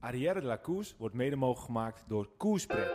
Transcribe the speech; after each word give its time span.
Arrière 0.00 0.40
de 0.40 0.46
la 0.46 0.56
Koers 0.56 0.94
wordt 0.98 1.14
mede 1.14 1.36
mogelijk 1.36 1.66
gemaakt 1.66 2.04
door 2.08 2.28
Koerspret. 2.36 2.88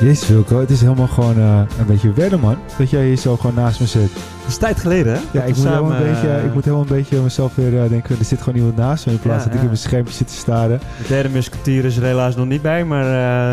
Jezus 0.00 0.28
Wilco, 0.28 0.60
het 0.60 0.70
is 0.70 0.80
helemaal 0.80 1.06
gewoon 1.06 1.36
eh, 1.36 1.64
een 1.78 1.86
beetje 1.86 2.12
wennen 2.12 2.40
man. 2.40 2.58
Dat 2.78 2.90
jij 2.90 3.06
hier 3.06 3.16
zo 3.16 3.36
gewoon 3.36 3.54
naast 3.54 3.80
me 3.80 3.86
zit. 3.86 4.31
Dat 4.52 4.60
is 4.60 4.66
tijd 4.68 4.80
geleden, 4.80 5.12
hè? 5.12 5.18
Ja, 5.18 5.40
Dat 5.40 5.48
ik 5.48 5.56
moet, 5.56 5.64
helemaal 5.64 5.90
samen, 5.90 6.06
een 6.06 6.12
beetje, 6.12 6.42
ik 6.46 6.54
moet 6.54 6.64
helemaal 6.64 6.84
een 6.86 6.96
beetje 6.96 7.20
mezelf 7.20 7.54
weer 7.54 7.82
eh, 7.82 7.88
denken, 7.88 8.18
er 8.18 8.24
zit 8.24 8.38
gewoon 8.42 8.58
iemand 8.58 8.76
naast 8.76 9.06
me 9.06 9.12
in 9.12 9.18
plaats 9.18 9.38
Ja, 9.38 9.44
dat 9.44 9.54
ik 9.54 9.60
in 9.60 9.66
mijn 9.66 9.78
schermpje 9.78 10.14
zit 10.14 10.26
te 10.26 10.34
staren. 10.34 10.78
De 10.78 11.08
derde 11.08 11.28
musketier 11.28 11.84
is 11.84 11.96
er 11.96 12.02
helaas 12.02 12.36
nog 12.36 12.46
niet 12.46 12.62
bij, 12.62 12.84
maar 12.84 13.06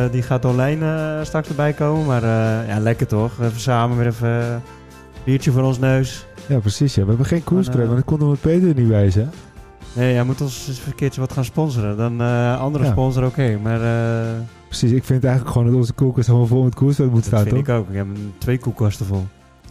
eh, 0.05 0.11
die 0.11 0.21
gaat 0.21 0.45
online 0.45 0.85
eh, 0.85 1.25
straks 1.25 1.49
erbij 1.49 1.73
komen. 1.73 2.05
Maar 2.05 2.23
ja, 2.67 2.79
lekker 2.79 3.07
toch? 3.07 3.31
Even 3.41 3.59
samen 3.59 3.97
weer 3.97 4.05
even 4.07 4.29
een 4.29 4.61
biertje 5.23 5.51
voor 5.51 5.63
ons 5.63 5.79
neus. 5.79 6.25
Ja, 6.47 6.59
precies. 6.59 6.95
Ja. 6.95 7.01
We 7.01 7.07
hebben 7.07 7.25
geen 7.25 7.43
koersprek, 7.43 7.77
Maar, 7.77 7.85
want 7.85 7.97
dat 7.97 8.17
kon 8.17 8.21
omdat 8.21 8.41
Peter 8.41 8.69
er 8.69 8.75
niet 8.75 8.87
bij 8.87 9.11
hè? 9.13 9.25
Nee, 9.93 10.13
jij 10.13 10.23
moet 10.23 10.41
ons 10.41 10.67
eens 10.67 10.81
een 10.85 10.95
keertje 10.95 11.21
wat 11.21 11.33
gaan 11.33 11.45
sponsoren. 11.45 11.97
Dan 11.97 12.21
andere 12.59 12.83
Ja. 12.83 12.91
sponsor 12.91 13.25
oké, 13.25 13.57
maar 13.63 13.79
Precies, 14.67 14.91
ik 14.91 15.03
vind 15.03 15.23
eigenlijk 15.23 15.53
gewoon 15.53 15.67
dat 15.67 15.77
onze 15.79 15.93
koelkast 15.93 16.27
helemaal 16.27 16.47
vol 16.47 16.63
met 16.63 16.75
koersprek 16.75 17.07
moet 17.07 17.15
dat 17.15 17.25
staan, 17.25 17.39
vind 17.43 17.65
toch? 17.65 17.75
ik 17.75 17.81
ook. 17.81 17.89
Ik 17.89 17.95
heb 17.95 18.07
twee 18.37 18.57
koelkasten 18.57 19.05
vol. 19.05 19.27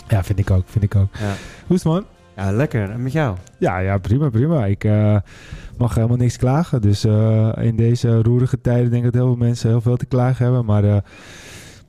Ja, 0.09 0.23
vind 0.25 0.39
ik 0.39 0.51
ook, 0.51 0.69
vind 0.69 0.85
ik 0.85 0.95
ook. 0.95 1.09
Ja, 1.19 1.33
Hoe 1.67 1.77
is 1.77 1.83
het, 1.83 1.93
man? 1.93 2.05
ja 2.37 2.53
lekker. 2.53 2.91
En 2.91 3.03
met 3.03 3.13
jou? 3.13 3.37
Ja, 3.59 3.79
ja, 3.79 3.99
prima, 3.99 4.29
prima. 4.31 4.67
Ik 4.67 4.85
eh, 4.85 5.17
mag 5.79 5.95
helemaal 5.95 6.17
niks 6.17 6.37
klagen. 6.37 6.81
Dus 6.81 7.05
eh, 7.05 7.53
in 7.61 7.77
deze 7.77 8.23
roerige 8.23 8.61
tijden 8.61 8.91
denk 8.91 9.05
ik 9.05 9.13
dat 9.13 9.21
heel 9.23 9.31
veel 9.33 9.47
mensen 9.47 9.69
heel 9.71 9.81
veel 9.81 9.97
te 9.97 10.07
klagen 10.07 10.45
hebben. 10.45 10.65
Maar 10.65 10.85
eh, 10.85 10.97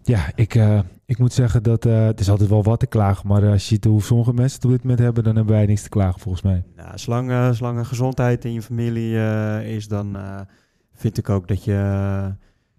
ja, 0.03 0.19
ik, 0.35 0.59
ik 1.05 1.17
moet 1.17 1.33
zeggen 1.33 1.63
dat 1.63 1.83
het 1.83 2.19
is 2.19 2.29
altijd 2.29 2.49
wel 2.49 2.63
wat 2.63 2.79
te 2.79 2.87
klagen. 2.87 3.27
Maar 3.27 3.45
als 3.45 3.61
je 3.61 3.67
ziet 3.76 3.84
hoe 3.85 4.01
sommige 4.01 4.33
mensen 4.33 4.55
het 4.55 4.65
op 4.65 4.71
dit 4.71 4.81
moment 4.81 4.99
hebben, 4.99 5.23
dan 5.23 5.35
hebben 5.35 5.54
wij 5.55 5.65
niks 5.65 5.81
te 5.81 5.89
klagen 5.89 6.20
volgens 6.20 6.43
mij. 6.43 6.63
Nou, 6.76 6.98
zolang, 6.98 7.55
zolang 7.55 7.77
er 7.77 7.85
gezondheid 7.85 8.45
in 8.45 8.54
je 8.54 8.61
familie 8.61 9.15
is, 9.63 9.87
dan 9.87 10.17
vind 10.93 11.17
ik 11.17 11.29
ook 11.29 11.48
dat 11.48 11.63
je 11.63 12.33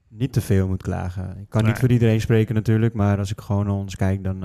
niet 0.09 0.33
te 0.33 0.41
veel 0.41 0.69
moet 0.69 0.83
klagen. 0.83 1.37
Ik 1.41 1.49
kan 1.49 1.63
Nee. 1.63 1.71
niet 1.71 1.81
voor 1.81 1.91
iedereen 1.91 2.21
spreken 2.21 2.55
natuurlijk, 2.55 2.95
maar 2.95 3.19
als 3.19 3.31
ik 3.31 3.41
gewoon 3.41 3.65
naar 3.67 3.75
ons 3.75 3.97
kijk, 3.97 4.25
dan 4.25 4.45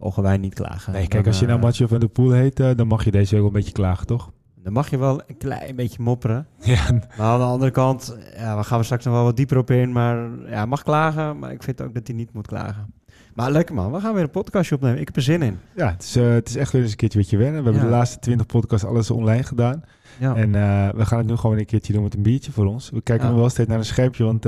mogen 0.00 0.22
wij 0.22 0.36
niet 0.36 0.54
klagen. 0.54 0.92
Nee, 0.92 1.00
kijk, 1.08 1.12
Dan, 1.24 1.32
als 1.32 1.40
je 1.40 1.46
nou 1.46 1.58
eh, 1.58 1.64
Mathieu 1.64 1.88
van 1.88 2.00
der 2.00 2.08
Poel 2.08 2.30
heet, 2.30 2.60
eh, 2.60 2.70
dan 2.76 2.86
mag 2.86 3.04
je 3.04 3.10
deze 3.10 3.36
wel 3.36 3.46
een 3.46 3.52
beetje 3.52 3.72
klagen, 3.72 4.06
toch? 4.06 4.30
Dan 4.62 4.72
mag 4.72 4.90
je 4.90 4.98
wel 4.98 5.22
een 5.26 5.36
klein 5.38 5.76
beetje 5.76 6.02
mopperen. 6.02 6.46
Ja, 6.62 6.92
Maar 6.92 7.26
aan 7.26 7.38
de 7.38 7.44
andere 7.44 7.70
kant, 7.70 8.16
ja, 8.36 8.56
we 8.56 8.64
gaan 8.64 8.78
we 8.78 8.84
straks 8.84 9.04
nog 9.04 9.14
wel 9.14 9.24
wat 9.24 9.36
dieper 9.36 9.56
op 9.58 9.70
in, 9.70 9.92
maar 9.92 10.28
ja, 10.48 10.66
mag 10.66 10.82
klagen, 10.82 11.38
maar 11.38 11.52
ik 11.52 11.62
vind 11.62 11.82
ook 11.82 11.94
dat 11.94 12.06
hij 12.06 12.16
niet 12.16 12.32
moet 12.32 12.46
klagen. 12.46 12.92
Maar 13.34 13.50
lekker 13.50 13.74
man, 13.74 13.92
we 13.92 14.00
gaan 14.00 14.14
weer 14.14 14.22
een 14.22 14.30
podcastje 14.30 14.74
opnemen. 14.74 15.00
Ik 15.00 15.06
heb 15.06 15.16
er 15.16 15.22
zin 15.22 15.42
in. 15.42 15.58
ja 15.76 15.90
het, 15.90 16.02
is, 16.02 16.16
eh, 16.16 16.28
het 16.28 16.48
is 16.48 16.56
echt 16.56 16.72
weer 16.72 16.82
eens 16.82 16.90
een 16.90 16.96
keertje 16.96 17.18
wat 17.18 17.30
je 17.30 17.36
wennen. 17.36 17.58
We 17.58 17.64
hebben 17.64 17.82
Ja. 17.82 17.88
de 17.88 17.94
laatste 17.96 18.18
20 18.18 18.46
podcasts 18.46 18.86
alles 18.86 19.10
online 19.10 19.42
gedaan. 19.42 19.82
Ja. 20.18 20.34
En 20.36 20.52
we 20.96 21.06
gaan 21.06 21.18
het 21.18 21.26
nu 21.26 21.36
gewoon 21.36 21.58
een 21.58 21.66
keertje 21.66 21.92
doen 21.92 22.02
met 22.02 22.14
een 22.14 22.22
biertje 22.22 22.52
voor 22.52 22.66
ons. 22.66 22.90
We 22.90 23.00
kijken 23.00 23.24
Ja. 23.26 23.30
nog 23.32 23.40
wel 23.40 23.50
steeds 23.50 23.68
naar 23.68 23.78
een 23.78 23.84
schermpje, 23.84 24.24
want 24.24 24.46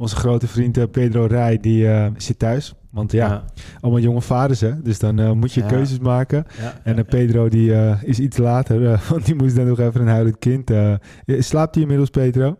onze 0.00 0.16
grote 0.16 0.46
vriend 0.48 0.76
eh, 0.76 0.84
Pedro 0.90 1.24
Rij, 1.26 1.58
die 1.58 1.88
eh, 1.88 2.06
zit 2.16 2.38
thuis. 2.38 2.74
Want 2.90 3.12
ja, 3.12 3.44
allemaal 3.80 4.00
jonge 4.00 4.20
vaders, 4.20 4.60
hè. 4.60 4.82
Dus 4.82 4.98
dan 4.98 5.18
eh, 5.18 5.32
moet 5.32 5.52
je 5.52 5.60
Ja. 5.60 5.66
keuzes 5.66 5.98
maken. 5.98 6.44
ja. 6.60 6.80
En 6.84 7.04
Pedro, 7.04 7.48
die 7.48 7.74
eh, 7.74 8.02
is 8.02 8.18
iets 8.20 8.36
later, 8.36 8.92
eh, 8.92 9.00
want 9.10 9.24
die 9.26 9.34
moest 9.34 9.56
dan 9.56 9.66
nog 9.66 9.78
even 9.78 10.00
een 10.00 10.08
huilend 10.08 10.38
kind. 10.38 10.70
eh, 10.70 10.94
slaapt 11.26 11.72
hij 11.74 11.82
inmiddels, 11.82 12.10
Pedro? 12.10 12.56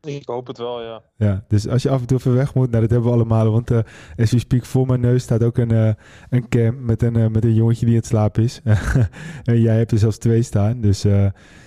Ik 0.00 0.26
hoop 0.28 0.46
het 0.46 0.58
wel, 0.58 0.82
ja. 0.82 1.02
Ja, 1.16 1.44
dus 1.48 1.68
als 1.68 1.82
je 1.82 1.90
af 1.90 2.00
en 2.00 2.06
toe 2.06 2.18
even 2.18 2.34
weg 2.34 2.54
moet, 2.54 2.70
nou 2.70 2.80
dat 2.82 2.90
hebben 2.90 3.08
we 3.08 3.14
allemaal. 3.14 3.50
Want 3.50 3.70
eh 3.70 3.78
as 4.16 4.30
we 4.30 4.38
speak, 4.38 4.64
voor 4.64 4.86
mijn 4.86 5.00
neus 5.00 5.22
staat 5.22 5.42
ook 5.44 5.58
een, 5.58 5.96
een 6.30 6.48
cam 6.48 6.84
met 6.84 7.02
een, 7.02 7.32
met 7.32 7.44
een 7.44 7.54
jongetje 7.54 7.84
die 7.86 7.94
aan 7.94 8.00
het 8.00 8.08
slapen 8.08 8.42
is. 8.42 8.60
en 9.44 9.60
jij 9.60 9.76
hebt 9.76 9.90
er 9.92 9.98
zelfs 9.98 10.18
twee 10.18 10.42
staan. 10.42 10.80
Dus 10.80 11.04
eh, 11.04 11.26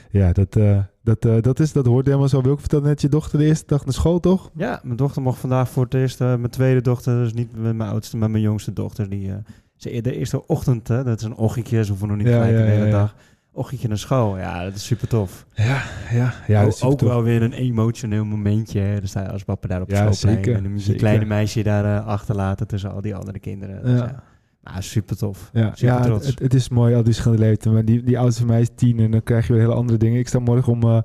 ja, 0.10 0.32
dat, 0.32 0.56
eh, 0.56 0.80
dat, 1.04 1.26
eh, 1.26 1.42
dat, 1.42 1.60
is, 1.60 1.72
dat 1.72 1.86
hoort 1.86 2.06
helemaal 2.06 2.28
zo. 2.28 2.42
Wilke 2.42 2.60
vertelde 2.60 2.88
net 2.88 3.02
je 3.02 3.10
dochter 3.10 3.40
de 3.40 3.46
eerste 3.46 3.66
dag 3.68 3.86
naar 3.86 3.94
school, 3.94 4.20
toch? 4.20 4.52
Ja, 4.56 4.80
mijn 4.84 4.98
dochter 4.98 5.22
mocht 5.22 5.40
vandaag 5.40 5.70
voor 5.70 5.84
het 5.84 5.94
eerst, 5.94 6.22
eh, 6.22 6.28
mijn 6.28 6.50
tweede 6.50 6.82
dochter, 6.82 7.24
dus 7.24 7.34
niet 7.34 7.56
met 7.56 7.76
mijn 7.76 7.90
oudste, 7.90 8.18
maar 8.18 8.32
mijn 8.32 8.44
jongste 8.44 8.74
dochter, 8.74 9.10
die 9.10 9.30
eh, 9.30 9.36
ze 9.76 10.02
de 10.02 10.18
eerste 10.18 10.48
ochtend, 10.48 10.88
hè, 10.88 11.04
dat 11.04 11.20
is 11.20 11.26
een 11.26 11.36
ochtendje, 11.36 11.84
ze 11.84 11.90
hoeven 11.90 12.08
nog 12.08 12.18
niet 12.18 12.28
Ja, 12.28 12.34
gelijk 12.34 12.58
ja, 12.58 12.64
de 12.64 12.70
hele 12.70 12.86
ja, 12.86 12.92
dag, 12.92 13.16
ochtendje 13.52 13.88
naar 13.88 13.98
school. 13.98 14.38
Ja, 14.38 14.64
dat 14.64 14.76
is 14.76 14.86
super 14.86 15.08
tof. 15.08 15.46
Ja, 15.54 15.84
ja. 16.12 16.34
ja 16.48 16.64
dat 16.64 16.74
is 16.74 16.84
ook 16.84 17.00
wel 17.00 17.24
weer 17.24 17.42
een 17.42 17.54
emotioneel 17.54 18.26
momentje. 18.26 18.80
Hè. 18.80 19.08
Sta 19.08 19.22
je 19.22 19.30
als 19.30 19.44
papa 19.44 19.68
daar 19.68 19.82
op 19.82 19.90
Ja, 19.90 20.12
schoolplein 20.12 20.66
en 20.66 20.66
een 20.66 20.96
kleine 20.96 21.26
meisje 21.26 21.64
daar 21.64 22.00
achterlaten 22.00 22.68
tussen 22.68 22.92
al 22.92 23.02
die 23.02 23.16
andere 23.16 23.40
kinderen. 23.40 23.84
Dus, 23.84 24.00
Ja. 24.00 24.24
Nou, 24.64 24.82
super 24.82 25.18
tof. 25.18 25.50
Ja, 25.54 25.76
Super 25.76 25.94
ja 25.94 26.02
trots. 26.02 26.28
het, 26.28 26.40
het 26.40 26.54
is 26.54 26.70
mooi, 26.70 26.96
al 26.96 27.04
die 27.04 27.14
verschillende 27.14 27.44
leeftijden. 27.44 27.74
Maar 27.74 27.86
die, 27.86 28.04
die 28.04 28.20
oudste 28.20 28.40
van 28.42 28.50
mij 28.50 28.62
is 28.62 28.70
tien 28.76 29.00
en 29.00 29.12
dan 29.12 29.24
krijg 29.24 29.48
je 29.48 29.54
weer 29.54 29.62
hele 29.62 29.74
andere 29.74 29.98
dingen. 29.98 30.20
Ik 30.20 30.28
sta 30.28 30.40
morgen 30.40 30.74
om, 30.74 30.84
eh, 30.84 31.02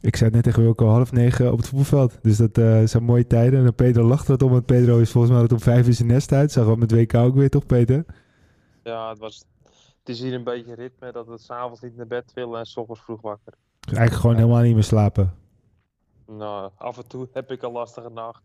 ik 0.00 0.16
zei 0.16 0.24
het 0.24 0.34
net 0.34 0.42
tegen 0.44 0.62
Wilco, 0.62 0.86
half 0.88 1.12
negen 1.12 1.52
op 1.52 1.58
het 1.58 1.68
voetbalveld. 1.68 2.18
Dus 2.22 2.36
dat 2.36 2.58
eh, 2.58 2.82
zijn 2.84 3.02
mooie 3.04 3.26
tijden. 3.26 3.58
En 3.58 3.64
dan 3.64 3.74
Pedro 3.74 4.04
lacht 4.04 4.28
wat 4.28 4.42
om, 4.42 4.50
want 4.50 4.66
Pedro 4.66 4.98
is 4.98 5.10
volgens 5.10 5.32
mij 5.32 5.42
altijd 5.42 5.60
om 5.60 5.66
vijf 5.72 5.86
uur 5.86 5.94
zijn 5.94 6.08
nest 6.08 6.32
uit. 6.32 6.52
Zag 6.52 6.66
we 6.66 6.76
met 6.76 6.92
WK 6.92 7.14
ook 7.14 7.34
weer, 7.34 7.50
toch 7.50 7.66
Peter? 7.66 8.04
Ja, 8.82 9.08
het, 9.08 9.18
was, 9.18 9.44
het 9.98 10.08
is 10.08 10.20
hier 10.20 10.34
een 10.34 10.44
beetje 10.44 10.74
ritme 10.74 11.12
dat 11.12 11.26
we 11.26 11.38
s'avonds 11.38 11.80
niet 11.80 11.96
naar 11.96 12.06
bed 12.06 12.32
willen 12.34 12.58
en 12.58 12.66
s 12.66 12.76
ochtends 12.76 13.00
vroeg 13.00 13.20
wakker. 13.20 13.52
Dus 13.80 13.92
eigenlijk 13.92 14.20
gewoon 14.20 14.36
helemaal 14.36 14.62
niet 14.62 14.74
meer 14.74 14.82
slapen. 14.84 15.32
Nou, 16.26 16.70
af 16.76 16.96
en 16.96 17.08
toe 17.08 17.28
heb 17.32 17.50
ik 17.50 17.62
een 17.62 17.72
lastige 17.72 18.10
nacht. 18.10 18.42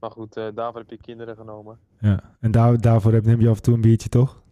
Maar 0.00 0.10
goed, 0.10 0.36
eh, 0.36 0.46
daarvoor 0.54 0.80
heb 0.80 0.90
je 0.90 0.96
kinderen 0.96 1.36
genomen. 1.36 1.78
Ja. 2.00 2.20
En 2.40 2.50
daar, 2.50 2.80
daarvoor 2.80 3.12
heb, 3.12 3.24
neem 3.24 3.40
je 3.40 3.48
af 3.48 3.56
en 3.56 3.62
toe 3.62 3.74
een 3.74 3.80
biertje, 3.80 4.08
toch? 4.08 4.42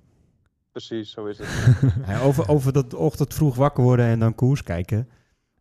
Precies, 0.71 1.11
zo 1.11 1.27
is 1.27 1.39
het. 1.39 1.49
Ja, 2.07 2.21
over, 2.21 2.49
over 2.49 2.73
dat 2.73 2.95
ochtend 2.95 3.35
vroeg 3.35 3.55
wakker 3.55 3.85
worden 3.85 4.07
en 4.07 4.19
dan 4.19 4.35
koers 4.35 4.63
kijken. 4.63 5.09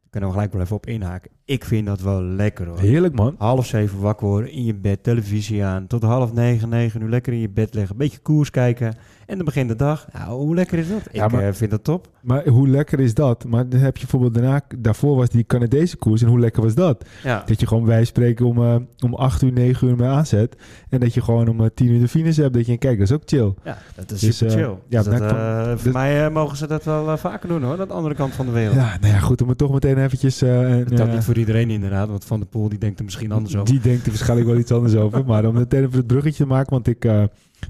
Kunnen 0.10 0.30
we 0.30 0.36
gelijk 0.36 0.54
wel 0.54 0.62
even 0.62 0.76
op 0.76 0.86
inhaken. 0.86 1.32
Ik 1.52 1.66
vind 1.66 1.86
dat 1.86 2.02
wel 2.02 2.22
lekker 2.24 2.68
hoor. 2.68 2.80
Heerlijk 2.80 3.16
man. 3.16 3.36
Half 3.38 3.66
zeven 3.66 4.00
wakker 4.00 4.28
worden, 4.28 4.52
in 4.52 4.66
je 4.66 4.76
bed, 4.76 5.04
televisie 5.04 5.64
aan. 5.64 5.88
Tot 5.88 6.04
half 6.04 6.34
negen, 6.34 6.70
negen 6.70 7.02
uur 7.02 7.10
lekker 7.10 7.34
in 7.34 7.40
je 7.40 7.50
bed 7.50 7.74
liggen. 7.74 7.92
Een 7.92 7.98
beetje 7.98 8.20
koers 8.20 8.50
kijken. 8.50 8.96
En 9.26 9.36
dan 9.38 9.46
begint 9.46 9.70
de 9.70 9.76
dag. 9.76 10.08
Nou, 10.14 10.30
hoe 10.42 10.56
lekker 10.56 10.78
is 10.78 10.90
dat? 10.90 11.02
Ja, 11.12 11.26
ik 11.26 11.32
maar- 11.32 11.48
eh, 11.48 11.54
vind 11.54 11.72
dat 11.72 11.84
top. 11.84 12.08
Maar 12.22 12.48
hoe 12.48 12.68
lekker 12.68 13.00
is 13.00 13.14
dat? 13.14 13.46
Maar 13.46 13.70
dan 13.70 13.80
heb 13.80 13.94
je 13.96 14.02
bijvoorbeeld 14.02 14.34
daarna, 14.34 14.62
daarvoor 14.78 15.16
was 15.16 15.30
die 15.30 15.46
Canadese 15.46 15.98
koers. 15.98 16.22
En 16.22 16.28
hoe 16.28 16.40
lekker 16.40 16.64
was 16.64 16.76
dat? 16.76 17.06
Ja. 17.24 17.44
Dat 17.46 17.60
je 17.60 17.68
gewoon 17.68 17.86
wij 17.86 18.04
spreken 18.06 18.46
om, 18.46 18.58
eh, 18.64 18.76
om 19.06 19.14
8 19.16 19.42
uur, 19.42 19.52
9 19.52 19.88
uur 19.88 19.96
mee 19.96 20.08
aanzet. 20.08 20.56
En 20.90 21.00
dat 21.00 21.14
je 21.14 21.22
gewoon 21.22 21.48
om 21.48 21.60
eh, 21.62 21.68
10 21.74 21.88
uur 21.88 22.00
de 22.00 22.08
finish 22.08 22.38
hebt. 22.38 22.54
Dat 22.54 22.66
je 22.66 22.78
kijk, 22.78 22.98
dat 23.00 23.08
is 23.08 23.14
ook 23.14 23.22
chill. 23.26 23.54
Ja, 23.64 23.78
dat 23.96 24.12
is 24.12 24.20
Dus, 24.20 24.38
super 24.38 24.54
chill. 24.54 24.76
ja, 24.88 25.04
Dus 25.04 25.20
dat, 25.20 25.80
voor 25.82 25.92
mij 25.92 26.30
mogen 26.30 26.58
ze 26.58 26.68
dat 26.68 26.84
wel 26.84 27.18
vaker 27.18 27.50
doen 27.50 27.64
hoor, 27.64 27.78
dat 27.78 27.88
de 27.88 27.94
andere 27.94 28.16
kant 28.16 28.34
van 28.34 28.46
de 28.46 28.52
wereld. 28.52 28.76
Ja, 28.76 28.98
nou 29.02 29.14
ja, 29.14 29.20
goed, 29.20 29.42
om 29.42 29.50
het 29.50 29.58
toch 29.58 29.72
meteen 29.74 29.98
eventjes... 29.98 30.38
Dat 30.40 31.12
niet 31.12 31.24
voor 31.24 31.34
iedereen 31.42 31.70
inderdaad, 31.70 32.10
want 32.10 32.26
Van 32.26 32.40
der 32.40 32.50
Poel 32.50 32.70
die 32.70 32.80
denkt 32.80 33.00
er 33.00 33.06
misschien 33.06 33.32
anders 33.32 33.56
over. 33.56 33.74
Die 33.74 33.82
denkt 33.82 34.04
er 34.04 34.10
waarschijnlijk 34.10 34.50
wel 34.50 34.58
iets 34.58 34.72
anders 34.72 34.96
over. 34.96 35.26
Maar 35.26 35.46
om 35.46 35.54
meteen 35.54 35.84
even 35.84 35.98
het 35.98 36.08
bruggetje 36.08 36.44
te 36.44 36.50
maken. 36.50 36.74
Want 36.74 36.88
ik, 36.88 37.06
eh, 37.06 37.24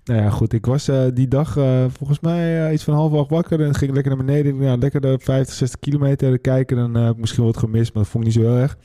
nou 0.04 0.22
ja, 0.22 0.30
goed. 0.30 0.54
Ik 0.54 0.66
was 0.66 0.88
eh, 0.88 1.04
die 1.14 1.28
dag 1.28 1.58
eh, 1.58 1.86
volgens 1.98 2.20
mij 2.20 2.74
iets 2.74 2.84
van 2.84 2.94
half 2.94 3.14
acht 3.14 3.30
wakker. 3.30 3.62
En 3.62 3.76
ging 3.76 3.94
lekker 3.94 4.16
naar 4.16 4.26
beneden. 4.26 4.62
Ja, 4.62 4.76
lekker 4.76 5.02
de 5.02 5.18
50, 5.22 5.56
60 5.56 5.80
kilometer 5.80 6.40
kijken. 6.40 6.96
Ik 6.96 7.18
misschien 7.18 7.44
wat 7.44 7.58
gemist, 7.58 7.94
maar 7.94 8.04
dat 8.04 8.12
vond 8.12 8.28
ik 8.28 8.34
niet 8.34 8.44
zo 8.44 8.50
heel 8.50 8.62
erg. 8.62 8.78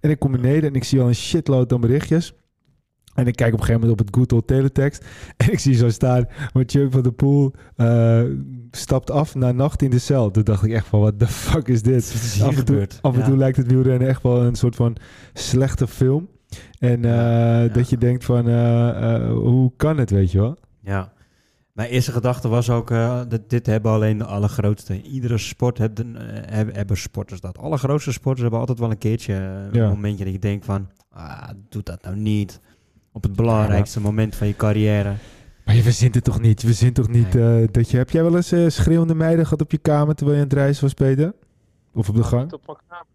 En 0.00 0.10
ik 0.10 0.18
kom 0.18 0.32
beneden 0.32 0.68
en 0.70 0.74
ik 0.74 0.84
zie 0.84 1.00
al 1.00 1.08
een 1.08 1.14
shitload 1.14 1.72
aan 1.72 1.80
berichtjes. 1.80 2.32
En 3.14 3.26
ik 3.26 3.36
kijk 3.36 3.52
op 3.52 3.58
een 3.58 3.64
gegeven 3.64 3.80
moment 3.80 4.00
op 4.00 4.06
het 4.06 4.16
Google 4.16 4.44
teletext. 4.44 5.04
En 5.36 5.52
ik 5.52 5.58
zie 5.58 5.74
zo 5.74 5.88
staan, 5.88 6.26
Mathieu 6.52 6.90
van 6.90 7.02
der 7.02 7.12
Poel 7.12 7.52
stapt 8.76 9.10
af 9.10 9.34
na 9.34 9.52
nacht 9.52 9.82
in 9.82 9.90
de 9.90 9.98
cel. 9.98 10.30
Toen 10.30 10.42
dacht 10.44 10.64
ik 10.64 10.72
echt 10.72 10.86
van, 10.86 11.00
what 11.00 11.18
the 11.18 11.26
fuck 11.26 11.68
is 11.68 11.82
dit? 11.82 12.12
Wat 12.12 12.22
is 12.22 12.42
af 12.42 12.48
en 12.48 12.54
toe, 12.54 12.64
gebeurd? 12.64 12.98
af 13.02 13.12
en 13.14 13.20
Ja. 13.20 13.26
toe 13.26 13.36
lijkt 13.36 13.56
het 13.56 13.66
wielrennen 13.66 14.08
echt 14.08 14.22
wel 14.22 14.42
een 14.42 14.54
soort 14.54 14.76
van 14.76 14.96
slechte 15.32 15.86
film. 15.86 16.28
En 16.78 17.04
eh, 17.04 17.10
Ja, 17.12 17.66
dat 17.68 17.90
je 17.90 17.98
denkt 17.98 18.24
van, 18.24 18.48
eh, 18.48 19.14
eh, 19.14 19.30
hoe 19.32 19.72
kan 19.76 19.98
het, 19.98 20.10
weet 20.10 20.30
je 20.32 20.38
wel? 20.38 20.56
Ja. 20.80 21.12
Mijn 21.72 21.88
eerste 21.90 22.12
gedachte 22.12 22.48
was 22.48 22.70
ook, 22.70 22.88
dat 23.28 23.40
dit 23.50 23.66
hebben 23.66 23.92
alleen 23.92 24.18
de 24.18 24.24
allergrootste. 24.24 25.02
Iedere 25.02 25.38
sport 25.38 25.78
hebben, 25.78 26.16
hebben 26.72 26.96
sporters 26.96 27.40
dat. 27.40 27.58
Alle 27.58 27.76
grootste 27.76 28.12
sporters 28.12 28.40
hebben 28.42 28.60
altijd 28.60 28.78
wel 28.78 28.90
een 28.90 28.98
keertje, 28.98 29.34
een 29.34 29.68
Ja. 29.72 29.88
momentje 29.88 30.24
dat 30.24 30.32
je 30.32 30.38
denkt 30.38 30.64
van, 30.64 30.88
ah, 31.10 31.48
doe 31.68 31.82
dat 31.82 32.02
nou 32.02 32.16
niet. 32.16 32.60
Op 33.12 33.22
het 33.22 33.32
belangrijkste 33.36 34.00
moment 34.00 34.34
van 34.36 34.46
je 34.46 34.56
carrière. 34.56 35.12
Maar 35.64 35.74
je 35.74 35.82
verzint 35.82 36.14
het 36.14 36.24
toch 36.24 36.40
niet? 36.40 36.60
Je 36.60 36.66
verzint 36.66 36.94
toch 36.94 37.08
niet 37.08 37.34
Nee. 37.34 37.62
eh, 37.62 37.72
dat 37.72 37.90
je... 37.90 37.96
Heb 37.96 38.10
jij 38.10 38.22
wel 38.22 38.36
eens 38.36 38.52
eh, 38.52 38.68
schreeuwende 38.68 39.14
meiden 39.14 39.44
gehad 39.44 39.60
op 39.60 39.70
je 39.70 39.78
kamer 39.78 40.14
terwijl 40.14 40.36
je 40.36 40.42
aan 40.42 40.48
het 40.48 40.58
reizen 40.58 40.82
was, 40.82 40.94
Peter? 40.94 41.34
Of 41.94 42.08
op 42.08 42.14
de 42.14 42.22
gang? 42.24 42.42
niet 42.42 42.52
op 42.52 42.66
mijn 42.66 42.78
kamer. 42.88 43.06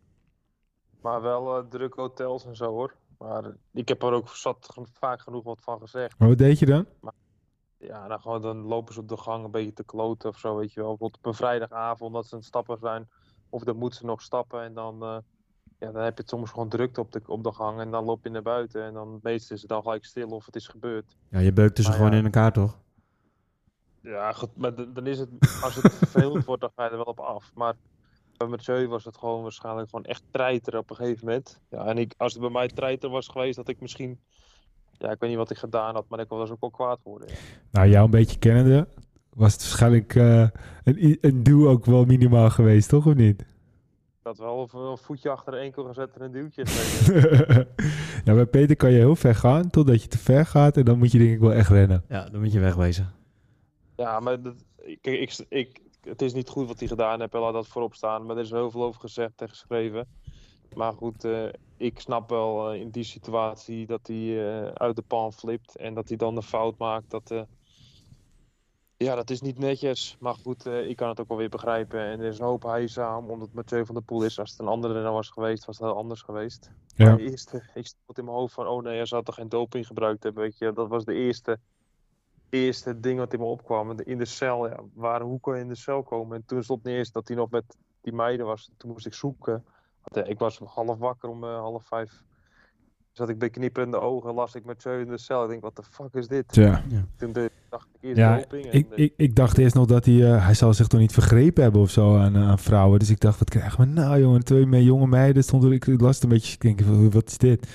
Maar 1.02 1.22
wel 1.22 1.58
eh 1.58 1.64
drukke 1.70 2.02
hotels 2.02 2.46
en 2.46 2.56
zo 2.56 2.66
hoor. 2.72 2.94
Maar 3.18 3.44
ik 3.74 3.88
heb 3.88 4.04
er 4.04 4.12
ook 4.12 4.30
zat, 4.30 4.78
vaak 4.94 5.22
genoeg 5.22 5.44
wat 5.44 5.62
van 5.62 5.80
gezegd. 5.80 6.20
Maar 6.20 6.28
wat 6.28 6.38
deed 6.38 6.60
je 6.60 6.66
dan? 6.66 6.86
Ja, 7.78 8.08
dan, 8.08 8.20
gewoon, 8.22 8.42
dan 8.42 8.58
lopen 8.58 8.94
ze 8.94 9.00
op 9.00 9.08
de 9.08 9.18
gang 9.18 9.46
een 9.46 9.52
beetje 9.52 9.74
te 9.74 9.84
kloten 9.84 10.30
of 10.30 10.38
zo, 10.38 10.56
weet 10.56 10.74
je 10.74 10.80
wel. 10.80 10.90
Bijvoorbeeld 10.90 11.20
op 11.24 11.26
een 11.26 11.38
vrijdagavond 11.38 12.14
dat 12.14 12.26
ze 12.26 12.32
aan 12.34 12.40
het 12.40 12.48
stappen 12.48 12.78
zijn. 12.80 13.10
Of 13.50 13.64
dan 13.64 13.78
moeten 13.78 14.00
ze 14.00 14.06
nog 14.06 14.22
stappen 14.22 14.62
en 14.64 14.74
dan, 14.74 15.04
eh, 15.04 15.18
ja, 15.80 15.92
dan 15.92 16.04
heb 16.04 16.16
je 16.16 16.22
het 16.22 16.30
soms 16.30 16.50
gewoon 16.50 16.70
drukte 16.70 17.00
op 17.00 17.12
de, 17.12 17.22
op 17.26 17.44
de 17.44 17.52
gang 17.52 17.80
en 17.80 17.92
dan 17.92 18.04
loop 18.04 18.24
je 18.24 18.30
naar 18.30 18.42
buiten 18.42 18.84
en 18.84 18.94
dan 18.94 19.20
meestal 19.22 19.56
is 19.56 19.62
het 19.62 19.72
dan 19.72 19.82
gelijk 19.82 20.06
stil 20.06 20.28
of 20.28 20.46
het 20.46 20.56
is 20.56 20.68
gebeurd. 20.68 21.16
Ja, 21.30 21.40
je 21.40 21.54
beukte 21.54 21.84
ze 21.84 21.92
gewoon 21.92 22.12
ja. 22.12 22.18
in 22.18 22.24
elkaar, 22.24 22.52
toch? 22.52 22.78
Ja, 24.02 24.34
goed, 24.34 24.58
maar 24.58 24.76
dan 24.94 25.08
is 25.08 25.20
het, 25.20 25.30
als 25.62 25.76
het 25.76 25.94
vervelend 26.04 26.46
wordt, 26.46 26.62
dan 26.62 26.72
ga 26.76 26.84
je 26.84 26.90
er 26.90 26.96
wel 26.96 27.06
op 27.06 27.20
af. 27.20 27.52
Maar 27.56 27.74
bij 28.38 28.48
Mathieu 28.48 28.88
was 28.88 29.06
het 29.06 29.18
gewoon 29.18 29.42
waarschijnlijk 29.42 29.90
gewoon 29.90 30.06
echt 30.06 30.24
treiter 30.32 30.78
op 30.78 30.90
een 30.90 30.96
gegeven 30.96 31.26
moment. 31.26 31.60
Ja, 31.70 31.86
en 31.86 31.98
ik, 31.98 32.14
als 32.18 32.34
het 32.34 32.42
bij 32.42 32.52
mij 32.52 32.68
treiter 32.68 33.10
was 33.10 33.28
geweest, 33.28 33.56
dat 33.56 33.68
ik 33.68 33.82
misschien, 33.82 34.20
ja, 34.92 35.12
ik 35.12 35.20
weet 35.20 35.30
niet 35.30 35.40
wat 35.40 35.52
ik 35.52 35.58
gedaan 35.58 35.96
had, 35.96 36.06
maar 36.10 36.20
ik 36.20 36.30
was 36.30 36.50
ook 36.50 36.62
wel 36.62 36.70
kwaad 36.70 37.00
geworden. 37.04 37.30
ja. 37.30 37.36
Nou, 37.72 37.88
jou 37.88 38.06
een 38.06 38.12
beetje 38.12 38.40
kennende, 38.40 38.88
was 39.34 39.54
het 39.54 39.62
waarschijnlijk 39.62 40.16
eh, 40.16 40.48
een, 40.84 41.18
een 41.22 41.44
duw 41.44 41.70
ook 41.70 41.86
wel 41.86 42.06
minimaal 42.06 42.50
geweest, 42.50 42.90
toch? 42.90 43.06
Of 43.06 43.14
niet? 43.14 43.46
Had 44.28 44.38
wel 44.38 44.70
een, 44.74 44.80
een 44.80 44.98
voetje 44.98 45.30
achter 45.30 45.52
de 45.52 45.58
enkel 45.58 45.84
gezet 45.84 46.16
en 46.16 46.22
een 46.22 46.32
duwtje 46.32 46.64
ja, 48.26 48.34
bij 48.34 48.46
Peter 48.46 48.76
kan 48.76 48.92
je 48.92 48.98
heel 48.98 49.16
ver 49.16 49.36
gaan, 49.36 49.70
totdat 49.70 50.02
je 50.02 50.08
te 50.08 50.18
ver 50.18 50.46
gaat. 50.46 50.78
En 50.78 50.86
dan 50.86 50.98
moet 50.98 51.12
je 51.12 51.18
denk 51.18 51.32
ik 51.32 51.40
wel 51.40 51.54
echt 51.54 51.70
rennen. 51.70 52.04
Ja, 52.10 52.30
dan 52.30 52.42
moet 52.42 52.52
je 52.52 52.60
wegwezen. 52.60 53.14
Ja, 53.96 54.20
maar 54.20 54.42
dat, 54.42 54.56
kijk, 55.02 55.20
ik, 55.20 55.46
ik, 55.50 55.82
het 56.02 56.22
is 56.22 56.34
niet 56.34 56.50
goed 56.50 56.68
wat 56.68 56.80
hij 56.80 56.88
gedaan 56.88 57.20
heeft, 57.20 57.34
laat 57.34 57.54
dat 57.54 57.68
voorop 57.68 57.94
staan. 57.94 58.26
Maar 58.26 58.36
er 58.36 58.44
is 58.44 58.50
heel 58.50 58.72
veel 58.72 58.84
over 58.84 59.02
gezegd 59.02 59.42
en 59.42 59.50
geschreven. 59.50 60.08
Maar 60.76 60.94
goed, 60.94 61.24
eh, 61.24 61.46
ik 61.78 62.00
snap 62.00 62.30
wel 62.30 62.72
eh, 62.72 62.80
in 62.80 62.90
die 62.90 63.04
situatie 63.04 63.86
dat 63.86 64.08
hij 64.08 64.50
eh, 64.50 64.72
uit 64.74 64.96
de 64.96 65.02
pan 65.02 65.34
flipt 65.34 65.76
en 65.76 65.94
dat 65.94 66.08
hij 66.08 66.18
dan 66.18 66.36
een 66.36 66.42
fout 66.44 66.78
maakt. 66.78 67.10
Dat, 67.10 67.46
ja, 68.98 69.16
dat 69.16 69.30
is 69.30 69.42
niet 69.42 69.60
netjes. 69.60 70.18
Maar 70.20 70.34
goed, 70.34 70.66
eh, 70.66 70.90
ik 70.90 70.96
kan 70.96 71.10
het 71.10 71.20
ook 71.20 71.28
wel 71.28 71.38
weer 71.38 71.50
begrijpen. 71.50 72.00
En 72.00 72.20
er 72.20 72.26
is 72.26 72.40
een 72.40 72.46
hoop 72.46 72.64
hijzaam, 72.64 73.30
omdat 73.30 73.54
Mathieu 73.54 73.86
van 73.86 73.96
der 73.96 74.04
Poel 74.04 74.24
is. 74.24 74.40
Als 74.40 74.52
het 74.52 74.60
een 74.60 74.68
andere 74.68 74.94
er 74.94 75.02
nou 75.02 75.14
was 75.14 75.30
geweest, 75.30 75.66
was 75.66 75.78
het 75.78 75.88
heel 75.88 75.98
anders 75.98 76.22
geweest. 76.22 76.72
Ja. 76.96 77.06
Maar 77.06 77.18
de 77.18 77.30
eerste, 77.30 77.64
ik 77.74 77.86
stond 77.86 78.18
in 78.18 78.26
mijn 78.26 78.38
hoofd 78.38 78.54
van, 78.54 78.68
oh 78.68 78.84
nee, 78.84 78.96
hij 78.96 79.06
zou 79.06 79.24
toch 79.24 79.36
geen 79.36 79.50
doping 79.50 79.88
gebruikt 79.88 80.24
hebben, 80.24 80.44
weet 80.44 80.58
je. 80.58 80.74
Dat 80.74 80.88
was 80.88 81.06
de 81.06 81.14
eerste, 81.14 81.60
eerste 82.50 83.00
ding 83.00 83.20
wat 83.20 83.34
in 83.34 83.40
me 83.40 83.46
opkwam. 83.46 84.00
In 84.00 84.18
de 84.18 84.26
cel, 84.26 84.68
ja, 84.68 84.80
waar, 84.94 85.22
hoe 85.22 85.40
kon 85.40 85.56
je 85.56 85.62
in 85.62 85.68
de 85.68 85.76
cel 85.76 86.04
komen? 86.04 86.38
En 86.38 86.46
toen 86.46 86.64
stond 86.64 86.84
niet 86.84 86.96
eens 86.96 87.12
dat 87.12 87.28
hij 87.28 87.38
nog 87.38 87.50
met 87.50 87.78
die 88.02 88.14
meiden 88.14 88.46
was. 88.46 88.72
Toen 88.78 88.92
moest 88.92 89.06
ik 89.06 89.14
zoeken. 89.14 89.66
Want, 90.02 90.26
eh, 90.26 90.32
ik 90.32 90.40
was 90.40 90.58
half 90.58 90.98
wakker 90.98 91.30
om 91.30 91.44
eh, 91.44 91.60
half 91.60 91.86
vijf. 91.86 92.24
Zat 93.18 93.30
ik 93.30 93.40
bij 93.40 93.50
knippende 93.50 94.00
ogen, 94.00 94.34
las 94.34 94.56
ik 94.56 94.66
met 94.66 94.86
in 94.86 95.08
de 95.08 95.18
cel. 95.18 95.44
Ik 95.44 95.50
denk, 95.50 95.62
wat 95.62 95.76
de 95.76 95.84
fuck 95.92 96.14
is 96.14 96.28
dit? 96.28 96.56
Ja. 96.56 96.84
Toen 97.16 97.34
de, 97.34 97.52
dacht 97.70 97.88
ik 97.94 98.02
eerst 98.02 98.18
Ja. 98.18 98.40
En, 98.50 98.74
Ik, 98.74 98.88
eh, 98.92 99.04
ik, 99.04 99.14
ik 99.18 99.36
dacht 99.36 99.58
eerst 99.58 99.76
nog 99.76 99.86
dat 99.86 100.06
hij... 100.06 100.34
eh, 100.34 100.46
hij 100.46 100.54
zal 100.54 100.74
zich 100.74 100.88
toch 100.88 101.00
niet 101.00 101.12
vergrepen 101.12 101.64
hebben 101.64 101.82
of 101.82 101.90
zo 101.90 102.18
aan, 102.18 102.36
eh, 102.36 102.48
aan 102.50 102.60
vrouwen. 102.60 103.00
Dus 103.00 103.10
ik 103.10 103.20
dacht, 103.20 103.40
wat 103.40 103.50
krijgen 103.50 103.80
we 103.80 103.86
nou, 103.86 104.20
jongen? 104.20 104.44
Twee 104.44 104.66
me- 104.66 104.84
jonge 104.84 105.08
meiden 105.08 105.44
stonden... 105.44 105.72
Ik 105.72 105.86
las 106.02 106.16
het 106.16 106.24
een 106.24 106.30
beetje, 106.30 106.54
ik 106.54 106.62
denk, 106.62 106.82
wat- 106.82 107.14
wat 107.14 107.28
is 107.30 107.38
dit? 107.38 107.68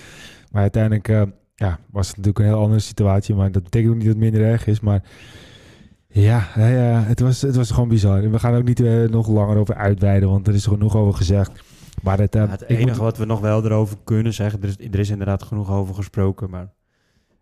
Maar 0.51 0.63
uiteindelijk 0.63 1.09
eh, 1.09 1.23
ja, 1.55 1.79
was 1.91 2.07
het 2.09 2.17
natuurlijk 2.17 2.45
een 2.45 2.51
heel 2.53 2.63
andere 2.63 2.81
situatie. 2.81 3.35
Maar 3.35 3.53
dat 3.53 3.63
betekent 3.63 3.91
ook 3.91 3.97
niet 3.97 4.07
dat 4.07 4.15
het 4.15 4.23
minder 4.25 4.43
erg 4.51 4.67
is. 4.67 4.81
Maar 4.81 5.03
ja, 6.09 6.49
eh, 6.55 7.07
het, 7.07 7.21
was, 7.21 7.43
het 7.43 7.57
was 7.57 7.71
gewoon 7.71 7.89
bizar. 7.89 8.23
En 8.23 8.31
we 8.31 8.39
gaan 8.39 8.55
ook 8.55 8.65
niet 8.65 8.81
eh, 8.81 9.03
nog 9.05 9.29
langer 9.29 9.57
over 9.57 9.75
uitweiden, 9.75 10.29
want 10.29 10.47
er 10.49 10.55
is 10.55 10.67
genoeg 10.67 10.97
over 10.97 11.15
gezegd. 11.15 11.63
Maar 12.03 12.19
het, 12.19 12.35
eh, 12.35 12.43
Ja, 12.45 12.49
het 12.49 12.63
ik 12.63 12.69
enige 12.69 12.87
moet- 12.89 12.97
wat 12.97 13.17
we 13.17 13.25
nog 13.25 13.41
wel 13.41 13.65
erover 13.65 13.97
kunnen 14.05 14.35
zeggen, 14.35 14.63
er 14.63 14.69
is, 14.69 14.79
er 14.79 14.99
is 14.99 15.11
inderdaad 15.11 15.43
genoeg 15.43 15.71
over 15.71 15.95
gesproken, 15.95 16.51
maar 16.51 16.73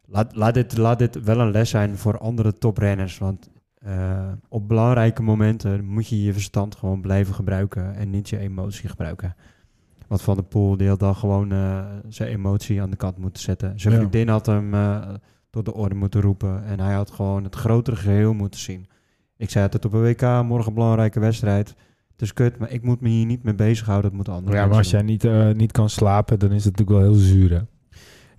laat, 0.07 0.35
laat, 0.37 0.55
dit, 0.55 0.77
laat 0.77 0.99
dit 0.99 1.23
wel 1.25 1.41
een 1.41 1.51
les 1.51 1.71
zijn 1.71 1.97
voor 1.99 2.19
andere 2.19 2.59
toprenners. 2.59 3.19
Want 3.19 3.49
eh, 3.75 4.29
op 4.49 4.69
belangrijke 4.69 5.23
momenten 5.23 5.85
moet 5.85 6.09
je 6.09 6.23
je 6.23 6.33
verstand 6.33 6.75
gewoon 6.77 7.01
blijven 7.01 7.35
gebruiken 7.35 7.95
en 7.95 8.11
niet 8.11 8.29
je 8.29 8.39
emotie 8.39 8.89
gebruiken. 8.89 9.37
Want 10.09 10.23
Van 10.23 10.35
der 10.35 10.45
Poel 10.45 10.77
die 10.77 10.89
had 10.89 10.99
dan 10.99 11.17
gewoon 11.17 11.53
eh, 11.53 11.85
zijn 12.09 12.29
emotie 12.29 12.83
aan 12.83 12.91
de 12.91 12.97
kant 12.97 13.19
moeten 13.19 13.43
zetten. 13.43 13.81
Zijn 13.81 13.95
Ja. 13.95 13.99
vriendin 14.01 14.29
had 14.29 14.47
hem 14.47 14.75
tot 15.51 15.65
de 15.65 15.75
orde 15.75 15.95
moeten 15.95 16.21
roepen 16.21 16.65
en 16.65 16.81
hij 16.81 16.95
had 16.95 17.11
gewoon 17.11 17.45
het 17.45 17.55
grotere 17.55 17.97
geheel 17.97 18.33
moeten 18.33 18.61
zien. 18.61 18.87
Ik 19.37 19.51
zei 19.51 19.65
het 19.71 19.85
op 19.85 19.93
een 19.93 20.03
WK, 20.03 20.21
morgen 20.45 20.69
een 20.69 20.75
belangrijke 20.75 21.21
wedstrijd. 21.21 21.75
Het 22.21 22.29
is 22.29 22.35
kut, 22.35 22.59
maar 22.59 22.71
ik 22.71 22.83
moet 22.83 23.01
me 23.01 23.09
hier 23.09 23.27
niet 23.27 23.43
mee 23.43 23.55
bezighouden. 23.55 24.09
Dat 24.09 24.17
moeten 24.17 24.33
andere 24.33 24.57
Ja, 24.57 24.67
maar 24.67 24.77
als 24.77 24.91
jij 24.91 25.03
niet, 25.03 25.25
eh, 25.25 25.51
niet 25.51 25.73
kan 25.73 25.91
slapen, 25.91 26.39
dan 26.39 26.53
is 26.53 26.65
het 26.65 26.77
natuurlijk 26.77 27.05
wel 27.05 27.13
heel 27.13 27.23
zuur, 27.27 27.51
hè? 27.51 27.61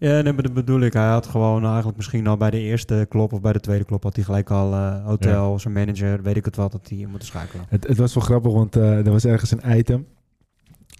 Ja, 0.08 0.22
nee, 0.22 0.34
maar 0.34 0.44
dat 0.44 0.54
bedoel 0.54 0.82
ik. 0.82 0.94
Hij 0.94 1.08
had 1.08 1.26
gewoon 1.28 1.66
eigenlijk 1.66 1.98
misschien 1.98 2.28
al 2.28 2.38
bij 2.38 2.50
de 2.50 2.60
eerste 2.60 3.06
klop 3.10 3.34
of 3.34 3.42
bij 3.42 3.54
de 3.54 3.60
tweede 3.60 3.84
klop 3.84 4.04
had 4.04 4.16
hij 4.16 4.24
gelijk 4.26 4.50
al 4.50 4.74
eh, 4.74 5.06
hotel, 5.06 5.60
zijn 5.60 5.74
manager, 5.74 6.22
weet 6.22 6.36
ik 6.36 6.46
het 6.46 6.56
wat, 6.56 6.72
dat 6.72 6.90
hij 6.90 7.06
moeten 7.10 7.28
schakelen. 7.28 7.66
Het, 7.70 7.88
het 7.88 7.98
was 7.98 8.14
wel 8.14 8.24
grappig, 8.24 8.52
want 8.52 8.76
eh, 8.76 9.06
er 9.06 9.12
was 9.12 9.26
ergens 9.26 9.52
een 9.52 9.78
item. 9.78 10.06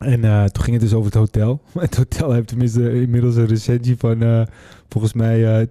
En 0.02 0.24
eh, 0.24 0.44
toen 0.44 0.64
ging 0.64 0.76
het 0.76 0.86
dus 0.86 0.94
over 0.94 1.06
het 1.06 1.20
hotel. 1.20 1.62
Het 1.80 1.96
hotel 1.98 2.32
heeft 2.32 2.48
tenminste 2.48 3.02
inmiddels 3.02 3.36
een 3.36 3.46
recensie 3.48 3.96
van 3.98 4.22
eh, 4.24 4.42
volgens 4.90 5.14
mij 5.14 5.60
eh 5.60 5.68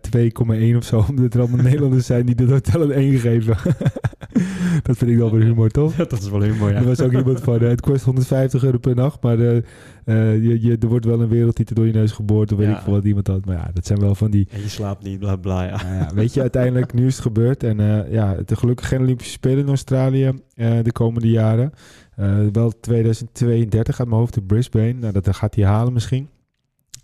2,1 0.72 0.76
of 0.76 0.84
zo. 0.84 1.04
Omdat 1.08 1.34
er 1.34 1.40
allemaal 1.40 1.64
Nederlanders 1.64 2.06
zijn 2.06 2.26
die 2.26 2.34
het 2.38 2.50
hotel 2.50 2.82
een 2.82 2.92
1 2.92 3.18
geven. 3.18 3.56
dat 4.82 4.96
vind 4.96 5.10
ik 5.10 5.16
wel 5.16 5.30
weer 5.30 5.44
humor, 5.44 5.68
toch? 5.70 5.94
dat 5.94 6.12
is 6.12 6.30
wel 6.30 6.42
humor, 6.42 6.74
Er 6.74 6.84
was 6.84 7.00
ook 7.00 7.12
iemand 7.12 7.40
van, 7.40 7.60
eh, 7.60 7.68
het 7.68 7.80
kost 7.80 8.04
150 8.04 8.64
euro 8.64 8.78
per 8.78 8.94
nacht, 8.94 9.22
maar 9.22 9.38
eh, 9.38 9.56
eh, 9.56 10.42
je, 10.42 10.60
je, 10.60 10.76
er 10.80 10.88
wordt 10.88 11.04
wel 11.04 11.20
een 11.20 11.28
wereldtitel 11.28 11.74
door 11.74 11.86
je 11.86 11.92
neus 11.92 12.12
geboord, 12.12 12.52
of 12.52 12.58
weet 12.58 12.68
Ja. 12.68 12.76
ik 12.76 12.82
veel 12.82 12.92
wat 12.92 13.04
iemand 13.04 13.26
had. 13.26 13.44
Maar 13.44 13.56
ja, 13.56 13.70
dat 13.74 13.86
zijn 13.86 14.00
wel 14.00 14.14
van 14.14 14.30
die... 14.30 14.48
En 14.50 14.60
je 14.60 14.68
slaapt 14.68 15.02
niet, 15.04 15.18
bla 15.18 15.36
bla, 15.36 15.62
ja. 15.64 15.82
Nou 15.82 15.94
ja, 15.94 16.08
weet 16.14 16.34
je, 16.34 16.40
uiteindelijk, 16.40 16.92
nu 16.92 17.06
is 17.06 17.14
het 17.14 17.22
gebeurd. 17.22 17.62
En 17.62 17.80
eh, 17.80 18.12
ja, 18.12 18.34
het 18.36 18.58
gelukkig 18.58 18.88
geen 18.88 19.00
Olympische 19.00 19.32
Spelen 19.32 19.58
in 19.58 19.68
Australië 19.68 20.32
eh, 20.54 20.72
de 20.82 20.92
komende 20.92 21.30
jaren. 21.30 21.72
Eh, 22.16 22.46
wel 22.52 22.80
2032 22.80 23.98
uit 23.98 24.08
mijn 24.08 24.20
hoofd 24.20 24.36
in 24.36 24.46
Brisbane. 24.46 24.92
Nou, 24.92 25.12
dat 25.12 25.36
gaat 25.36 25.54
hij 25.54 25.64
halen 25.64 25.92
misschien. 25.92 26.28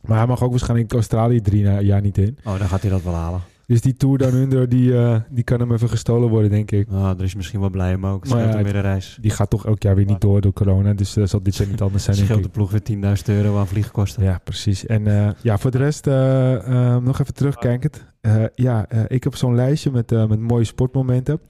Maar 0.00 0.18
hij 0.18 0.26
mag 0.26 0.42
ook 0.42 0.50
waarschijnlijk 0.50 0.92
Australië 0.92 1.40
drie 1.40 1.84
jaar 1.84 2.00
niet 2.00 2.18
in. 2.18 2.38
Oh, 2.44 2.58
dan 2.58 2.68
gaat 2.68 2.80
hij 2.82 2.90
dat 2.90 3.02
wel 3.02 3.14
halen. 3.14 3.40
Dus 3.66 3.80
die 3.80 3.96
Tour 3.96 4.18
Down 4.18 4.34
Under, 4.34 4.68
die, 4.68 4.96
eh, 4.98 5.16
die 5.30 5.44
kan 5.44 5.60
hem 5.60 5.72
even 5.72 5.88
gestolen 5.88 6.28
worden, 6.28 6.50
denk 6.50 6.70
ik. 6.70 6.88
Oh, 6.90 7.08
er 7.18 7.22
is 7.22 7.34
misschien 7.34 7.60
wel 7.60 7.70
blij 7.70 7.94
om 7.94 8.06
ook. 8.06 8.22
Het 8.22 8.32
Maar 8.32 8.38
scheelt 8.40 8.56
ja, 8.56 8.62
hem 8.62 8.72
weer 8.72 8.76
een 8.84 8.90
reis. 8.90 9.18
Die 9.20 9.30
gaat 9.30 9.50
toch 9.50 9.66
elk 9.66 9.82
jaar 9.82 9.94
weer 9.94 10.04
niet 10.04 10.20
door 10.20 10.40
door 10.40 10.52
corona. 10.52 10.92
Dus 10.94 11.12
dat 11.12 11.28
zal 11.28 11.42
dit 11.42 11.56
jaar 11.56 11.68
niet 11.68 11.80
anders 11.80 12.04
zijn, 12.04 12.16
scheelt 12.16 12.42
de 12.42 12.48
ploeg 12.48 12.70
weer 12.70 12.82
10.000 12.82 13.24
euro 13.26 13.58
aan 13.58 13.66
vliegkosten. 13.66 14.22
Ja, 14.22 14.40
precies. 14.44 14.86
En 14.86 15.06
eh, 15.06 15.28
ja, 15.42 15.58
voor 15.58 15.70
de 15.70 15.78
rest, 15.78 16.06
eh, 16.06 16.54
eh, 16.94 17.02
nog 17.02 17.20
even 17.20 17.34
terugkijkend. 17.34 18.04
Eh, 18.20 18.44
ja, 18.54 18.86
eh, 18.88 19.00
ik 19.06 19.24
heb 19.24 19.34
zo'n 19.36 19.54
lijstje 19.54 19.90
met, 19.90 20.12
eh, 20.12 20.26
met 20.26 20.40
mooie 20.40 20.64
sportmomenten. 20.64 21.40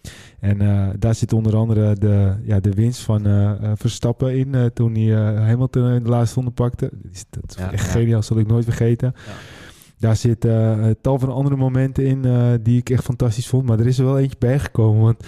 En 0.41 0.61
eh, 0.61 0.89
daar 0.99 1.15
zit 1.15 1.33
onder 1.33 1.57
andere 1.57 1.95
de, 1.95 2.35
ja, 2.43 2.61
de 2.61 2.71
winst 2.71 3.01
van 3.01 3.27
eh, 3.27 3.51
eh, 3.51 3.73
Verstappen 3.75 4.37
in. 4.39 4.55
eh, 4.55 4.65
toen 4.65 4.95
hij 4.95 5.15
eh, 5.17 5.47
Hamilton 5.47 5.91
in 5.93 6.03
de 6.03 6.09
laatste 6.11 6.35
ronde 6.35 6.51
pakte. 6.51 6.91
Dat 7.03 7.13
is, 7.13 7.25
dat 7.31 7.45
is 7.51 7.57
Ja, 7.57 7.73
echt 7.73 7.85
ja. 7.87 7.91
geniaal, 7.93 8.23
zal 8.23 8.39
ik 8.39 8.47
nooit 8.47 8.65
vergeten. 8.65 9.13
Ja. 9.27 9.33
Daar 9.99 10.17
zitten 10.17 10.83
eh, 10.85 10.91
tal 11.01 11.19
van 11.19 11.33
andere 11.33 11.57
momenten 11.57 12.05
in 12.05 12.25
eh, 12.25 12.53
die 12.63 12.79
ik 12.79 12.91
echt 12.91 13.05
fantastisch 13.05 13.49
vond. 13.49 13.67
Maar 13.67 13.79
er 13.81 13.87
is 13.87 13.99
er 13.99 14.05
wel 14.05 14.19
eentje 14.19 14.37
bijgekomen. 14.39 15.03
Want 15.03 15.27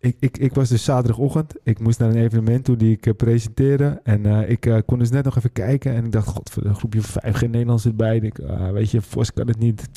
ik, 0.00 0.16
ik, 0.20 0.38
ik 0.38 0.54
was 0.54 0.68
dus 0.68 0.84
zaterdagochtend. 0.84 1.54
Ik 1.62 1.78
moest 1.80 1.98
naar 1.98 2.08
een 2.10 2.16
evenement 2.22 2.64
toe 2.64 2.76
die 2.76 2.92
ik 2.92 3.06
eh, 3.06 3.14
presenteerde. 3.14 4.00
En 4.02 4.26
eh, 4.26 4.50
ik 4.50 4.82
kon 4.86 4.98
dus 4.98 5.10
net 5.10 5.24
nog 5.24 5.36
even 5.36 5.52
kijken. 5.52 5.94
En 5.94 6.04
ik 6.04 6.12
dacht, 6.12 6.26
god, 6.28 6.50
voor 6.50 6.64
een 6.64 6.74
groepje 6.74 7.00
van 7.02 7.20
vijf, 7.22 7.36
geen 7.36 7.50
Nederlands 7.50 7.84
erbij. 7.84 8.16
Ik, 8.16 8.38
ah, 8.38 8.70
weet 8.72 8.90
je, 8.90 9.02
Vos 9.02 9.32
kan 9.32 9.46
het 9.46 9.58
niet. 9.58 9.88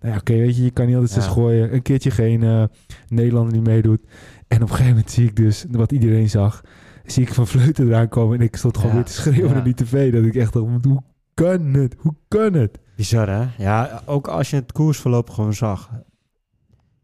Nou 0.00 0.12
ja, 0.14 0.20
oké, 0.20 0.32
weet 0.32 0.56
je, 0.56 0.62
je 0.62 0.70
kan 0.70 0.86
niet 0.86 0.94
altijd 0.96 1.14
Ja. 1.14 1.20
zes 1.20 1.30
gooien. 1.32 1.74
Een 1.74 1.82
keertje 1.82 2.10
geen 2.10 2.68
Nederlander 3.08 3.52
die 3.52 3.62
meedoet. 3.62 4.00
En 4.48 4.56
op 4.56 4.62
een 4.62 4.68
gegeven 4.68 4.90
moment 4.90 5.10
zie 5.10 5.26
ik 5.28 5.36
dus, 5.36 5.64
wat 5.70 5.92
iedereen 5.92 6.30
zag, 6.30 6.60
zie 7.04 7.22
ik 7.22 7.34
Van 7.34 7.46
Vleuten 7.46 7.86
eraan 7.86 8.08
komen. 8.08 8.38
En 8.38 8.44
ik 8.44 8.56
stond 8.56 8.76
gewoon 8.76 8.90
Ja, 8.90 8.96
weer 8.96 9.04
te 9.06 9.12
schreeuwen 9.12 9.48
ja. 9.48 9.54
naar 9.54 9.64
die 9.64 9.74
tv. 9.74 10.12
Dat 10.12 10.24
ik 10.24 10.34
echt 10.34 10.52
dacht, 10.52 10.84
hoe 10.84 11.02
kan 11.34 11.74
het? 11.74 11.94
Hoe 11.98 12.14
kan 12.28 12.52
het? 12.52 12.78
Bizar, 12.96 13.28
hè? 13.28 13.46
Ja, 13.58 14.02
ook 14.04 14.28
als 14.28 14.50
je 14.50 14.56
het 14.56 14.72
koersverloop 14.72 15.30
gewoon 15.30 15.54
zag. 15.54 15.90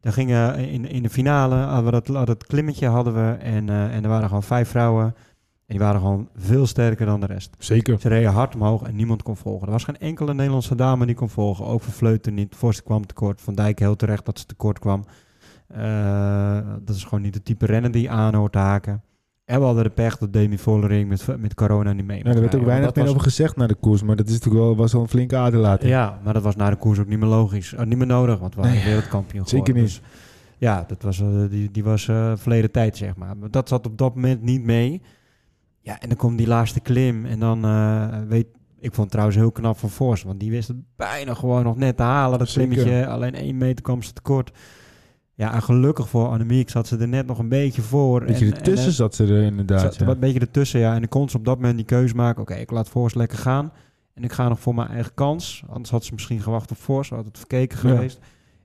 Dan 0.01 0.13
gingen 0.13 0.57
in, 0.57 0.89
in 0.89 1.03
de 1.03 1.11
finale, 1.11 1.55
hadden 1.55 1.93
we 1.93 2.13
dat, 2.13 2.27
dat, 2.27 2.47
klimmetje 2.47 2.87
hadden 2.87 3.15
we. 3.15 3.33
En, 3.33 3.69
eh, 3.69 3.95
en 3.95 4.03
er 4.03 4.09
waren 4.09 4.29
gewoon 4.29 4.43
vijf 4.43 4.69
vrouwen. 4.69 5.05
En 5.05 5.77
die 5.77 5.79
waren 5.79 6.01
gewoon 6.01 6.29
veel 6.37 6.67
sterker 6.67 7.07
dan 7.07 7.21
de 7.21 7.27
rest. 7.27 7.55
Zeker. 7.59 8.01
Ze 8.01 8.09
reden 8.09 8.33
hard 8.33 8.55
omhoog 8.55 8.83
en 8.83 8.97
niemand 8.97 9.23
kon 9.23 9.37
volgen. 9.37 9.67
Er 9.67 9.73
was 9.73 9.85
geen 9.85 9.99
enkele 9.99 10.35
Nederlandse 10.35 10.75
dame 10.75 11.07
die 11.07 11.15
kon 11.15 11.29
volgen. 11.29 11.65
Ook 11.65 11.83
Van 11.83 11.93
Vleuten 11.93 12.35
niet. 12.35 12.55
Forst 12.55 12.83
kwam 12.83 13.07
tekort. 13.07 13.41
Van 13.41 13.55
Dijk 13.55 13.79
heel 13.79 13.97
terecht 13.97 14.25
dat 14.25 14.39
ze 14.39 14.47
tekort 14.47 14.79
kwam. 14.79 15.05
Eh, 15.67 16.59
dat 16.81 16.97
is 16.97 17.05
gewoon 17.05 17.23
niet 17.23 17.33
de 17.33 17.43
type 17.43 17.67
rennen 17.67 17.93
die 17.93 18.11
aan 18.11 18.35
hoort 18.35 18.53
te 18.53 18.59
haken. 18.59 19.03
En 19.51 19.59
we 19.59 19.65
hadden 19.65 19.85
de 19.85 19.91
pech 19.91 20.19
dat 20.19 20.33
Demi 20.33 20.59
Vollering 20.59 21.09
met, 21.09 21.27
met 21.39 21.55
corona 21.55 21.93
niet 21.93 22.07
mee 22.07 22.25
mocht 22.25 22.35
er 22.35 22.41
werd 22.41 22.55
ook 22.55 22.65
weinig 22.65 22.95
meer 22.95 23.09
over 23.09 23.21
gezegd 23.21 23.57
naar 23.57 23.69
de 23.69 23.75
koers. 23.75 24.03
Maar 24.03 24.17
dat 24.17 24.27
is 24.27 24.33
natuurlijk 24.33 24.65
wel, 24.65 24.77
was 24.77 24.95
al 24.95 25.01
een 25.01 25.09
flinke 25.09 25.37
aderlating. 25.37 25.91
ja, 25.91 26.21
maar 26.25 26.35
dat 26.35 26.43
was 26.43 26.57
na 26.57 26.71
de 26.71 26.77
koers 26.77 26.99
ook 26.99 27.07
niet 27.07 27.19
meer 27.19 27.29
logisch. 27.29 27.73
Uh, 27.73 27.81
niet 27.83 27.99
meer 27.99 28.07
nodig, 28.07 28.39
want 28.39 28.55
we 28.55 28.61
waren 28.61 28.77
Nee, 28.77 28.85
wereldkampioen 28.85 29.47
zeker 29.47 29.67
geworden. 29.67 29.83
niet. 29.83 30.01
Dus, 30.03 30.11
ja, 30.59 30.85
dat 30.89 31.03
was, 31.03 31.21
eh, 31.21 31.29
die, 31.51 31.71
die 31.71 31.85
was 31.85 32.09
eh, 32.09 32.33
verleden 32.37 32.71
tijd, 32.71 32.97
zeg 32.97 33.17
maar. 33.17 33.37
Maar 33.37 33.51
dat 33.51 33.69
zat 33.69 33.87
op 33.87 33.99
dat 33.99 34.15
moment 34.15 34.43
niet 34.43 34.65
mee. 34.65 35.03
Ja, 35.81 36.01
en 36.01 36.09
dan 36.09 36.17
komt 36.19 36.39
die 36.39 36.47
laatste 36.47 36.81
klim. 36.81 37.27
En 37.27 37.39
dan 37.39 37.65
eh, 37.65 38.09
weet... 38.29 38.47
Ik 38.79 38.95
vond 38.95 38.97
het 38.97 39.11
trouwens 39.11 39.37
heel 39.37 39.53
knap 39.53 39.79
van 39.79 39.91
Forst. 39.91 40.25
Want 40.25 40.41
die 40.41 40.51
wist 40.51 40.69
het 40.69 40.77
bijna 40.97 41.35
gewoon 41.35 41.65
nog 41.65 41.77
net 41.77 41.97
te 41.97 42.03
halen. 42.03 42.39
Dat 42.39 42.49
Zeker. 42.49 42.75
klimmetje. 42.75 43.07
Alleen 43.07 43.35
één 43.35 43.57
meter 43.57 43.83
kwam 43.83 44.03
ze 44.03 44.13
tekort. 44.13 44.51
Ja, 45.41 45.55
en 45.55 45.63
gelukkig 45.63 46.09
voor 46.09 46.29
Annemiek 46.29 46.71
zat 46.71 46.87
ze 46.87 46.97
er 46.97 47.09
net 47.09 47.27
nog 47.27 47.39
een 47.39 47.49
beetje 47.49 47.83
voor. 47.83 48.25
Beetje 48.25 48.47
en, 48.47 48.53
ertussen 48.53 48.87
en, 48.87 48.93
zat 48.93 49.15
ze 49.15 49.25
er 49.25 49.43
inderdaad. 49.43 49.81
zat 49.81 49.97
ja. 49.97 50.07
Een 50.07 50.19
beetje 50.19 50.41
ertussen, 50.41 50.81
ja. 50.81 50.95
En 50.95 51.03
ik 51.03 51.11
kon 51.11 51.29
ze 51.29 51.37
op 51.37 51.45
dat 51.45 51.57
moment 51.57 51.77
die 51.77 51.85
keuze 51.85 52.15
maken. 52.15 52.43
Oké, 52.43 52.55
ik 52.55 52.71
laat 52.71 52.89
Force 52.89 53.19
lekker 53.19 53.39
gaan. 53.39 53.73
En 54.15 54.25
ik 54.25 54.33
ga 54.33 54.49
nog 54.49 54.61
voor 54.61 54.75
mijn 54.75 54.89
eigen 54.89 55.15
kans. 55.15 55.63
Anders 55.69 55.91
had 55.91 56.05
ze 56.05 56.13
misschien 56.13 56.41
gewacht 56.41 56.71
op 56.71 56.77
Force. 56.77 57.15
Had 57.15 57.25
het 57.25 57.39
verkeken 57.39 57.89
Ja. 57.89 57.95
geweest. 57.95 58.19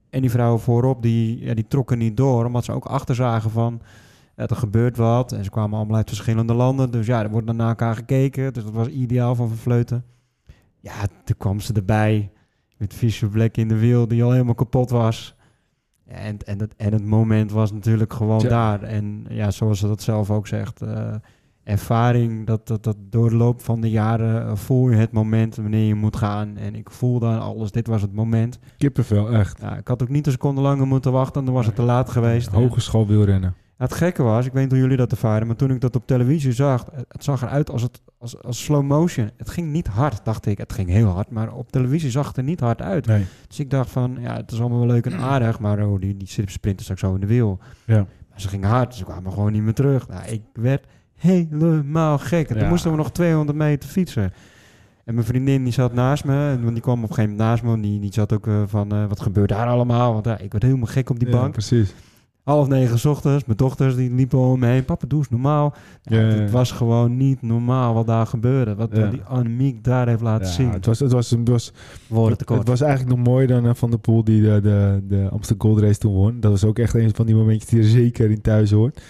En 0.09 0.21
die 0.21 0.29
vrouwen 0.29 0.59
voorop, 0.61 1.01
die, 1.01 1.39
ja, 1.39 1.53
die 1.53 1.67
trokken 1.67 1.97
niet 1.97 2.17
door. 2.17 2.45
Omdat 2.45 2.65
ze 2.65 2.71
ook 2.71 2.85
achter 2.85 3.15
zagen 3.15 3.51
van... 3.51 3.81
ja, 4.35 4.47
er 4.47 4.55
gebeurt 4.55 4.97
wat. 4.97 5.31
En 5.31 5.43
ze 5.43 5.49
kwamen 5.49 5.77
allemaal 5.77 5.97
uit 5.97 6.07
verschillende 6.09 6.53
landen. 6.53 6.91
Dus 6.91 7.05
ja, 7.05 7.23
er 7.23 7.29
wordt 7.29 7.53
naar 7.53 7.67
elkaar 7.69 7.95
gekeken. 7.95 8.53
Dus 8.53 8.63
dat 8.63 8.73
was 8.73 8.87
ideaal 8.87 9.35
van 9.35 9.47
Vervleuten. 9.47 10.03
Ja, 10.79 10.93
toen 11.23 11.37
kwam 11.37 11.59
ze 11.59 11.73
erbij. 11.73 12.31
Met 12.77 12.93
Fischer 12.93 13.29
Black 13.29 13.57
in 13.57 13.67
de 13.67 13.77
wiel, 13.77 14.07
die 14.07 14.23
al 14.23 14.31
helemaal 14.31 14.55
kapot 14.55 14.89
was. 14.89 15.34
En, 16.07 16.37
en, 16.45 16.59
het, 16.59 16.75
en 16.75 16.93
het 16.93 17.05
moment 17.05 17.51
was 17.51 17.71
natuurlijk 17.71 18.13
gewoon 18.13 18.43
daar. 18.47 18.81
En 18.81 19.25
ja, 19.29 19.51
zoals 19.51 19.79
ze 19.79 19.87
dat 19.87 20.01
zelf 20.01 20.31
ook 20.31 20.47
zegt... 20.47 20.81
eh, 20.81 21.15
ervaring, 21.63 22.45
dat, 22.45 22.67
dat, 22.67 22.83
dat 22.83 22.95
door 23.09 23.29
de 23.29 23.35
loop 23.35 23.61
van 23.61 23.81
de 23.81 23.89
jaren 23.89 24.47
eh, 24.47 24.55
voel 24.55 24.89
je 24.89 24.95
het 24.95 25.11
moment 25.11 25.55
wanneer 25.55 25.87
je 25.87 25.95
moet 25.95 26.15
gaan. 26.15 26.57
En 26.57 26.75
ik 26.75 26.89
voelde 26.89 27.25
aan 27.25 27.41
alles, 27.41 27.71
dit 27.71 27.87
was 27.87 28.01
het 28.01 28.13
moment. 28.13 28.59
Kippenvel, 28.77 29.29
echt. 29.29 29.61
Ja, 29.61 29.77
ik 29.77 29.87
had 29.87 30.01
ook 30.01 30.09
niet 30.09 30.25
een 30.25 30.31
seconde 30.31 30.61
langer 30.61 30.87
moeten 30.87 31.11
wachten, 31.11 31.45
dan 31.45 31.53
was 31.53 31.65
het 31.65 31.75
te 31.75 31.81
laat 31.81 32.09
geweest. 32.09 32.47
Hogeschool 32.47 33.07
wielrennen. 33.07 33.55
Het 33.77 33.93
gekke 33.93 34.23
was, 34.23 34.45
ik 34.45 34.51
weet 34.53 34.61
niet 34.63 34.71
hoe 34.71 34.81
jullie 34.81 34.97
dat 34.97 35.11
ervaren, 35.11 35.47
maar 35.47 35.55
toen 35.55 35.71
ik 35.71 35.81
dat 35.81 35.95
op 35.95 36.07
televisie 36.07 36.51
zag, 36.51 36.85
het, 37.07 37.23
zag 37.23 37.41
eruit 37.41 37.69
als, 37.69 37.81
het, 37.81 38.01
als, 38.17 38.41
als 38.43 38.63
slow 38.63 38.83
motion. 38.83 39.29
Het 39.37 39.49
ging 39.49 39.71
niet 39.71 39.87
hard, 39.87 40.25
dacht 40.25 40.45
ik. 40.45 40.57
Het 40.57 40.73
ging 40.73 40.89
heel 40.89 41.07
hard, 41.07 41.29
maar 41.29 41.53
op 41.53 41.71
televisie 41.71 42.09
zag 42.11 42.27
het 42.27 42.37
er 42.37 42.43
niet 42.43 42.59
hard 42.59 42.81
uit. 42.81 43.05
Nee. 43.05 43.25
Dus 43.47 43.59
ik 43.59 43.69
dacht 43.69 43.89
van, 43.89 44.17
ja, 44.19 44.35
het 44.35 44.51
is 44.51 44.59
allemaal 44.59 44.77
wel 44.79 44.87
leuk 44.87 45.05
en 45.05 45.17
aardig, 45.19 45.59
maar 45.59 45.87
oh, 45.87 45.99
die, 45.99 46.17
die 46.17 46.27
sprinters 46.27 46.83
straks 46.83 46.99
zo 46.99 47.13
in 47.13 47.19
de 47.19 47.27
wiel. 47.27 47.59
Ja. 47.85 48.05
Maar 48.29 48.41
ze 48.41 48.47
gingen 48.47 48.69
hard, 48.69 48.95
ze 48.95 49.03
kwamen 49.03 49.31
gewoon 49.31 49.51
niet 49.51 49.61
meer 49.63 49.73
terug. 49.73 50.07
Nou, 50.07 50.25
ik 50.25 50.41
werd 50.53 50.85
helemaal 51.15 52.17
gek. 52.17 52.49
En 52.49 52.57
Ja. 52.59 52.69
moesten 52.69 52.91
we 52.91 52.97
nog 52.97 53.11
200 53.11 53.57
meter 53.57 53.89
fietsen. 53.89 54.33
En 55.05 55.13
mijn 55.13 55.25
vriendin 55.25 55.63
die 55.63 55.73
zat 55.73 55.93
naast 55.93 56.25
me, 56.25 56.57
en 56.65 56.73
die 56.73 56.81
kwam 56.81 57.03
op 57.03 57.09
een 57.09 57.15
gegeven 57.15 57.29
moment 57.35 57.49
naast 57.49 57.63
me. 57.63 57.73
en 57.73 57.81
Die, 57.81 57.99
die 57.99 58.13
zat 58.13 58.33
ook 58.33 58.47
eh, 58.47 58.61
van, 58.65 58.91
eh, 58.91 59.05
wat 59.07 59.19
gebeurt 59.19 59.49
daar 59.49 59.67
allemaal? 59.67 60.13
Want 60.13 60.25
ja, 60.25 60.37
ik 60.37 60.51
werd 60.51 60.63
helemaal 60.63 60.85
gek 60.87 61.09
op 61.09 61.19
die 61.19 61.29
Ja, 61.29 61.37
bank. 61.39 61.51
precies. 61.51 61.93
Half 62.45 62.67
negen 62.67 62.99
's 62.99 63.05
ochtends, 63.05 63.45
mijn 63.45 63.57
dochters 63.57 63.95
die 63.95 64.13
liepen 64.13 64.39
om 64.39 64.59
me 64.59 64.67
heen. 64.67 64.85
Papa, 64.85 65.07
doe 65.07 65.19
eens 65.19 65.29
normaal. 65.29 65.73
Ja, 66.01 66.19
Ja, 66.19 66.27
ja, 66.27 66.33
Het 66.33 66.49
ja. 66.49 66.49
was 66.55 66.71
gewoon 66.71 67.17
niet 67.17 67.41
normaal 67.41 67.93
wat 67.93 68.07
daar 68.07 68.27
gebeurde. 68.27 68.75
Wat 68.75 68.89
Ja. 68.93 69.07
die 69.09 69.21
Annemiek 69.21 69.83
daar 69.83 70.07
heeft 70.07 70.21
laten 70.21 70.47
Ja, 70.47 70.51
zien. 70.53 70.69
het, 70.71 70.85
was, 70.85 70.99
het, 70.99 71.11
was, 71.11 71.29
het, 71.29 71.49
was, 71.49 71.73
Woorden 72.07 72.37
tekort. 72.37 72.59
het 72.59 72.67
was 72.67 72.81
eigenlijk 72.81 73.15
nog 73.17 73.25
mooier 73.27 73.47
dan 73.47 73.65
eh, 73.67 73.73
Van 73.73 73.89
der 73.89 73.99
Poel 73.99 74.23
die 74.23 74.41
de, 74.41 74.59
de, 74.63 75.01
de 75.07 75.27
Amsterdam 75.31 75.69
Gold 75.69 75.81
Race 75.83 75.99
toen 75.99 76.13
won. 76.13 76.39
Dat 76.39 76.51
was 76.51 76.63
ook 76.63 76.79
echt 76.79 76.93
een 76.93 77.15
van 77.15 77.25
die 77.25 77.35
momentjes 77.35 77.69
die 77.69 77.79
er 77.79 77.85
zeker 77.87 78.29
in 78.31 78.41
thuis 78.41 78.71
hoort. 78.71 79.01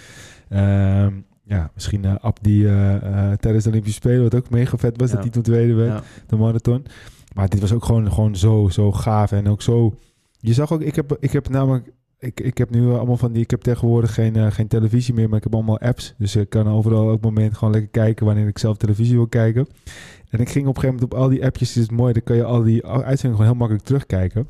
Ehm, 0.48 1.12
ja, 1.44 1.70
misschien 1.74 2.04
eh 2.04 2.14
Abdi 2.20 2.66
eh, 2.66 2.94
eh, 2.94 3.32
tijdens 3.38 3.64
de 3.64 3.70
Olympische 3.70 3.98
Spelen, 3.98 4.22
wat 4.22 4.34
ook 4.34 4.50
mega 4.50 4.76
vet 4.76 4.96
was, 5.00 5.08
Ja. 5.08 5.14
dat 5.14 5.22
hij 5.24 5.32
toen 5.32 5.42
tweede 5.42 5.74
werd, 5.74 5.92
Ja. 5.92 6.02
de 6.26 6.36
marathon. 6.36 6.84
Maar 7.34 7.48
dit 7.48 7.60
was 7.60 7.72
ook 7.72 7.84
gewoon, 7.84 8.12
gewoon 8.12 8.36
zo, 8.36 8.68
zo 8.70 8.92
gaaf 8.92 9.32
en 9.32 9.48
ook 9.48 9.62
zo... 9.62 9.94
Je 10.40 10.52
zag 10.52 10.72
ook, 10.72 10.80
ik 10.80 10.96
heb, 10.96 11.16
ik 11.20 11.32
heb 11.32 11.48
namelijk... 11.48 11.92
Ik, 12.26 12.40
ik 12.40 12.58
heb 12.58 12.70
nu 12.70 12.90
allemaal 12.90 13.16
van 13.16 13.32
die... 13.32 13.42
Ik 13.42 13.50
heb 13.50 13.60
tegenwoordig 13.60 14.14
geen, 14.14 14.36
eh, 14.36 14.50
geen 14.50 14.66
televisie 14.66 15.14
meer, 15.14 15.28
maar 15.28 15.36
ik 15.38 15.44
heb 15.44 15.54
allemaal 15.54 15.78
apps. 15.78 16.14
Dus 16.18 16.36
ik 16.36 16.48
kan 16.48 16.68
overal 16.68 17.08
elk 17.08 17.20
moment 17.20 17.56
gewoon 17.56 17.72
lekker 17.72 17.90
kijken 17.90 18.26
wanneer 18.26 18.46
ik 18.46 18.58
zelf 18.58 18.76
televisie 18.76 19.14
wil 19.16 19.26
kijken. 19.26 19.66
En 20.30 20.40
ik 20.40 20.48
ging 20.48 20.66
op 20.66 20.74
een 20.74 20.80
gegeven 20.80 20.94
moment 20.94 21.14
op 21.14 21.14
al 21.14 21.28
die 21.28 21.44
appjes, 21.44 21.76
is 21.76 21.82
het 21.82 21.90
mooi, 21.90 22.12
dan 22.12 22.22
kan 22.22 22.36
je 22.36 22.44
al 22.44 22.62
die 22.62 22.86
uitzendingen 22.86 23.20
gewoon 23.22 23.46
heel 23.46 23.54
makkelijk 23.54 23.84
terugkijken. 23.84 24.48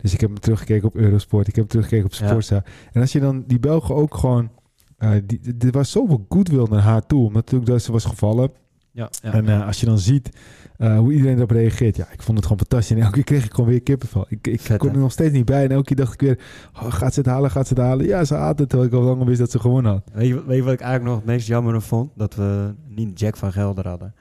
Dus 0.00 0.12
ik 0.12 0.20
heb 0.20 0.30
hem 0.30 0.40
teruggekeken 0.40 0.88
op 0.88 0.96
Eurosport, 0.96 1.48
ik 1.48 1.54
heb 1.54 1.70
hem 1.70 1.72
teruggekeken 1.72 2.06
op 2.06 2.12
Ja. 2.12 2.26
Sportza. 2.26 2.64
En 2.92 3.00
als 3.00 3.12
je 3.12 3.20
dan 3.20 3.44
die 3.46 3.60
Belgen 3.60 3.94
ook 3.94 4.14
gewoon, 4.14 4.50
eh 4.98 5.10
die, 5.26 5.40
er 5.58 5.70
was 5.70 5.90
zoveel 5.90 6.26
goodwill 6.28 6.66
naar 6.70 6.80
haar 6.80 7.06
toe, 7.06 7.18
omdat 7.18 7.34
natuurlijk 7.34 7.70
dat 7.70 7.82
ze 7.82 7.92
was 7.92 8.04
gevallen. 8.04 8.50
Ja, 8.96 9.10
ja. 9.22 9.32
En 9.32 9.48
eh, 9.48 9.66
als 9.66 9.80
je 9.80 9.86
dan 9.86 9.98
ziet 9.98 10.30
eh, 10.76 10.98
hoe 10.98 11.12
iedereen 11.12 11.36
erop 11.36 11.50
reageert, 11.50 11.96
ja, 11.96 12.06
ik 12.12 12.22
vond 12.22 12.36
het 12.36 12.46
gewoon 12.46 12.58
fantastisch. 12.58 12.96
En 12.96 13.02
elke 13.02 13.12
keer 13.12 13.24
kreeg 13.24 13.44
ik 13.44 13.54
gewoon 13.54 13.70
weer 13.70 13.82
kippenvel. 13.82 14.26
Ik, 14.28 14.46
ik 14.46 14.60
Vet, 14.60 14.78
kon 14.78 14.90
er 14.90 14.98
nog 14.98 15.12
steeds 15.12 15.32
niet 15.32 15.44
bij. 15.44 15.64
En 15.64 15.70
elke 15.70 15.84
keer 15.84 15.96
dacht 15.96 16.12
ik 16.12 16.20
weer, 16.20 16.38
oh, 16.74 16.92
gaat 16.92 17.14
ze 17.14 17.20
het 17.20 17.28
halen, 17.28 17.50
gaat 17.50 17.66
ze 17.66 17.74
het 17.74 17.82
halen? 17.82 18.06
Ja, 18.06 18.24
ze 18.24 18.34
had 18.34 18.58
het, 18.58 18.68
terwijl 18.68 18.90
ik 18.90 18.96
al 18.96 19.02
lang 19.02 19.24
wist 19.24 19.38
dat 19.38 19.50
ze 19.50 19.58
gewonnen 19.58 19.92
had. 19.92 20.10
Weet, 20.12 20.28
je, 20.28 20.44
weet 20.44 20.56
je 20.56 20.62
wat 20.62 20.72
ik 20.72 20.80
eigenlijk 20.80 21.10
nog 21.10 21.16
het 21.16 21.26
meest 21.26 21.46
jammer 21.46 21.82
vond? 21.82 22.10
Dat 22.14 22.34
we 22.34 22.74
niet 22.88 23.20
Jack 23.20 23.36
van 23.36 23.52
Gelder 23.52 23.88
hadden. 23.88 24.14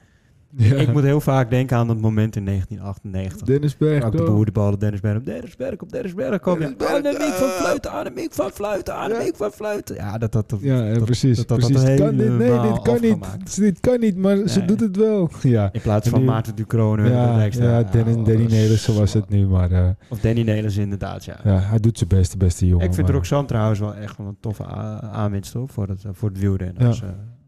Ja. 0.57 0.75
Ik 0.75 0.93
moet 0.93 1.03
heel 1.03 1.21
vaak 1.21 1.49
denken 1.49 1.77
aan 1.77 1.87
dat 1.87 1.99
moment 1.99 2.35
in 2.35 2.45
1998. 2.45 3.47
Dennis 3.47 3.77
Berg, 3.77 4.03
Ook 4.03 4.11
de 4.11 4.17
toch? 4.17 4.27
boerenballen, 4.27 4.79
Dennis 4.79 4.99
Berg. 4.99 5.23
Dennis 5.23 5.55
Berg 5.55 5.81
op 5.81 5.91
Dennis 5.91 6.13
Berg. 6.13 6.39
Kom 6.39 6.59
je. 6.59 6.75
Annemiek 6.87 7.21
van 7.21 7.47
eh. 7.47 7.53
Fluiten, 7.53 7.91
Annemiek 7.91 8.33
van 8.33 8.49
Fluiten, 8.51 8.95
Annemiek 8.95 9.35
van 9.35 9.51
Fluiten. 9.51 9.95
Ja, 9.95 10.17
dat 10.17 10.31
dat... 10.31 10.49
dat 10.49 10.59
Ja, 10.61 10.93
dat- 10.93 11.05
precies. 11.05 11.37
dat- 11.37 11.47
dat 11.47 11.61
had 11.61 11.71
precies. 11.71 11.89
het 11.89 11.99
Kan 11.99 12.17
dit, 12.17 12.29
nee, 12.37 12.61
dit 12.61 12.81
kan 12.81 12.97
niet. 13.01 13.55
Dit 13.55 13.79
kan 13.79 13.99
niet, 13.99 14.17
maar 14.17 14.47
ze 14.47 14.65
doet 14.65 14.79
het 14.79 14.97
wel. 14.97 15.29
Ja, 15.41 15.69
In 15.71 15.81
plaats 15.81 16.09
van 16.09 16.19
nu- 16.19 16.25
Maarten 16.25 16.55
Ducrone. 16.55 17.03
en 17.03 17.11
ja, 17.11 17.43
ja 17.51 17.83
Danny, 17.83 18.13
oh, 18.13 18.25
Danny 18.25 18.45
Nelissen 18.45 18.95
was 18.95 19.13
het 19.13 19.29
nu, 19.29 19.47
maar 19.47 19.71
eh, 19.71 19.89
Of 20.09 20.19
Danny 20.19 20.41
Nelis 20.41 20.77
inderdaad, 20.77 21.25
ja. 21.25 21.39
ja, 21.43 21.59
hij 21.59 21.79
doet 21.79 21.97
zijn 21.97 22.09
best, 22.09 22.31
de 22.31 22.37
beste 22.37 22.67
jongen. 22.67 22.85
Ik 22.85 22.93
vind 22.93 23.09
Roxanne 23.09 23.47
trouwens 23.47 23.79
wel 23.79 23.95
echt 23.95 24.17
een 24.19 24.37
toffe 24.39 24.63
aanwinst 25.11 25.53
hoor, 25.53 25.67
voor 25.69 25.87
het, 25.87 26.03
eh, 26.03 26.09
voor 26.13 26.29
het 26.29 26.39
wielrennen. 26.39 26.87
Ja. 26.87 26.93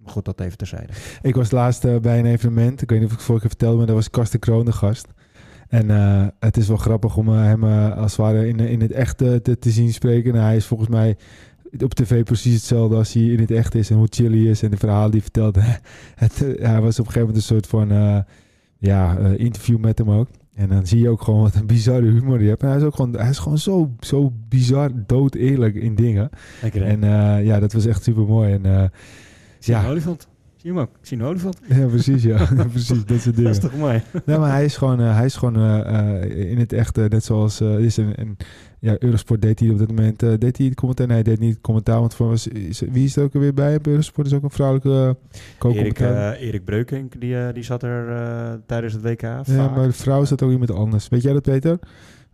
Maar 0.07 0.15
goed, 0.15 0.25
dat 0.25 0.39
even 0.39 0.57
terzijde. 0.57 0.93
Ik 1.21 1.35
was 1.35 1.51
laatst 1.51 1.85
eh, 1.85 1.97
bij 1.97 2.19
een 2.19 2.25
evenement. 2.25 2.81
Ik 2.81 2.89
weet 2.89 2.99
niet 2.99 3.07
of 3.07 3.13
ik 3.13 3.17
het 3.17 3.27
vorige 3.27 3.47
keer 3.47 3.55
vertelde, 3.57 3.77
maar 3.77 3.85
daar 3.85 3.95
was 3.95 4.09
Karsten 4.09 4.39
Kroon 4.39 4.65
de 4.65 4.71
gast. 4.71 5.07
En 5.67 5.91
eh, 5.91 6.27
het 6.39 6.57
is 6.57 6.67
wel 6.67 6.77
grappig 6.77 7.17
om 7.17 7.27
eh, 7.27 7.43
hem 7.43 7.63
als 7.93 8.11
het 8.11 8.21
ware 8.21 8.47
in, 8.47 8.59
in 8.59 8.81
het 8.81 8.91
echt 8.91 9.21
eh, 9.21 9.35
te, 9.35 9.59
te 9.59 9.69
zien 9.69 9.93
spreken. 9.93 10.33
Nou, 10.33 10.45
hij 10.45 10.55
is 10.55 10.65
volgens 10.65 10.89
mij 10.89 11.17
op 11.83 11.93
tv 11.93 12.23
precies 12.23 12.53
hetzelfde 12.53 12.95
als 12.95 13.13
hij 13.13 13.23
in 13.23 13.39
het 13.39 13.51
echt 13.51 13.75
is. 13.75 13.89
En 13.89 13.97
hoe 13.97 14.07
chill 14.09 14.31
hij 14.31 14.51
is 14.51 14.63
en 14.63 14.71
de 14.71 14.77
verhalen 14.77 15.11
die 15.11 15.21
hij 15.21 15.29
vertelt. 15.31 15.65
het, 16.25 16.59
hij 16.59 16.81
was 16.81 16.99
op 16.99 17.05
een 17.05 17.11
gegeven 17.11 17.19
moment 17.19 17.35
een 17.35 17.41
soort 17.41 17.67
van 17.67 17.87
ja, 18.77 19.17
interview 19.17 19.77
met 19.77 19.97
hem 19.97 20.11
ook. 20.11 20.27
En 20.53 20.69
dan 20.69 20.87
zie 20.87 20.99
je 20.99 21.09
ook 21.09 21.21
gewoon 21.21 21.41
wat 21.41 21.55
een 21.55 21.67
bizarre 21.67 22.11
humor 22.11 22.37
die 22.37 22.49
hebt. 22.49 22.61
En 22.61 22.67
hij 22.67 22.77
is 22.77 22.83
ook 22.83 22.95
gewoon, 22.95 23.15
hij 23.15 23.29
is 23.29 23.37
gewoon 23.37 23.57
zo, 23.57 23.91
zo 23.99 24.31
bizar 24.49 24.91
dood 25.05 25.35
eerlijk 25.35 25.75
in 25.75 25.95
dingen. 25.95 26.29
Lekker? 26.61 26.83
En 26.83 27.01
ja, 27.43 27.59
dat 27.59 27.73
was 27.73 27.85
echt 27.85 28.03
super 28.03 28.23
mooi. 28.23 28.53
En 28.53 28.65
eh, 28.65 28.83
Zie 29.59 29.73
je 29.73 29.79
ja. 29.79 29.85
een 29.85 29.91
olifant? 29.91 30.27
Zie 30.55 30.69
je 30.73 30.77
hem 30.79 30.87
ook? 30.87 30.97
Ik 30.99 31.05
zie 31.05 31.17
een 31.17 31.23
olifant. 31.25 31.59
ja, 31.67 31.85
precies, 31.85 32.23
ja. 32.23 32.45
precies, 32.71 33.05
dat 33.05 33.07
soort 33.07 33.23
Dat 33.25 33.35
dingen. 33.35 33.51
is 33.51 33.59
toch 33.59 33.77
mooi? 33.77 34.01
Nee, 34.25 34.37
maar 34.37 34.51
hij 34.51 34.65
is 34.65 34.77
gewoon, 34.77 34.99
eh, 34.99 35.15
hij 35.15 35.25
is 35.25 35.35
gewoon 35.35 35.55
eh, 35.55 36.19
eh, 36.23 36.49
in 36.51 36.57
het 36.57 36.73
echt, 36.73 36.97
eh, 36.97 37.05
net 37.05 37.23
zoals 37.23 37.61
eh, 37.61 37.79
is 37.79 37.97
een, 37.97 38.11
een 38.15 38.37
ja, 38.79 38.95
Eurosport 38.99 39.41
deed 39.41 39.59
hij 39.59 39.69
op 39.69 39.77
dat 39.77 39.87
moment, 39.87 40.23
eh, 40.23 40.33
deed 40.37 40.57
hij 40.57 40.65
het 40.65 40.75
commentaar? 40.75 41.07
Nee, 41.07 41.15
hij 41.15 41.23
deed 41.23 41.39
niet 41.39 41.53
het 41.53 41.61
commentaar, 41.61 41.99
want 41.99 42.13
voor 42.13 42.27
was, 42.27 42.47
is, 42.47 42.79
wie 42.91 43.05
is 43.05 43.15
er 43.15 43.23
ook 43.23 43.33
weer 43.33 43.53
bij 43.53 43.75
op 43.75 43.87
Eurosport? 43.87 44.27
Is 44.27 44.33
ook 44.33 44.43
een 44.43 44.49
vrouwelijke 44.49 45.15
uh, 45.65 45.75
Erik, 45.75 45.99
eh, 45.99 46.41
Erik 46.41 46.63
Breukink, 46.65 47.21
die, 47.21 47.37
eh, 47.37 47.53
die 47.53 47.63
zat 47.63 47.83
er 47.83 48.09
eh, 48.09 48.53
tijdens 48.65 48.93
het 48.93 49.01
WK. 49.01 49.21
ja, 49.21 49.43
maar 49.45 49.87
de 49.87 49.93
vrouw 49.93 50.25
zat 50.25 50.41
ook 50.43 50.51
iemand 50.51 50.71
anders. 50.71 51.07
Weet 51.07 51.21
jij 51.21 51.33
dat, 51.33 51.41
Peter? 51.41 51.79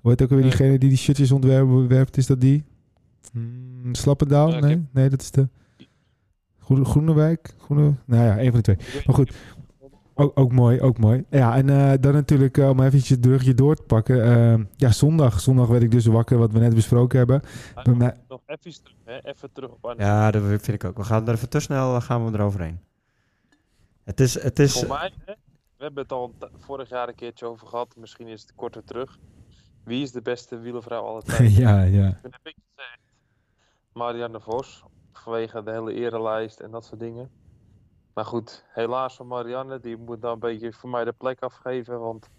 Hoe 0.02 0.12
heet 0.12 0.22
ook 0.22 0.30
weer 0.30 0.42
diegene 0.42 0.78
die 0.78 0.90
die 0.90 0.98
shirtjes 0.98 1.32
ontwerpt? 1.32 2.18
Is 2.18 2.26
dat 2.26 2.42
die? 2.42 2.64
Hmm, 3.32 3.96
Slappendaal? 3.96 4.54
Ik 4.56 4.62
nee, 4.62 4.86
nee, 4.94 5.10
dat 5.10 5.22
is 5.22 5.32
de 5.32 5.48
Groene, 6.64 6.86
Groenewijk? 6.86 7.54
Groene, 7.58 7.94
nou 8.06 8.24
ja, 8.24 8.40
een 8.40 8.52
van 8.52 8.62
de 8.62 8.76
twee. 8.76 9.04
Maar 9.06 9.16
goed, 9.16 9.34
Ook, 10.16 10.40
ook 10.40 10.52
mooi, 10.52 10.82
ook 10.82 10.98
mooi. 10.98 11.26
Ja, 11.30 11.56
en 11.56 11.70
eh, 11.70 11.94
dan 12.00 12.14
natuurlijk 12.14 12.58
eh, 12.58 12.70
om 12.70 12.80
eventjes 12.80 13.10
het 13.10 13.22
brugje 13.22 13.54
door 13.54 13.76
te 13.76 13.84
pakken. 13.84 14.24
eh, 14.24 14.66
ja, 14.76 14.92
zondag. 14.92 15.40
Zondag 15.40 15.68
werd 15.68 15.84
ik 15.84 15.92
dus 15.92 16.06
wakker, 16.06 16.38
wat 16.38 16.52
we 16.52 16.60
net 16.60 16.74
besproken 16.76 17.18
hebben. 17.18 17.42
Bij 17.84 17.94
mij, 17.94 18.16
Nog 18.28 18.42
even 18.46 18.72
terug, 18.84 18.96
hè? 19.04 19.20
Even 19.32 19.52
terug 19.54 19.70
op. 19.72 19.94
Ja, 19.98 20.32
dat 20.32 20.44
vind 20.44 20.68
ik 20.68 20.84
ook. 20.84 20.98
We 20.98 21.04
gaan 21.04 21.28
er 21.28 21.34
even 21.34 21.50
te 21.50 21.60
snel, 21.60 21.92
dan 21.92 22.02
gaan 22.02 22.26
we 22.26 22.38
eroverheen. 22.38 22.80
Het 24.04 24.20
is, 24.20 24.42
het 24.42 24.60
is, 24.60 24.74
Voor 24.80 24.88
mij, 24.88 25.12
hè, 25.26 25.34
we 25.78 25.84
hebben 25.84 26.04
het 26.04 26.12
al 26.12 26.34
vorig 26.60 26.90
jaar 26.90 27.08
een 27.08 27.16
keertje 27.16 27.46
over 27.46 27.68
gehad. 27.68 27.96
Misschien 27.96 28.28
is 28.28 28.42
het 28.42 28.54
korter 28.56 28.84
terug. 28.84 29.20
Wie 29.84 30.02
is 30.04 30.12
de 30.12 30.22
beste 30.22 30.58
wielervrouw 30.60 31.04
aller 31.04 31.24
tijden? 31.38 31.52
ja, 31.52 31.82
ja. 31.82 32.10
Toen 32.22 32.32
heb 32.32 32.40
ik 32.44 32.56
gezegd 32.76 33.00
Marianne 33.94 34.40
Vos. 34.42 34.84
Vanwege 35.24 35.64
de 35.64 35.72
hele 35.72 35.94
erenlijst 35.94 36.60
en 36.60 36.72
dat 36.72 36.86
soort 36.86 37.00
dingen. 37.00 37.32
Maar 38.14 38.26
goed, 38.26 38.66
helaas 38.68 39.16
voor 39.16 39.26
Marianne. 39.26 39.80
Die 39.80 39.98
moet 39.98 40.22
dan 40.22 40.34
een 40.34 40.40
beetje 40.40 40.74
voor 40.74 40.90
mij 40.90 41.04
de 41.04 41.14
plek 41.14 41.42
afgeven. 41.42 42.00
Want 42.00 42.30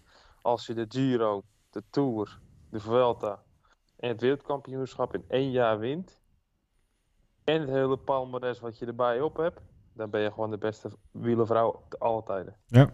als 0.41 0.65
je 0.65 0.73
de 0.73 0.85
Giro, 0.89 1.43
de 1.69 1.83
Tour, 1.89 2.39
de 2.69 2.79
Vuelta 2.79 3.43
en 3.97 4.09
het 4.09 4.21
wereldkampioenschap 4.21 5.13
in 5.13 5.25
één 5.27 5.51
jaar 5.51 5.79
wint. 5.79 6.21
En 7.43 7.61
het 7.61 7.69
hele 7.69 7.97
palmares 7.97 8.59
wat 8.59 8.77
je 8.77 8.85
erbij 8.85 9.21
op 9.21 9.37
hebt. 9.37 9.61
Dan 9.93 10.09
ben 10.09 10.21
je 10.21 10.31
gewoon 10.31 10.49
de 10.49 10.57
beste 10.57 10.89
wielervrouw 11.11 11.83
aller 11.97 12.23
tijden. 12.23 12.57
Ja, 12.65 12.93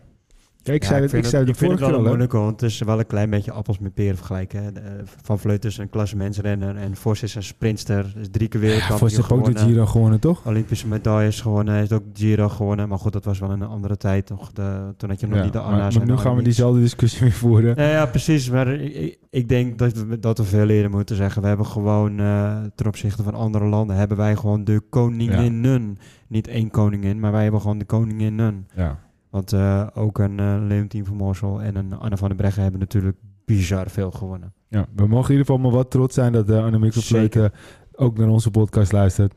ik 0.63 0.81
Ja, 0.81 0.87
zei, 0.89 1.01
het, 1.01 1.13
ik 1.13 1.25
zei 1.25 1.41
het, 1.41 1.51
ik 1.51 1.57
vind 1.57 1.71
het 1.71 1.79
wel 1.79 1.89
een 1.89 1.95
hè. 2.01 2.07
moeilijke, 2.07 2.37
want 2.37 2.61
het 2.61 2.69
is 2.69 2.79
wel 2.81 2.99
een 2.99 3.05
klein 3.07 3.29
beetje 3.29 3.51
appels 3.51 3.79
met 3.79 3.93
peren 3.93 4.15
vergelijken. 4.17 4.63
hè. 4.63 4.71
De, 4.71 4.79
eh, 4.79 4.91
Van 5.21 5.39
Vleut 5.39 5.65
is 5.65 5.77
een 5.77 5.89
klassementsrenner 5.89 6.75
en 6.75 6.95
Vos 6.95 7.23
is 7.23 7.35
een 7.35 7.43
sprinter. 7.43 8.13
Is 8.19 8.27
drie 8.31 8.47
keer 8.47 8.59
Ja, 8.61 8.65
wereldkampioen 8.67 9.09
Vos 9.09 9.17
heeft 9.29 9.31
ook 9.31 9.55
de. 9.55 9.59
Giro 9.59 9.85
gewonnen, 9.85 10.19
toch? 10.19 10.45
Olympische 10.47 10.87
medailles 10.87 11.41
gewonnen. 11.41 11.67
Hij 11.69 11.77
heeft 11.79 11.93
ook 11.93 12.03
Giro 12.13 12.49
gewonnen. 12.49 12.89
Maar 12.89 12.97
goed, 12.99 13.13
dat 13.13 13.25
was 13.25 13.39
wel 13.39 13.51
in 13.51 13.61
een 13.61 13.67
andere 13.67 13.97
tijd. 13.97 14.25
Toch? 14.25 14.51
De, 14.51 14.93
toen 14.97 15.09
had 15.09 15.19
je 15.19 15.27
nog 15.27 15.37
Ja, 15.37 15.43
niet 15.43 15.53
de 15.53 15.59
maar, 15.59 15.67
Anna's 15.67 15.93
maar 15.93 16.03
en 16.03 16.09
nu 16.09 16.17
gaan 16.17 16.35
we 16.35 16.41
diezelfde 16.43 16.79
discussie 16.81 17.21
weer 17.21 17.31
voeren. 17.31 17.73
Ja, 17.77 17.89
ja, 17.91 18.05
precies. 18.05 18.49
Maar 18.49 18.67
ik, 18.67 18.93
ik- 18.95 19.19
ik 19.29 19.49
denk 19.49 19.77
dat 19.77 19.93
we, 19.93 20.19
dat 20.19 20.37
we 20.37 20.43
veel 20.43 20.69
eerder 20.69 20.91
moeten 20.91 21.15
zeggen. 21.15 21.41
We 21.41 21.47
hebben 21.47 21.65
gewoon 21.65 22.19
uh, 22.19 22.57
ten 22.75 22.85
opzichte 22.87 23.23
van 23.23 23.33
andere 23.35 23.65
landen... 23.65 23.95
hebben 23.95 24.17
wij 24.17 24.35
gewoon 24.35 24.63
de 24.63 24.81
koninginnen. 24.89 25.97
Niet 26.27 26.47
één 26.47 26.69
koningin, 26.71 27.19
maar 27.19 27.31
wij 27.31 27.43
hebben 27.43 27.61
gewoon 27.61 27.77
de 27.77 27.85
koninginnen. 27.85 28.67
Ja. 28.75 28.99
Want 29.31 29.53
uh, 29.53 29.87
ook 29.93 30.19
een 30.19 30.37
uh, 30.37 30.57
Leontien 30.67 31.05
van 31.05 31.15
Morsel 31.15 31.61
en 31.61 31.75
een 31.75 31.93
Anne 31.93 32.17
van 32.17 32.27
der 32.27 32.37
Breggen... 32.37 32.61
hebben 32.61 32.79
natuurlijk 32.79 33.17
bizar 33.45 33.89
veel 33.89 34.11
gewonnen. 34.11 34.53
ja, 34.67 34.85
we 34.95 35.07
mogen 35.07 35.33
in 35.33 35.37
ieder 35.39 35.45
geval 35.45 35.57
maar 35.57 35.71
wat 35.71 35.91
trots 35.91 36.15
zijn... 36.15 36.31
dat 36.31 36.49
uh, 36.49 36.63
Annemiek 36.63 36.93
van 36.93 37.01
Vleuten 37.01 37.51
ook 37.91 38.17
naar 38.17 38.27
onze 38.27 38.51
podcast 38.51 38.91
luistert. 38.91 39.33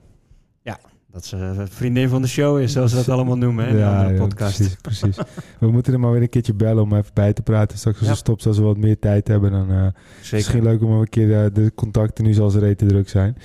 Dat 1.15 1.25
ze 1.25 1.65
vriendin 1.69 2.09
van 2.09 2.23
de 2.23 2.29
show 2.29 2.61
is, 2.61 2.73
zoals 2.73 2.91
ze 2.91 2.97
dat 2.97 3.09
allemaal 3.09 3.37
noemen 3.37 3.65
hè, 3.65 3.79
ja, 3.79 4.07
de 4.07 4.13
ja, 4.13 4.19
podcast. 4.19 4.57
precies, 4.57 4.77
precies. 4.77 5.17
we 5.61 5.71
moeten 5.71 5.93
er 5.93 6.01
maar 6.01 6.13
weer 6.13 6.23
een 6.23 6.29
keertje 6.29 6.55
bellen 6.55 6.83
om 6.83 6.95
even 6.95 7.11
bij 7.15 7.33
te 7.33 7.43
praten. 7.43 7.79
Straks 7.79 7.99
als 7.99 8.07
Ja. 8.07 8.13
ze 8.13 8.19
stopt, 8.19 8.47
als 8.47 8.59
we 8.59 8.65
wat 8.65 8.77
meer 8.77 8.99
tijd 8.99 9.29
hebben... 9.29 9.51
dan 9.51 9.71
uh, 9.71 9.77
Zeker. 9.77 10.37
misschien 10.37 10.63
leuk 10.63 10.83
om 10.83 10.91
een 10.91 11.09
keer 11.09 11.53
de 11.53 11.73
contacten... 11.75 12.25
nu 12.25 12.33
zal 12.33 12.51
ze 12.51 12.75
druk 12.77 13.09
zijn. 13.09 13.37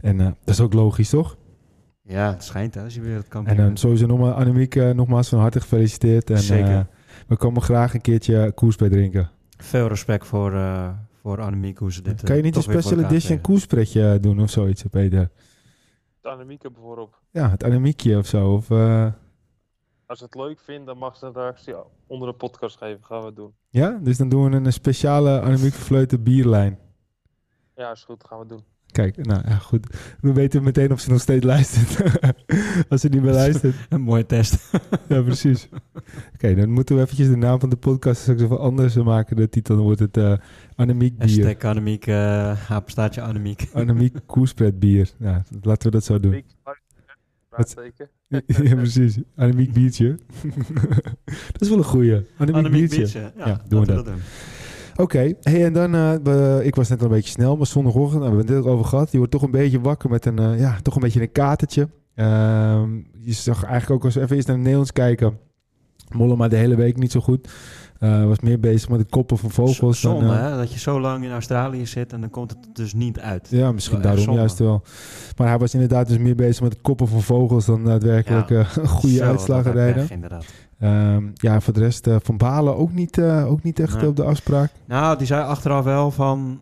En 0.00 0.16
dat 0.18 0.34
is 0.44 0.60
ook 0.60 0.72
logisch, 0.72 1.08
toch? 1.08 1.36
Ja, 2.02 2.30
het 2.30 2.44
schijnt 2.44 2.74
hè, 2.74 2.82
als 2.82 2.94
je 2.94 3.00
weer 3.00 3.16
het 3.16 3.28
kan. 3.28 3.46
En 3.46 3.56
dan 3.56 3.76
sowieso 3.76 4.06
nogmaals, 4.06 4.34
Annemiek, 4.34 4.74
uh, 4.74 4.90
nogmaals 4.90 5.28
van 5.28 5.38
harte 5.38 5.60
gefeliciteerd. 5.60 6.30
En, 6.30 6.38
Zeker. 6.38 6.86
we 7.26 7.36
komen 7.36 7.62
graag 7.62 7.94
een 7.94 8.00
keertje 8.00 8.52
koers 8.52 8.76
bij 8.76 8.88
drinken. 8.88 9.30
Veel 9.56 9.88
respect 9.88 10.26
voor, 10.26 10.52
uh, 10.52 10.88
voor 11.20 11.40
Annemiek 11.40 11.78
hoe 11.78 11.92
ze 11.92 12.02
dit 12.02 12.22
Kan 12.22 12.36
je 12.36 12.42
niet 12.42 12.56
een 12.56 12.62
special 12.62 13.04
edition 13.04 13.40
koerspretje 13.40 14.20
doen 14.20 14.40
of 14.40 14.50
zoiets, 14.50 14.84
Peter? 14.90 15.30
Het 16.16 16.32
Annemieke 16.32 16.70
bijvoorbeeld. 16.70 17.20
Ja, 17.30 17.50
het 17.50 17.64
Annemiekje 17.64 18.18
of 18.18 18.26
zo. 18.26 18.52
Of, 18.52 18.70
uh... 18.70 19.06
Als 20.06 20.18
ze 20.18 20.24
het 20.24 20.34
leuk 20.34 20.60
vindt, 20.60 20.86
dan 20.86 20.98
mag 20.98 21.16
ze 21.16 21.26
een 21.26 21.32
reactie 21.32 21.74
onder 22.06 22.28
de 22.28 22.34
podcast 22.34 22.76
geven. 22.76 23.04
Gaan 23.04 23.20
we 23.20 23.26
het 23.26 23.36
doen. 23.36 23.54
Ja, 23.68 23.98
dus 24.02 24.16
dan 24.16 24.28
doen 24.28 24.50
we 24.50 24.56
een 24.56 24.72
speciale 24.72 25.40
Annemiek 25.40 25.72
Vervleuten 25.72 26.22
bierlijn. 26.22 26.78
Ja, 27.76 27.90
is 27.90 28.04
goed. 28.04 28.24
gaan 28.24 28.38
we 28.38 28.46
doen. 28.46 28.64
Kijk, 28.92 29.26
nou 29.26 29.42
ja, 29.48 29.56
goed. 29.56 29.96
Dan 30.20 30.34
weten 30.34 30.58
we 30.58 30.64
meteen 30.64 30.92
of 30.92 31.00
ze 31.00 31.10
nog 31.10 31.20
steeds 31.20 31.44
luistert. 31.44 32.12
Als 32.88 33.00
ze 33.00 33.08
niet 33.08 33.22
meer 33.22 33.32
luistert. 33.32 33.74
Een 33.88 34.00
mooie 34.00 34.26
test. 34.26 34.70
ja, 35.08 35.22
precies. 35.22 35.68
Oké, 35.72 35.82
okay, 36.34 36.54
dan 36.54 36.70
moeten 36.70 36.96
we 36.96 37.02
eventjes 37.02 37.28
de 37.28 37.36
naam 37.36 37.60
van 37.60 37.68
de 37.70 37.76
podcast 37.76 38.20
straks 38.20 38.42
even 38.42 38.58
anders 38.58 38.94
maken. 38.94 39.36
De 39.36 39.48
titel, 39.48 39.76
dan 39.76 39.84
wordt 39.84 40.00
het 40.00 40.16
uh, 40.16 40.34
Annemiek 40.76 41.18
bier. 41.18 41.44
Hashtag 41.44 41.70
Annemiek, 41.70 42.06
uh, 42.06 42.14
hapenstaartje 42.68 43.22
Annemiek. 43.22 43.68
Annemiek 43.72 44.16
koerspret 44.26 44.78
bier. 44.78 45.10
Ja, 45.18 45.44
laten 45.62 45.86
we 45.86 45.90
dat 45.90 46.04
zo 46.04 46.20
doen. 46.20 46.44
ja, 48.46 48.74
precies. 48.74 49.18
Annemiek 49.36 49.72
biertje. 49.72 50.18
dat 51.52 51.60
is 51.60 51.68
wel 51.68 51.78
een 51.78 51.84
goeie. 51.84 52.26
Annemiek, 52.36 52.64
Annemiek 52.64 52.90
biertje. 52.90 53.20
biertje. 53.20 53.32
Ja, 53.36 53.46
ja 53.46 53.62
doen 53.68 53.80
we 53.80 53.86
dat. 53.86 54.04
dat 54.04 54.14
Oké, 54.96 55.34
hey, 55.40 55.64
en 55.64 55.72
dan, 55.72 55.90
we, 56.22 56.60
ik 56.64 56.74
was 56.74 56.88
net 56.88 56.98
al 56.98 57.06
een 57.06 57.12
beetje 57.12 57.30
snel, 57.30 57.56
maar 57.56 57.66
zondagochtend, 57.66 58.20
nou, 58.22 58.30
we 58.32 58.38
hebben 58.38 58.56
het 58.56 58.64
er 58.64 58.70
over 58.70 58.84
gehad. 58.84 59.10
Je 59.10 59.16
wordt 59.16 59.32
toch 59.32 59.42
een 59.42 59.50
beetje 59.50 59.80
wakker 59.80 60.10
met 60.10 60.26
een, 60.26 60.40
uh, 60.40 60.58
ja, 60.58 60.78
toch 60.82 60.94
een 60.94 61.00
beetje 61.00 61.20
een 61.20 61.32
katertje. 61.32 61.88
Uh, 62.16 62.82
je 63.20 63.32
zag 63.32 63.64
eigenlijk 63.64 63.90
ook 63.90 64.04
als 64.04 64.14
even 64.14 64.36
eerst 64.36 64.46
naar 64.46 64.56
het 64.56 64.64
Nederlands 64.64 64.92
kijken. 64.92 65.38
Mollema 66.14 66.48
de 66.48 66.56
hele 66.56 66.76
week 66.76 66.96
niet 66.96 67.12
zo 67.12 67.20
goed. 67.20 67.48
Uh, 68.02 68.24
was 68.26 68.40
meer 68.40 68.60
bezig 68.60 68.88
met 68.88 68.98
het 68.98 69.10
koppen 69.10 69.38
van 69.38 69.50
vogels. 69.50 70.00
Dan, 70.00 70.24
hè? 70.24 70.56
Dat 70.56 70.72
je 70.72 70.78
zo 70.78 71.00
lang 71.00 71.24
in 71.24 71.30
Australië 71.30 71.86
zit 71.86 72.12
en 72.12 72.20
dan 72.20 72.30
komt 72.30 72.50
het 72.50 72.76
dus 72.76 72.94
niet 72.94 73.20
uit. 73.20 73.48
Ja, 73.50 73.72
misschien 73.72 74.02
wel 74.02 74.14
daarom 74.14 74.36
juist 74.36 74.58
wel. 74.58 74.82
Maar 75.36 75.48
hij 75.48 75.58
was 75.58 75.74
inderdaad 75.74 76.08
dus 76.08 76.18
meer 76.18 76.34
bezig 76.34 76.62
met 76.62 76.72
het 76.72 76.80
koppen 76.80 77.08
van 77.08 77.22
vogels 77.22 77.66
dan 77.66 77.84
daadwerkelijk 77.84 78.48
ja. 78.48 78.58
uh, 78.58 78.86
goede 78.98 79.16
zo, 79.16 79.24
uitslagen 79.24 79.72
rijden. 79.72 80.08
Um, 80.80 81.32
ja, 81.34 81.60
voor 81.60 81.72
de 81.72 81.80
rest 81.80 82.08
van 82.22 82.36
Balen 82.36 82.76
ook 82.76 82.92
niet, 82.92 83.20
ook 83.20 83.62
niet 83.62 83.78
echt 83.78 84.06
op 84.06 84.16
de 84.16 84.24
afspraak. 84.24 84.72
Nou, 84.84 85.18
die 85.18 85.26
zei 85.26 85.44
achteraf 85.44 85.84
wel 85.84 86.10
van... 86.10 86.60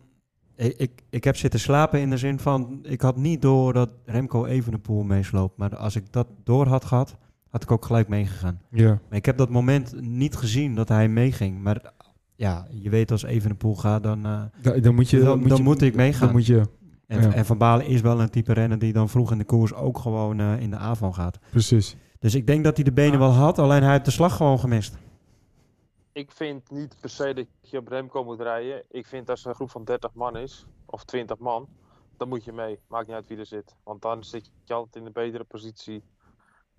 Ik, 0.55 0.73
ik, 0.77 0.91
ik 1.09 1.23
heb 1.23 1.37
zitten 1.37 1.59
slapen 1.59 1.99
in 1.99 2.09
de 2.09 2.17
zin 2.17 2.39
van... 2.39 2.79
Ik 2.83 3.01
had 3.01 3.17
niet 3.17 3.41
door 3.41 3.73
dat 3.73 3.89
Remco 4.05 4.45
Evenepoel 4.45 5.03
meesloopt. 5.03 5.57
Maar 5.57 5.75
als 5.75 5.95
ik 5.95 6.03
dat 6.11 6.27
door 6.43 6.67
had 6.67 6.85
gehad, 6.85 7.17
had 7.51 7.63
ik 7.63 7.71
ook 7.71 7.85
gelijk 7.85 8.07
meegegaan. 8.07 8.61
Ja. 8.69 8.99
Maar 9.09 9.17
ik 9.17 9.25
heb 9.25 9.37
dat 9.37 9.49
moment 9.49 10.01
niet 10.01 10.35
gezien 10.35 10.75
dat 10.75 10.87
hij 10.87 11.07
meeging. 11.07 11.61
Maar 11.61 11.93
ja, 12.35 12.67
je 12.69 12.89
weet 12.89 13.11
als 13.11 13.23
Evenepoel 13.23 13.75
gaat, 13.75 14.03
dan, 14.03 14.27
uh, 14.27 14.41
da, 14.61 14.79
dan, 14.79 14.95
moet, 14.95 15.09
je, 15.09 15.17
dan, 15.17 15.25
dan, 15.25 15.39
moet, 15.39 15.49
dan 15.49 15.57
je, 15.57 15.63
moet 15.63 15.81
ik 15.81 15.95
meegaan. 15.95 16.27
Dan 16.27 16.35
moet 16.35 16.45
je, 16.45 16.61
en, 17.07 17.21
ja. 17.21 17.33
en 17.33 17.45
Van 17.45 17.57
Balen 17.57 17.85
is 17.85 18.01
wel 18.01 18.21
een 18.21 18.29
type 18.29 18.53
renner 18.53 18.79
die 18.79 18.93
dan 18.93 19.09
vroeg 19.09 19.31
in 19.31 19.37
de 19.37 19.43
koers 19.43 19.73
ook 19.73 19.97
gewoon 19.97 20.39
uh, 20.39 20.61
in 20.61 20.69
de 20.69 20.75
avond 20.75 21.15
gaat. 21.15 21.39
Precies. 21.49 21.95
Dus 22.19 22.35
ik 22.35 22.47
denk 22.47 22.63
dat 22.63 22.75
hij 22.75 22.83
de 22.83 22.91
benen 22.91 23.19
wel 23.19 23.31
had, 23.31 23.59
alleen 23.59 23.83
hij 23.83 23.91
heeft 23.91 24.05
de 24.05 24.11
slag 24.11 24.35
gewoon 24.35 24.59
gemist. 24.59 24.97
Ik 26.11 26.31
vind 26.31 26.71
niet 26.71 26.95
per 26.99 27.09
se 27.09 27.33
dat 27.33 27.45
je 27.61 27.77
op 27.77 27.87
Remco 27.87 28.23
moet 28.23 28.41
rijden. 28.41 28.83
Ik 28.89 29.05
vind 29.05 29.29
als 29.29 29.43
er 29.43 29.49
een 29.49 29.55
groep 29.55 29.71
van 29.71 29.83
30 29.83 30.13
man 30.13 30.37
is, 30.37 30.65
of 30.85 31.03
20 31.03 31.37
man, 31.37 31.67
dan 32.17 32.27
moet 32.27 32.43
je 32.43 32.51
mee. 32.51 32.79
Maakt 32.87 33.07
niet 33.07 33.15
uit 33.15 33.27
wie 33.27 33.37
er 33.37 33.45
zit. 33.45 33.75
Want 33.83 34.01
dan 34.01 34.23
zit 34.23 34.51
je 34.63 34.73
altijd 34.73 34.95
in 34.95 35.05
een 35.05 35.13
betere 35.13 35.43
positie 35.43 36.03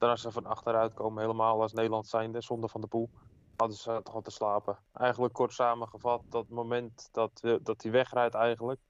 dan 0.03 0.11
als 0.11 0.21
ze 0.21 0.31
van 0.31 0.47
achteruit 0.47 0.95
komen. 0.95 1.23
Helemaal 1.23 1.61
als 1.61 1.73
Nederland 1.73 2.07
zijnde, 2.07 2.41
zonder 2.41 2.71
van 2.71 2.81
de 2.81 2.87
poel. 2.87 3.11
Hadden 3.57 3.77
ze 3.77 4.01
toch 4.03 4.15
al 4.15 4.21
te 4.21 4.31
slapen. 4.31 4.79
Eigenlijk 4.93 5.33
kort 5.33 5.53
samengevat, 5.53 6.23
dat 6.29 6.49
moment 6.49 7.09
dat, 7.13 7.41
uh, 7.45 7.55
dat 7.63 7.83
hij 7.83 7.93
wegrijdt 7.93 8.35
eigenlijk, 8.35 8.81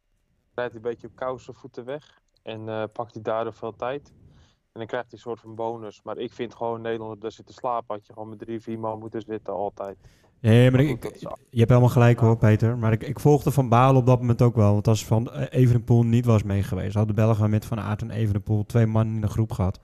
rijdt 0.54 0.72
hij 0.72 0.82
een 0.82 0.90
beetje 0.90 1.06
op 1.06 1.16
kousen 1.16 1.54
voeten 1.54 1.84
weg. 1.84 2.20
En 2.42 2.60
uh, 2.60 2.84
pakt 2.92 3.14
hij 3.14 3.22
daardoor 3.22 3.52
veel 3.52 3.76
tijd. 3.76 4.12
En 4.72 4.78
dan 4.80 4.86
krijgt 4.86 5.10
hij 5.10 5.18
een 5.18 5.24
soort 5.24 5.40
van 5.40 5.54
bonus. 5.54 6.02
Maar 6.02 6.18
ik 6.18 6.32
vind 6.32 6.54
gewoon 6.54 6.80
Nederland 6.80 7.20
daar 7.20 7.32
zit 7.32 7.46
te 7.46 7.52
slapen. 7.52 7.94
Had 7.94 8.06
je 8.06 8.12
gewoon 8.12 8.28
met 8.28 8.38
drie, 8.38 8.60
vier 8.60 8.78
man 8.78 8.98
moeten 8.98 9.20
zitten 9.20 9.54
altijd. 9.54 9.98
Nee, 10.40 10.70
maar 10.70 10.80
ik, 10.80 11.16
je 11.50 11.58
hebt 11.58 11.70
helemaal 11.70 11.88
gelijk 11.88 12.18
hoor, 12.18 12.36
Peter. 12.36 12.78
Maar 12.78 12.92
ik, 12.92 13.02
ik 13.02 13.20
volgde 13.20 13.50
Van 13.50 13.68
Balen 13.68 14.00
op 14.00 14.06
dat 14.06 14.20
moment 14.20 14.42
ook 14.42 14.54
wel. 14.54 14.72
Want 14.72 14.88
als 14.88 15.06
Van 15.06 15.30
Evenepoel 15.30 16.02
niet 16.02 16.24
was 16.24 16.42
meegeweest, 16.42 16.94
hadden 16.94 17.16
de 17.16 17.22
Belgen 17.22 17.50
met 17.50 17.64
Van 17.64 17.80
Aert 17.80 18.02
en 18.02 18.10
Evenepoel 18.10 18.66
twee 18.66 18.86
man 18.86 19.06
in 19.06 19.20
de 19.20 19.28
groep 19.28 19.52
gehad. 19.52 19.80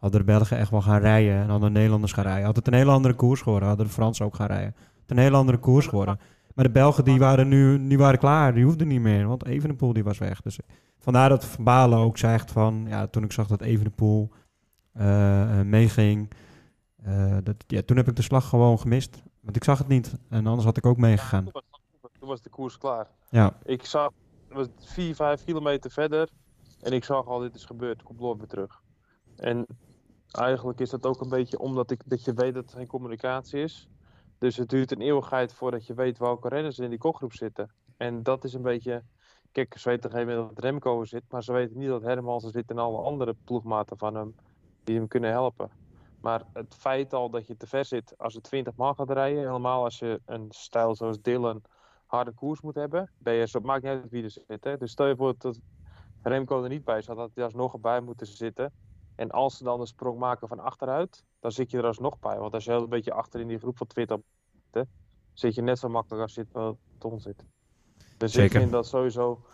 Hadden 0.00 0.20
de 0.20 0.26
Belgen 0.26 0.58
echt 0.58 0.70
wel 0.70 0.82
gaan 0.82 1.00
rijden 1.00 1.34
en 1.34 1.48
hadden 1.48 1.72
de 1.72 1.74
Nederlanders 1.74 2.12
gaan 2.12 2.24
rijden. 2.24 2.44
Had 2.44 2.56
het 2.56 2.66
een 2.66 2.74
hele 2.74 2.90
andere 2.90 3.14
koers 3.14 3.40
geworden. 3.40 3.68
Hadden 3.68 3.86
de 3.86 3.92
Fransen 3.92 4.24
ook 4.24 4.34
gaan 4.34 4.46
rijden. 4.46 4.74
Het 5.00 5.10
een 5.10 5.18
hele 5.18 5.36
andere 5.36 5.58
koers 5.58 5.86
geworden. 5.86 6.18
Maar 6.54 6.64
de 6.64 6.70
Belgen 6.70 7.04
die 7.04 7.18
waren 7.18 7.48
nu 7.48 7.88
die 7.88 7.98
waren 7.98 8.18
klaar. 8.18 8.54
Die 8.54 8.64
hoefden 8.64 8.88
niet 8.88 9.00
meer. 9.00 9.26
Want 9.26 9.46
Evenepoel 9.46 9.92
die 9.92 10.04
was 10.04 10.18
weg. 10.18 10.40
Dus 10.40 10.58
vandaar 10.98 11.28
dat 11.28 11.44
Van 11.44 11.64
Balen 11.64 11.98
ook 11.98 12.18
zegt 12.18 12.50
van... 12.50 12.84
Ja, 12.88 13.06
toen 13.06 13.24
ik 13.24 13.32
zag 13.32 13.46
dat 13.46 13.60
Evenepoel 13.60 14.30
uh, 14.96 15.60
meeging... 15.60 16.30
Uh, 17.06 17.36
dat, 17.42 17.56
ja, 17.66 17.82
toen 17.82 17.96
heb 17.96 18.08
ik 18.08 18.16
de 18.16 18.22
slag 18.22 18.48
gewoon 18.48 18.78
gemist. 18.78 19.22
Want 19.40 19.56
ik 19.56 19.64
zag 19.64 19.78
het 19.78 19.88
niet. 19.88 20.14
En 20.28 20.46
anders 20.46 20.64
had 20.64 20.76
ik 20.76 20.86
ook 20.86 20.96
meegegaan. 20.96 21.44
Toen, 21.44 21.62
toen 22.18 22.28
was 22.28 22.42
de 22.42 22.50
koers 22.50 22.78
klaar. 22.78 23.06
Ja. 23.30 23.56
Ik 23.64 23.84
zag... 23.84 24.10
Het 24.48 24.56
was 24.56 24.66
4, 24.78 25.14
5 25.14 25.44
kilometer 25.44 25.90
verder. 25.90 26.28
En 26.80 26.92
ik 26.92 27.04
zag 27.04 27.26
al, 27.26 27.38
dit 27.38 27.54
is 27.54 27.64
gebeurd. 27.64 28.02
Kom 28.02 28.16
door 28.16 28.36
weer 28.36 28.46
terug. 28.46 28.82
En 29.36 29.66
eigenlijk 30.30 30.80
is 30.80 30.90
dat 30.90 31.06
ook 31.06 31.20
een 31.20 31.28
beetje 31.28 31.58
omdat 31.58 31.90
ik, 31.90 32.02
dat 32.04 32.24
je 32.24 32.32
weet 32.32 32.54
dat 32.54 32.70
er 32.70 32.76
geen 32.76 32.86
communicatie 32.86 33.62
is. 33.62 33.88
Dus 34.38 34.56
het 34.56 34.68
duurt 34.68 34.92
een 34.92 35.00
eeuwigheid 35.00 35.52
voordat 35.52 35.86
je 35.86 35.94
weet 35.94 36.18
welke 36.18 36.48
renners 36.48 36.78
in 36.78 36.90
die 36.90 36.98
kopgroep 36.98 37.32
zitten. 37.32 37.70
En 37.96 38.22
dat 38.22 38.44
is 38.44 38.54
een 38.54 38.62
beetje... 38.62 39.02
Kijk, 39.52 39.78
ze 39.78 39.88
weten 39.88 40.10
geen 40.10 40.26
dat 40.26 40.58
Remco 40.58 41.04
zit. 41.04 41.22
Maar 41.28 41.42
ze 41.42 41.52
weten 41.52 41.78
niet 41.78 41.88
dat 41.88 42.02
Hermans 42.02 42.44
er 42.44 42.50
zit 42.50 42.70
en 42.70 42.78
alle 42.78 43.02
andere 43.02 43.36
ploegmaten 43.44 43.98
van 43.98 44.14
hem. 44.14 44.34
Die 44.84 44.96
hem 44.96 45.08
kunnen 45.08 45.30
helpen. 45.30 45.70
Maar 46.20 46.44
het 46.52 46.74
feit 46.74 47.12
al 47.12 47.30
dat 47.30 47.46
je 47.46 47.56
te 47.56 47.66
ver 47.66 47.84
zit 47.84 48.14
als 48.18 48.32
je 48.32 48.40
20 48.40 48.76
man 48.76 48.94
gaat 48.94 49.10
rijden. 49.10 49.42
Helemaal 49.42 49.84
als 49.84 49.98
je 49.98 50.20
een 50.24 50.46
stijl 50.48 50.94
zoals 50.94 51.20
Dylan 51.22 51.62
harde 52.06 52.32
koers 52.32 52.60
moet 52.60 52.74
hebben. 52.74 53.10
Ben 53.18 53.34
je, 53.34 53.48
zo, 53.48 53.60
maakt 53.60 53.82
niet 53.82 53.92
uit 53.92 54.10
wie 54.10 54.24
er 54.24 54.30
zit. 54.30 54.64
Hè? 54.64 54.76
Dus 54.76 54.90
stel 54.90 55.06
je 55.06 55.16
voor 55.16 55.34
dat 55.38 55.60
Remco 56.22 56.62
er 56.62 56.68
niet 56.68 56.84
bij 56.84 57.02
zat. 57.02 57.16
Dat 57.16 57.30
hij 57.34 57.44
alsnog 57.44 57.72
erbij 57.72 58.00
moeten 58.00 58.26
zitten. 58.26 58.72
En 59.20 59.30
als 59.30 59.56
ze 59.56 59.64
dan 59.64 59.80
een 59.80 59.86
sprong 59.86 60.18
maken 60.18 60.48
van 60.48 60.58
achteruit, 60.58 61.24
dan 61.40 61.52
zit 61.52 61.70
je 61.70 61.78
er 61.78 61.86
alsnog 61.86 62.18
bij. 62.18 62.38
Want 62.38 62.54
als 62.54 62.64
je 62.64 62.72
een 62.72 62.88
beetje 62.88 63.12
achter 63.12 63.40
in 63.40 63.48
die 63.48 63.58
groep 63.58 63.76
van 63.76 63.86
20 63.86 64.18
zit, 64.72 64.86
zit 65.32 65.54
je 65.54 65.62
net 65.62 65.78
zo 65.78 65.88
makkelijk 65.88 66.22
als 66.22 66.34
je 66.34 66.40
het 66.40 66.52
wel 66.52 66.78
ton 66.98 67.20
zit. 67.20 67.44
Dus 68.16 68.32
Zeker. 68.32 68.54
ik 68.54 68.60
vind 68.60 68.72
dat 68.72 68.86
sowieso 68.86 69.44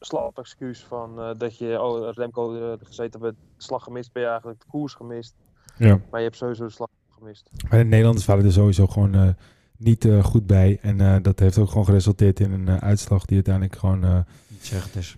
slap 0.00 0.38
excuus 0.38 0.84
van 0.84 1.20
uh, 1.20 1.30
dat 1.38 1.58
je, 1.58 1.82
oh, 1.82 2.12
Remco 2.12 2.54
uh, 2.54 2.72
gezeten 2.82 3.22
hebt, 3.22 3.36
slag 3.56 3.82
gemist, 3.84 4.12
ben 4.12 4.22
je 4.22 4.28
eigenlijk 4.28 4.60
de 4.60 4.66
koers 4.68 4.94
gemist. 4.94 5.34
Ja. 5.76 6.00
Maar 6.10 6.20
je 6.20 6.26
hebt 6.26 6.36
sowieso 6.36 6.64
de 6.64 6.72
slag 6.72 6.88
gemist. 7.10 7.50
Maar 7.68 7.78
de 7.78 7.84
Nederlanders 7.84 8.26
waren 8.26 8.44
er 8.44 8.52
sowieso 8.52 8.86
gewoon 8.86 9.14
uh, 9.14 9.28
niet 9.76 10.04
uh, 10.04 10.24
goed 10.24 10.46
bij. 10.46 10.78
En 10.82 11.00
uh, 11.00 11.16
dat 11.22 11.38
heeft 11.38 11.58
ook 11.58 11.68
gewoon 11.68 11.84
geresulteerd 11.84 12.40
in 12.40 12.52
een 12.52 12.80
uitslag 12.80 13.24
die 13.24 13.34
uiteindelijk 13.34 13.76
gewoon... 13.76 14.24
Niet 14.48 14.70
het 14.70 14.96
is. 14.96 15.16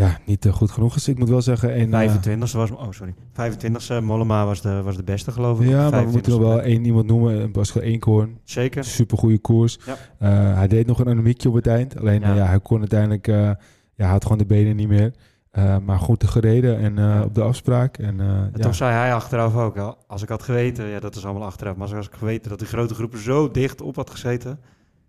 Ja, 0.00 0.18
niet 0.26 0.46
eh, 0.46 0.52
goed 0.52 0.70
genoeg 0.70 0.96
is. 0.96 1.08
Ik 1.08 1.18
moet 1.18 1.28
wel 1.28 1.42
zeggen... 1.42 1.74
En, 1.74 1.94
eh, 1.94 2.16
25e 2.16 2.38
was... 2.52 2.70
Oh, 2.70 2.90
sorry. 2.90 3.14
25e, 3.32 4.02
Mollema 4.04 4.44
was 4.44 4.60
de, 4.62 4.82
was 4.82 4.96
de 4.96 5.02
beste, 5.04 5.32
geloof 5.32 5.60
ik. 5.60 5.68
ja, 5.68 5.90
maar 5.90 6.04
we 6.06 6.10
moeten 6.10 6.32
nog 6.32 6.40
25e. 6.40 6.44
wel 6.44 6.60
één 6.60 6.84
iemand 6.84 7.06
noemen. 7.06 7.50
Pascal 7.50 7.82
Eenkhoorn. 7.82 8.38
Zeker. 8.44 8.84
Super 8.84 9.18
goede 9.18 9.38
koers. 9.38 9.78
Ja. 9.86 9.96
Eh, 10.18 10.54
hij 10.56 10.68
deed 10.68 10.86
nog 10.86 10.98
een 10.98 11.08
anemiekje 11.08 11.48
op 11.48 11.54
het 11.54 11.66
eind. 11.66 11.98
Alleen 11.98 12.20
Ja. 12.20 12.34
hij 12.34 12.60
kon 12.60 12.78
uiteindelijk... 12.78 13.28
eh, 13.28 13.34
ja, 13.36 14.06
hij 14.06 14.08
had 14.14 14.22
gewoon 14.22 14.38
de 14.38 14.46
benen 14.46 14.76
niet 14.76 14.88
meer. 14.88 15.12
Eh, 15.50 15.76
maar 15.84 15.98
goed 15.98 16.24
gereden 16.28 16.78
en 16.78 16.98
eh, 16.98 17.22
op 17.24 17.34
de 17.34 17.42
afspraak. 17.42 17.98
En, 17.98 18.20
eh, 18.20 18.26
En 18.26 18.50
ja. 18.54 18.62
toen 18.62 18.74
zei 18.74 18.92
hij 18.92 19.14
achteraf 19.14 19.56
ook, 19.56 19.76
al, 19.78 19.98
als 20.06 20.22
ik 20.22 20.28
had 20.28 20.42
geweten, 20.42 20.86
ja 20.86 21.00
dat 21.00 21.16
is 21.16 21.24
allemaal 21.24 21.44
achteraf, 21.46 21.76
maar 21.76 21.82
als 21.82 22.06
ik 22.06 22.10
had 22.10 22.18
geweten 22.20 22.50
dat 22.50 22.58
die 22.58 22.68
grote 22.68 22.94
groepen 22.94 23.18
zo 23.18 23.50
dicht 23.50 23.80
op 23.80 23.96
had 23.96 24.10
gezeten, 24.10 24.60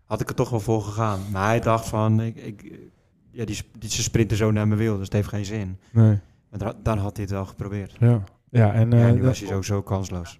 had 0.05 0.21
ik 0.21 0.29
er 0.29 0.35
toch 0.35 0.49
wel 0.49 0.59
voor 0.59 0.81
gegaan. 0.81 1.19
Maar 1.31 1.47
hij 1.47 1.59
dacht 1.59 1.87
van, 1.87 2.21
ik, 2.21 2.35
ik, 2.35 2.79
ja, 3.31 3.45
die, 3.45 3.57
die, 3.79 3.89
ze 3.89 4.01
sprinten 4.01 4.37
zo 4.37 4.51
naar 4.51 4.67
mijn 4.67 4.79
wil, 4.79 4.93
dus 4.95 5.05
het 5.05 5.13
heeft 5.13 5.27
geen 5.27 5.45
zin. 5.45 5.77
Nee. 5.91 6.19
Maar 6.49 6.73
dan, 6.83 6.97
had 6.97 7.15
hij 7.15 7.25
het 7.25 7.33
wel 7.33 7.45
geprobeerd. 7.45 7.95
Ja. 7.99 8.23
Ja, 8.49 8.73
en 8.73 8.91
ja, 8.91 9.07
eh, 9.07 9.13
nu 9.13 9.21
was 9.21 9.39
hij 9.39 9.47
sowieso 9.47 9.81
kansloos. 9.81 10.39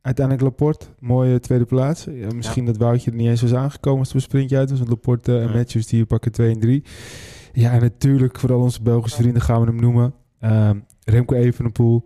uiteindelijk 0.00 0.44
Laporte, 0.44 0.86
mooie 0.98 1.40
tweede 1.40 1.64
plaats. 1.64 2.04
Ja, 2.04 2.28
misschien 2.34 2.64
dat 2.64 2.76
Woutje 2.76 3.10
er 3.10 3.16
niet 3.16 3.28
eens 3.28 3.40
was 3.40 3.54
aangekomen 3.54 3.98
als 3.98 4.12
het 4.12 4.22
sprintje 4.22 4.56
uit 4.56 4.70
was. 4.70 4.78
Want 4.78 4.90
Laporte 4.90 5.38
en 5.38 5.46
Nee. 5.46 5.56
Matthews 5.56 5.86
die 5.86 6.04
pakken 6.04 6.32
2 6.32 6.52
en 6.52 6.60
3. 6.60 6.84
Ja, 7.52 7.72
en 7.72 7.80
natuurlijk, 7.80 8.38
vooral 8.38 8.60
onze 8.60 8.82
Belgische 8.82 9.16
vrienden 9.22 9.42
gaan 9.42 9.60
we 9.60 9.66
hem 9.66 9.80
noemen. 9.80 10.14
Ehm, 10.40 10.78
Remco 11.04 11.34
Evenepoel. 11.34 12.04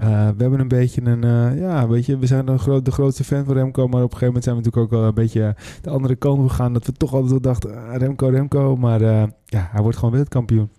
Eh, 0.00 0.08
we 0.08 0.42
hebben 0.42 0.60
een 0.60 0.68
beetje 0.68 1.02
een, 1.02 1.24
eh, 1.24 1.58
ja, 1.58 1.88
weet 1.88 2.06
je, 2.06 2.18
we 2.18 2.26
zijn 2.26 2.48
een 2.48 2.58
groot, 2.58 2.84
de 2.84 2.90
grootste 2.90 3.24
fan 3.24 3.44
van 3.44 3.54
Remco, 3.54 3.88
maar 3.88 4.02
op 4.02 4.12
een 4.12 4.18
gegeven 4.18 4.26
moment 4.26 4.44
zijn 4.44 4.56
we 4.56 4.62
natuurlijk 4.62 4.92
ook 4.92 4.98
wel 5.00 5.08
een 5.08 5.14
beetje 5.14 5.56
de 5.82 5.90
andere 5.90 6.16
kant 6.16 6.38
op 6.38 6.48
gegaan, 6.48 6.72
dat 6.72 6.86
we 6.86 6.92
toch 6.92 7.12
altijd 7.12 7.30
wel 7.30 7.40
dachten, 7.40 7.76
ah, 7.76 7.96
Remco, 7.96 8.28
Remco, 8.28 8.76
maar 8.76 9.02
eh, 9.02 9.22
ja, 9.44 9.68
hij 9.70 9.82
wordt 9.82 9.96
gewoon 9.96 10.10
wereldkampioen. 10.10 10.70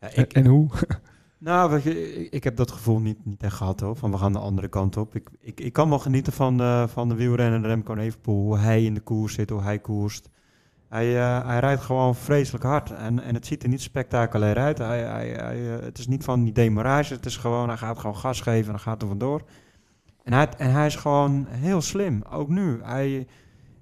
Ja, 0.00 0.08
En, 0.08 0.22
ik, 0.22 0.32
en 0.32 0.46
hoe? 0.46 0.68
nou, 1.38 1.70
weet 1.70 1.82
je, 1.82 2.28
ik, 2.30 2.44
heb 2.44 2.56
dat 2.56 2.70
gevoel 2.70 2.98
niet, 2.98 3.24
niet 3.24 3.42
echt 3.42 3.56
gehad 3.56 3.80
hoor, 3.80 3.96
van 3.96 4.10
we 4.10 4.18
gaan 4.18 4.32
de 4.32 4.38
andere 4.38 4.68
kant 4.68 4.96
op. 4.96 5.14
Ik, 5.14 5.28
ik, 5.40 5.60
ik 5.60 5.72
kan 5.72 5.88
wel 5.88 5.98
genieten 5.98 6.32
van 6.32 6.56
de, 6.56 6.84
van 6.88 7.08
de 7.08 7.14
wielrenner 7.14 7.60
Remco 7.60 7.94
Evenepoel, 7.94 8.44
hoe 8.44 8.58
hij 8.58 8.84
in 8.84 8.94
de 8.94 9.00
koers 9.00 9.34
zit, 9.34 9.50
hoe 9.50 9.62
hij 9.62 9.78
koerst. 9.78 10.28
Hij, 10.90 11.18
eh, 11.18 11.46
hij 11.46 11.58
rijdt 11.58 11.82
gewoon 11.82 12.14
vreselijk 12.14 12.64
hard 12.64 12.90
en, 12.90 13.22
en 13.22 13.34
het 13.34 13.46
ziet 13.46 13.62
er 13.62 13.68
niet 13.68 13.80
spectaculair 13.80 14.56
uit. 14.56 14.78
Hij, 14.78 15.00
hij, 15.00 15.28
hij, 15.28 15.76
eh, 15.76 15.84
het 15.84 15.98
is 15.98 16.06
niet 16.06 16.24
van 16.24 16.44
die 16.44 16.52
demarage, 16.52 17.14
het 17.14 17.26
is 17.26 17.36
gewoon, 17.36 17.68
hij 17.68 17.76
gaat 17.76 17.98
gewoon 17.98 18.16
gas 18.16 18.40
geven 18.40 18.64
en 18.64 18.70
dan 18.70 18.80
gaat 18.80 19.02
er 19.02 19.08
vandoor. 19.08 19.42
En 20.22 20.32
hij, 20.32 20.48
en 20.58 20.70
hij 20.72 20.86
is 20.86 20.96
gewoon 20.96 21.46
heel 21.48 21.80
slim, 21.80 22.22
ook 22.30 22.48
nu. 22.48 22.80
Hij, 22.82 23.26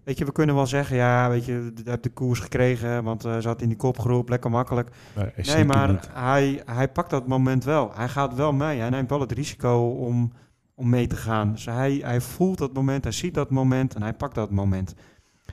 weet 0.04 0.18
je, 0.18 0.24
we 0.24 0.32
kunnen 0.32 0.54
wel 0.54 0.66
zeggen, 0.66 0.96
ja, 0.96 1.28
weet 1.28 1.44
je, 1.44 1.52
hij 1.52 1.82
heeft 1.84 2.02
de 2.02 2.10
koers 2.10 2.40
gekregen, 2.40 3.04
want 3.04 3.22
hij 3.22 3.40
zat 3.40 3.62
in 3.62 3.68
die 3.68 3.76
kopgroep, 3.76 4.28
lekker 4.28 4.50
makkelijk. 4.50 4.90
Nee, 5.36 5.64
maar 5.64 6.08
hij, 6.12 6.62
hij 6.64 6.88
pakt 6.88 7.10
dat 7.10 7.26
moment 7.26 7.64
wel. 7.64 7.90
Hij 7.94 8.08
gaat 8.08 8.34
wel 8.34 8.52
mee. 8.52 8.80
Hij 8.80 8.90
neemt 8.90 9.10
wel 9.10 9.20
het 9.20 9.32
risico 9.32 9.88
om, 9.88 10.32
om 10.74 10.88
mee 10.88 11.06
te 11.06 11.16
gaan. 11.16 11.52
Dus 11.52 11.64
hij, 11.64 12.00
hij 12.02 12.20
voelt 12.20 12.58
dat 12.58 12.72
moment, 12.72 13.04
hij 13.04 13.12
ziet 13.12 13.34
dat 13.34 13.50
moment 13.50 13.94
en 13.94 14.02
hij 14.02 14.14
pakt 14.14 14.34
dat 14.34 14.50
moment. 14.50 14.94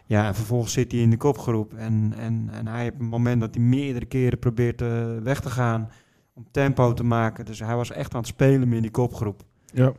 Ja, 0.06 0.26
en 0.28 0.36
vervolgens 0.36 0.74
zit 0.74 0.92
hij 0.92 1.02
in 1.02 1.10
de 1.10 1.18
kopgroep. 1.18 1.74
En, 1.74 2.14
en, 2.18 2.50
en 2.52 2.68
hij 2.68 2.82
heeft 2.84 3.00
een 3.00 3.06
moment 3.06 3.42
dat 3.42 3.56
hij 3.56 3.64
meerdere 3.64 4.06
keren 4.06 4.40
probeert 4.40 4.82
eh, 4.82 4.90
weg 5.24 5.40
te 5.42 5.50
gaan. 5.50 5.90
Om 6.34 6.46
tempo 6.52 6.94
te 6.94 7.04
maken. 7.04 7.46
Dus 7.46 7.60
hij 7.60 7.76
was 7.76 7.92
echt 7.92 8.14
aan 8.14 8.20
het 8.20 8.28
spelen 8.30 8.74
in 8.74 8.82
die 8.82 8.92
kopgroep. 8.92 9.44
Ja, 9.66 9.92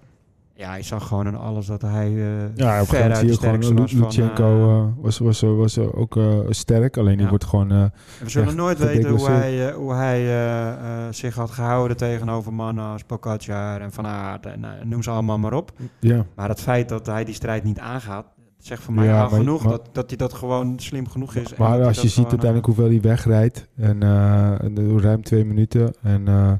Ja, 0.55 0.69
hij 0.69 0.83
zag 0.83 1.07
gewoon 1.09 1.27
aan 1.27 1.39
alles 1.41 1.67
dat 1.67 1.83
hij 1.83 2.07
eh 2.07 2.57
ja 2.57 2.81
op 2.81 2.81
een 2.81 2.87
gegeven 2.87 2.87
ver 2.87 3.01
moment 3.01 3.17
uit 3.19 3.27
de 3.29 3.33
sterkste 3.33 3.75
Lu- 3.75 3.81
was. 3.81 3.93
Lutsenko 3.93 4.45
eh, 4.71 4.77
eh, 4.79 4.85
was, 4.97 5.19
was, 5.19 5.41
was, 5.41 5.79
ook 5.79 6.17
eh, 6.17 6.39
sterk, 6.49 6.97
alleen 6.97 7.13
die 7.15 7.23
Ja. 7.23 7.29
wordt 7.29 7.45
gewoon... 7.45 7.71
eh, 7.73 7.85
we 8.23 8.29
zullen 8.31 8.57
nooit 8.57 8.79
weten 8.79 9.11
hoe 9.11 9.29
hij, 9.29 9.69
eh, 9.69 9.75
hoe 9.75 9.93
hij 9.93 10.19
eh, 10.21 10.69
eh, 11.07 11.13
zich 11.13 11.35
had 11.35 11.51
gehouden 11.51 11.97
tegenover 11.97 12.53
mannen 12.55 12.85
als 12.85 13.03
Pogacar 13.05 13.81
en 13.81 13.93
Van 13.93 14.07
Aert 14.07 14.47
en 14.47 14.65
eh, 14.65 14.71
noem 14.85 15.03
ze 15.03 15.11
allemaal 15.11 15.39
maar 15.39 15.53
op. 15.55 15.73
ja, 16.01 16.25
Maar 16.35 16.49
het 16.49 16.61
feit 16.61 16.89
dat 16.89 17.07
hij 17.07 17.25
die 17.25 17.35
strijd 17.35 17.65
niet 17.65 17.79
aangaat, 17.79 18.27
zegt 18.67 18.83
voor 18.83 18.95
mij 18.95 19.07
Ja, 19.07 19.23
al 19.23 19.31
maar- 19.31 19.39
genoeg 19.39 19.63
maar- 19.63 19.71
dat, 19.73 19.89
dat 19.93 20.09
hij 20.09 20.17
dat 20.17 20.33
gewoon 20.33 20.79
slim 20.79 21.09
genoeg 21.09 21.35
is. 21.35 21.57
Maar 21.57 21.83
als 21.85 22.01
je 22.01 22.09
ziet 22.09 22.27
uiteindelijk 22.27 22.67
hoeveel 22.67 22.87
hij 22.89 23.01
wegrijdt, 23.01 23.67
en 23.77 24.03
eh, 24.03 24.63
en 24.63 24.75
de- 24.75 24.99
ruim 25.01 25.23
twee 25.23 25.45
minuten, 25.45 25.95
en 26.03 26.29
eh, 26.29 26.53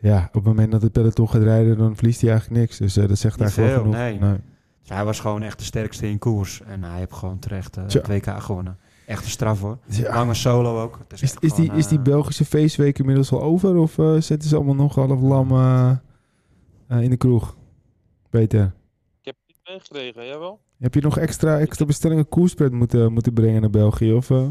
ja, 0.00 0.24
op 0.26 0.34
het 0.34 0.44
moment 0.44 0.72
dat 0.72 0.82
het 0.82 0.92
peloton 0.92 1.28
gaat 1.28 1.42
rijden, 1.42 1.78
dan 1.78 1.96
verliest 1.96 2.20
hij 2.20 2.30
eigenlijk 2.30 2.60
niks. 2.60 2.76
Dus 2.78 2.96
eh, 2.96 3.08
dat 3.08 3.18
zegt 3.18 3.38
Niet 3.38 3.42
eigenlijk 3.58 3.74
wel 3.74 3.92
genoeg. 3.92 4.20
nee. 4.20 4.38
Dus 4.80 4.88
hij 4.88 5.04
was 5.04 5.20
gewoon 5.20 5.42
echt 5.42 5.58
de 5.58 5.64
sterkste 5.64 6.08
in 6.08 6.18
koers. 6.18 6.62
En 6.66 6.82
hij 6.84 6.98
heeft 6.98 7.12
gewoon 7.12 7.38
terecht 7.38 7.76
eh 7.76 7.82
het 7.86 8.06
WK 8.06 8.42
gewonnen. 8.42 8.78
Echt 9.06 9.24
een 9.24 9.30
straf 9.30 9.60
hoor. 9.60 9.78
Ja. 9.86 10.14
Lange 10.14 10.34
solo 10.34 10.82
ook. 10.82 10.98
Het 11.08 11.12
is, 11.12 11.22
Is, 11.22 11.36
is, 11.40 11.54
die, 11.54 11.64
gewoon, 11.64 11.78
is 11.78 11.86
die 11.86 12.00
Belgische 12.00 12.44
feestweek 12.44 12.98
inmiddels 12.98 13.32
al 13.32 13.42
over? 13.42 13.76
Of 13.76 13.94
zitten 14.18 14.48
ze 14.48 14.56
allemaal 14.56 14.74
nog 14.74 14.94
half 14.94 15.20
lam 15.20 15.50
in 16.88 17.10
de 17.10 17.16
kroeg? 17.16 17.56
Peter, 18.30 18.62
Ik 19.20 19.24
heb 19.26 19.34
het 19.46 19.46
niet 19.46 19.60
meegekregen, 19.68 20.26
jij 20.26 20.38
wel? 20.38 20.60
Heb 20.80 20.94
je 20.94 21.00
nog 21.00 21.18
extra, 21.18 21.58
extra 21.58 21.84
bestellingen 21.84 22.28
koerspret 22.28 22.72
moeten, 22.72 23.12
moeten 23.12 23.32
brengen 23.32 23.60
naar 23.60 23.70
België? 23.70 24.12
Of, 24.12 24.30
eh? 24.30 24.48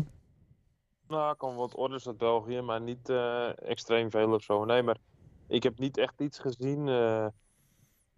Nou, 1.08 1.32
ik 1.32 1.38
kan 1.38 1.56
wat 1.56 1.76
orders 1.76 2.08
uit 2.08 2.18
België, 2.18 2.62
maar 2.62 2.82
niet 2.82 3.10
eh, 3.10 3.70
extreem 3.70 4.12
veel 4.12 4.34
of 4.34 4.44
zo. 4.44 4.66
Nee, 4.66 4.84
maar 4.84 4.98
ik 5.48 5.64
heb 5.64 5.80
niet 5.80 5.98
echt 5.98 6.22
iets 6.22 6.40
gezien 6.40 6.88
eh, 6.88 7.26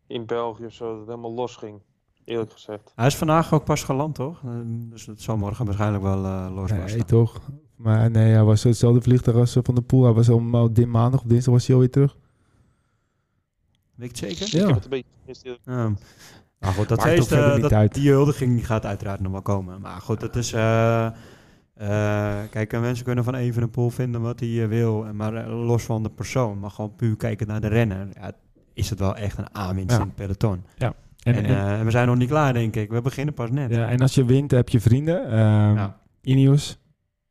in 0.07 0.25
België 0.25 0.65
of 0.65 0.73
zo 0.73 0.89
dat 0.89 0.97
het 0.97 1.07
helemaal 1.07 1.33
los 1.33 1.55
ging. 1.55 1.81
Eerlijk 2.25 2.51
gezegd. 2.51 2.91
Hij 2.95 3.07
is 3.07 3.15
vandaag 3.15 3.53
ook 3.53 3.63
pas 3.63 3.83
geland 3.83 4.15
toch? 4.15 4.41
Dus 4.65 5.05
het 5.05 5.21
zal 5.21 5.37
morgen 5.37 5.65
waarschijnlijk 5.65 6.03
wel 6.03 6.25
eh 6.25 6.47
los 6.53 6.71
nee, 6.71 7.05
toch? 7.05 7.41
Maar 7.75 8.11
nee, 8.11 8.33
hij 8.33 8.43
was 8.43 8.63
hetzelfde 8.63 9.01
vliegtuig 9.01 9.37
als 9.37 9.57
Van 9.61 9.75
de 9.75 9.81
Poel. 9.81 10.03
Hij 10.03 10.13
was 10.13 10.29
al 10.29 10.73
dit 10.73 10.87
maandag 10.87 11.19
of 11.19 11.25
dinsdag 11.25 11.53
was 11.53 11.65
hij 11.65 11.75
alweer 11.75 11.91
terug. 11.91 12.17
Weet 13.95 14.07
het 14.07 14.17
zeker? 14.17 14.57
Ja. 14.57 14.61
Ik 14.61 14.65
heb 14.65 14.75
het 14.75 14.83
een 14.83 14.89
beetje 14.89 15.59
gemist. 15.63 16.01
Maar 16.61 16.71
goed, 16.73 16.89
dat 16.89 17.01
feest, 17.01 17.31
uit. 17.33 17.93
die 17.93 18.09
huldiging 18.11 18.65
gaat 18.65 18.85
uiteraard 18.85 19.19
nog 19.19 19.31
wel 19.31 19.41
komen. 19.41 19.81
Maar 19.81 20.01
goed, 20.01 20.19
dat 20.19 20.35
is... 20.35 20.53
eh, 20.53 21.05
eh, 21.05 21.11
kijk, 22.49 22.73
eh, 22.73 22.79
mensen 22.81 23.05
kunnen 23.05 23.23
van 23.23 23.35
Evenepoel 23.35 23.89
vinden 23.89 24.21
wat 24.21 24.39
hij 24.39 24.67
wil. 24.67 25.05
Maar 25.13 25.47
los 25.49 25.83
van 25.83 26.03
de 26.03 26.09
persoon, 26.09 26.59
maar 26.59 26.69
gewoon 26.69 26.95
puur 26.95 27.15
kijken 27.17 27.47
naar 27.47 27.61
de 27.61 27.67
renner. 27.67 28.07
Ja, 28.19 28.31
is 28.73 28.89
het 28.89 28.99
wel 28.99 29.15
echt 29.15 29.37
een 29.37 29.55
aanwinst 29.55 29.91
Ja. 29.95 30.01
in 30.01 30.05
het 30.05 30.15
peloton. 30.15 30.63
En, 30.77 30.93
En, 31.23 31.35
en, 31.35 31.45
eh, 31.45 31.79
en 31.79 31.85
we 31.85 31.91
zijn 31.91 32.07
nog 32.07 32.17
niet 32.17 32.29
klaar, 32.29 32.53
denk 32.53 32.75
ik. 32.75 32.89
We 32.89 33.01
beginnen 33.01 33.33
pas 33.33 33.49
net. 33.51 33.71
ja, 33.75 33.87
en 33.89 33.99
als 33.99 34.15
je 34.15 34.25
wint, 34.25 34.51
heb 34.51 34.69
je 34.69 34.79
vrienden. 34.79 35.25
Ehm 35.25 35.75
Ja. 35.75 35.97
Ineos. 36.21 36.79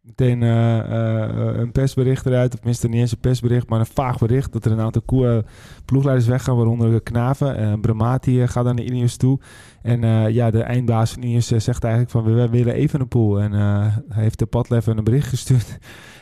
Meteen 0.03 0.43
eh, 0.43 0.79
eh, 0.79 1.59
een 1.59 1.73
persbericht 1.73 2.27
eruit. 2.27 2.53
Of 2.53 2.59
tenminste 2.59 2.89
niet 2.89 3.01
eens 3.01 3.13
een 3.13 3.19
persbericht, 3.19 3.69
maar 3.69 3.81
een 3.81 3.87
vaag 3.87 4.19
bericht. 4.19 4.53
Dat 4.53 4.65
er 4.65 4.73
een 4.73 4.81
aantal 4.81 5.03
koe- 5.03 5.29
eh, 5.29 5.39
ploegleiders 5.85 6.29
weggaan, 6.29 6.57
waaronder 6.57 7.03
Knaven. 7.03 7.57
en 7.57 7.81
Bramati 7.81 8.47
gaat 8.47 8.65
naar 8.65 8.81
Ineos 8.81 9.17
toe. 9.17 9.41
En 9.83 10.33
ja, 10.33 10.51
de 10.51 10.63
eindbaas 10.63 11.13
van 11.13 11.23
Ineos 11.23 11.47
zegt 11.47 11.85
eigenlijk 11.85 12.13
van... 12.13 12.25
We 12.25 12.49
willen 12.49 12.75
even 12.75 13.01
een 13.01 13.09
pool. 13.09 13.41
En 13.41 13.53
hij 13.53 14.23
heeft 14.23 14.39
de 14.39 14.47
Padlef 14.47 14.87
een 14.87 15.05
bericht 15.05 15.29
gestuurd. 15.35 15.79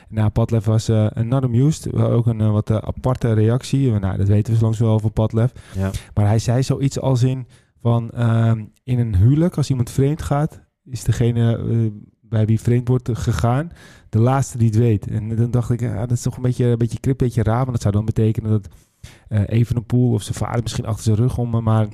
Nou, 0.08 0.30
Padlef 0.30 0.64
was 0.64 0.88
eh 0.88 1.10
not 1.10 1.44
amused. 1.44 1.92
Ook 1.94 2.26
een 2.26 2.52
wat 2.52 2.70
aparte 2.70 3.32
reactie. 3.32 3.92
Nou, 3.92 4.16
dat 4.16 4.28
weten 4.28 4.54
we 4.54 4.60
langs 4.60 4.78
wel 4.78 4.92
over 4.92 5.10
Padlef. 5.10 5.52
Ja. 5.76 5.90
Maar 6.14 6.26
hij 6.26 6.38
zei 6.38 6.62
zoiets 6.62 7.00
als 7.00 7.22
in 7.22 7.46
van 7.80 8.10
ehm, 8.10 8.64
in 8.84 8.98
een 8.98 9.16
huwelijk, 9.16 9.56
als 9.56 9.70
iemand 9.70 9.90
vreemd 9.90 10.22
gaat, 10.22 10.60
is 10.84 11.04
degene 11.04 11.56
bij 12.28 12.46
wie 12.46 12.60
vreemd 12.60 12.88
wordt 12.88 13.08
gegaan, 13.12 13.70
de 14.08 14.18
laatste 14.18 14.58
die 14.58 14.66
het 14.66 14.76
weet. 14.76 15.06
En 15.06 15.36
dan 15.36 15.50
dacht 15.50 15.70
ik, 15.70 15.80
ja, 15.80 16.00
dat 16.00 16.10
is 16.16 16.22
toch 16.22 16.36
een 16.36 16.42
beetje 16.42 16.64
een 16.64 16.78
beetje 16.78 17.00
krip, 17.00 17.20
een 17.20 17.26
beetje 17.26 17.42
raar, 17.42 17.58
want 17.58 17.72
dat 17.72 17.80
zou 17.80 17.94
dan 17.94 18.04
betekenen 18.04 18.50
dat 18.50 18.68
eh 19.28 19.42
even 19.46 19.76
een 19.76 19.86
poel 19.86 20.12
of 20.12 20.22
zijn 20.22 20.34
vader 20.34 20.62
misschien 20.62 20.86
achter 20.86 21.04
zijn 21.04 21.16
rug 21.16 21.38
om, 21.38 21.62
maar 21.62 21.86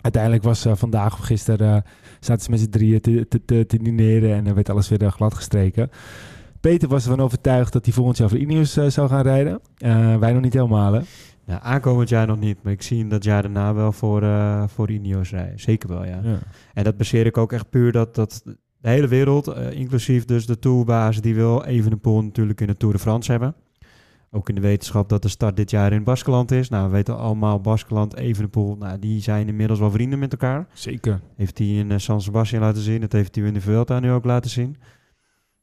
uiteindelijk 0.00 0.42
was 0.42 0.64
eh, 0.64 0.76
vandaag 0.76 1.12
of 1.12 1.24
gisteren 1.24 1.76
eh, 1.76 1.90
zaten 2.20 2.44
ze 2.44 2.50
met 2.50 2.60
z'n 2.60 2.68
drieën 2.68 3.00
te, 3.00 3.28
te, 3.28 3.44
te, 3.44 3.66
te 3.66 3.78
dineren 3.82 4.34
en 4.34 4.44
dan 4.44 4.54
werd 4.54 4.70
alles 4.70 4.88
weer 4.88 5.02
eh, 5.02 5.12
glad 5.12 5.34
gestreken. 5.34 5.90
Peter 6.60 6.88
was 6.88 7.04
ervan 7.04 7.20
overtuigd 7.20 7.72
dat 7.72 7.84
hij 7.84 7.94
volgend 7.94 8.16
jaar 8.16 8.28
voor 8.28 8.38
Ineos 8.38 8.76
eh, 8.76 8.86
zou 8.86 9.08
gaan 9.08 9.22
rijden. 9.22 9.60
Eh, 9.76 10.16
wij 10.18 10.32
nog 10.32 10.42
niet 10.42 10.52
helemaal, 10.52 10.92
hè? 10.92 11.00
Nou, 11.44 11.60
aankomend 11.62 12.08
jaar 12.08 12.26
nog 12.26 12.38
niet, 12.38 12.62
maar 12.62 12.72
ik 12.72 12.82
zie 12.82 12.98
hem 12.98 13.08
dat 13.08 13.24
jaar 13.24 13.42
daarna 13.42 13.74
wel 13.74 13.92
voor, 13.92 14.22
eh 14.22 14.64
voor 14.68 14.90
Ineos 14.90 15.30
rijden. 15.30 15.60
Zeker 15.60 15.88
wel, 15.88 16.04
ja. 16.04 16.20
Ja. 16.22 16.38
En 16.74 16.84
dat 16.84 16.96
baseer 16.96 17.26
ik 17.26 17.36
ook 17.36 17.52
echt 17.52 17.70
puur 17.70 17.92
dat, 17.92 18.14
dat 18.14 18.44
de 18.80 18.88
hele 18.88 19.08
wereld, 19.08 19.48
eh, 19.48 19.70
inclusief 19.70 20.24
dus 20.24 20.46
de 20.46 20.58
tourbaas, 20.58 21.20
die 21.20 21.34
wil 21.34 21.64
Evenepoel 21.64 22.22
natuurlijk 22.22 22.60
in 22.60 22.66
de 22.66 22.76
Tour 22.76 22.94
de 22.94 23.00
France 23.00 23.30
hebben. 23.30 23.54
Ook 24.30 24.48
in 24.48 24.54
de 24.54 24.60
wetenschap 24.60 25.08
dat 25.08 25.22
de 25.22 25.28
start 25.28 25.56
dit 25.56 25.70
jaar 25.70 25.92
in 25.92 26.04
Baskeland 26.04 26.50
is. 26.50 26.68
Nou, 26.68 26.86
we 26.86 26.92
weten 26.92 27.18
allemaal, 27.18 27.60
Baskeland, 27.60 28.16
Evenepoel, 28.16 28.76
nou, 28.76 28.98
die 28.98 29.20
zijn 29.20 29.48
inmiddels 29.48 29.78
wel 29.78 29.90
vrienden 29.90 30.18
met 30.18 30.32
elkaar. 30.32 30.66
Zeker. 30.72 31.20
Heeft 31.36 31.58
hij 31.58 31.66
in 31.66 31.90
eh, 31.90 31.98
San 31.98 32.20
Sebastian 32.20 32.62
laten 32.62 32.82
zien. 32.82 33.00
Dat 33.00 33.12
heeft 33.12 33.34
hij 33.34 33.44
in 33.44 33.54
de 33.54 33.60
Vuelta 33.60 34.00
nu 34.00 34.10
ook 34.10 34.24
laten 34.24 34.50
zien. 34.50 34.76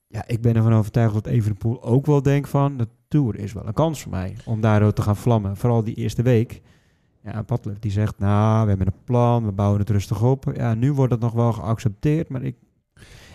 Ja, 0.08 0.24
ik 0.28 0.42
ben 0.42 0.56
ervan 0.56 0.74
overtuigd 0.74 1.14
dat 1.14 1.28
Evenepoel 1.28 1.84
ook 1.84 2.06
wel 2.06 2.22
denkt 2.22 2.50
van... 2.50 2.78
de 2.78 2.88
Tour 3.08 3.40
is 3.40 3.54
wel 3.54 3.68
een 3.68 3.74
kans 3.74 4.02
voor 4.02 4.12
mij 4.12 4.36
om 4.46 4.62
daardoor 4.62 4.94
te 4.94 5.02
gaan 5.02 5.16
vlammen. 5.16 5.58
Vooral 5.58 5.84
die 5.84 5.96
eerste 5.96 6.22
week. 6.22 6.62
Ja, 7.24 7.42
Padlef 7.42 7.80
die 7.80 7.92
zegt, 7.92 8.20
nou, 8.20 8.64
we 8.64 8.70
hebben 8.70 8.88
een 8.88 9.04
plan, 9.04 9.46
we 9.46 9.52
bouwen 9.52 9.80
het 9.80 9.90
rustig 9.90 10.24
op. 10.24 10.52
Ja, 10.56 10.74
nu 10.74 10.94
wordt 10.94 11.12
het 11.12 11.22
nog 11.22 11.34
wel 11.34 11.54
geaccepteerd, 11.54 12.30
maar 12.30 12.44
ik 12.44 12.56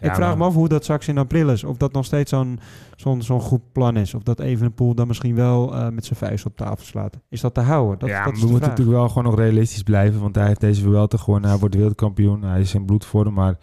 Ik 0.00 0.04
Ja, 0.08 0.14
vraag 0.14 0.28
maar- 0.28 0.38
me 0.38 0.44
af 0.44 0.54
hoe 0.54 0.68
dat 0.68 0.82
straks 0.82 1.08
in 1.08 1.18
april 1.18 1.48
is. 1.50 1.64
Of 1.64 1.76
dat 1.76 1.92
nog 1.92 2.04
steeds 2.04 2.30
zo'n 2.30 2.58
zo'n 2.96 3.22
zo'n 3.22 3.40
goed 3.40 3.72
plan 3.72 3.96
is. 3.96 4.14
Of 4.14 4.22
dat 4.22 4.40
Evenepoel 4.40 4.94
dan 4.94 5.06
misschien 5.06 5.34
wel 5.34 5.74
eh, 5.74 5.88
met 5.88 6.04
zijn 6.04 6.18
vuist 6.18 6.46
op 6.46 6.56
tafel 6.56 6.84
slaat. 6.84 7.16
Is 7.28 7.40
dat 7.40 7.54
te 7.54 7.60
houden? 7.60 7.98
Dat, 7.98 8.08
ja, 8.08 8.24
dat 8.24 8.32
is 8.32 8.40
we 8.40 8.46
moeten 8.46 8.58
vraag. 8.66 8.70
natuurlijk 8.76 8.98
wel 8.98 9.08
gewoon 9.08 9.24
nog 9.24 9.38
realistisch 9.38 9.82
blijven. 9.82 10.20
Want 10.20 10.34
hij 10.34 10.46
heeft 10.46 10.60
deze 10.60 10.82
Vuelta 10.82 11.16
gewonnen. 11.18 11.50
Hij 11.50 11.58
wordt 11.58 11.74
wereldkampioen. 11.74 12.42
Hij 12.42 12.60
is 12.60 12.74
in 12.74 12.84
bloedvorm. 12.84 13.34
Maar 13.34 13.58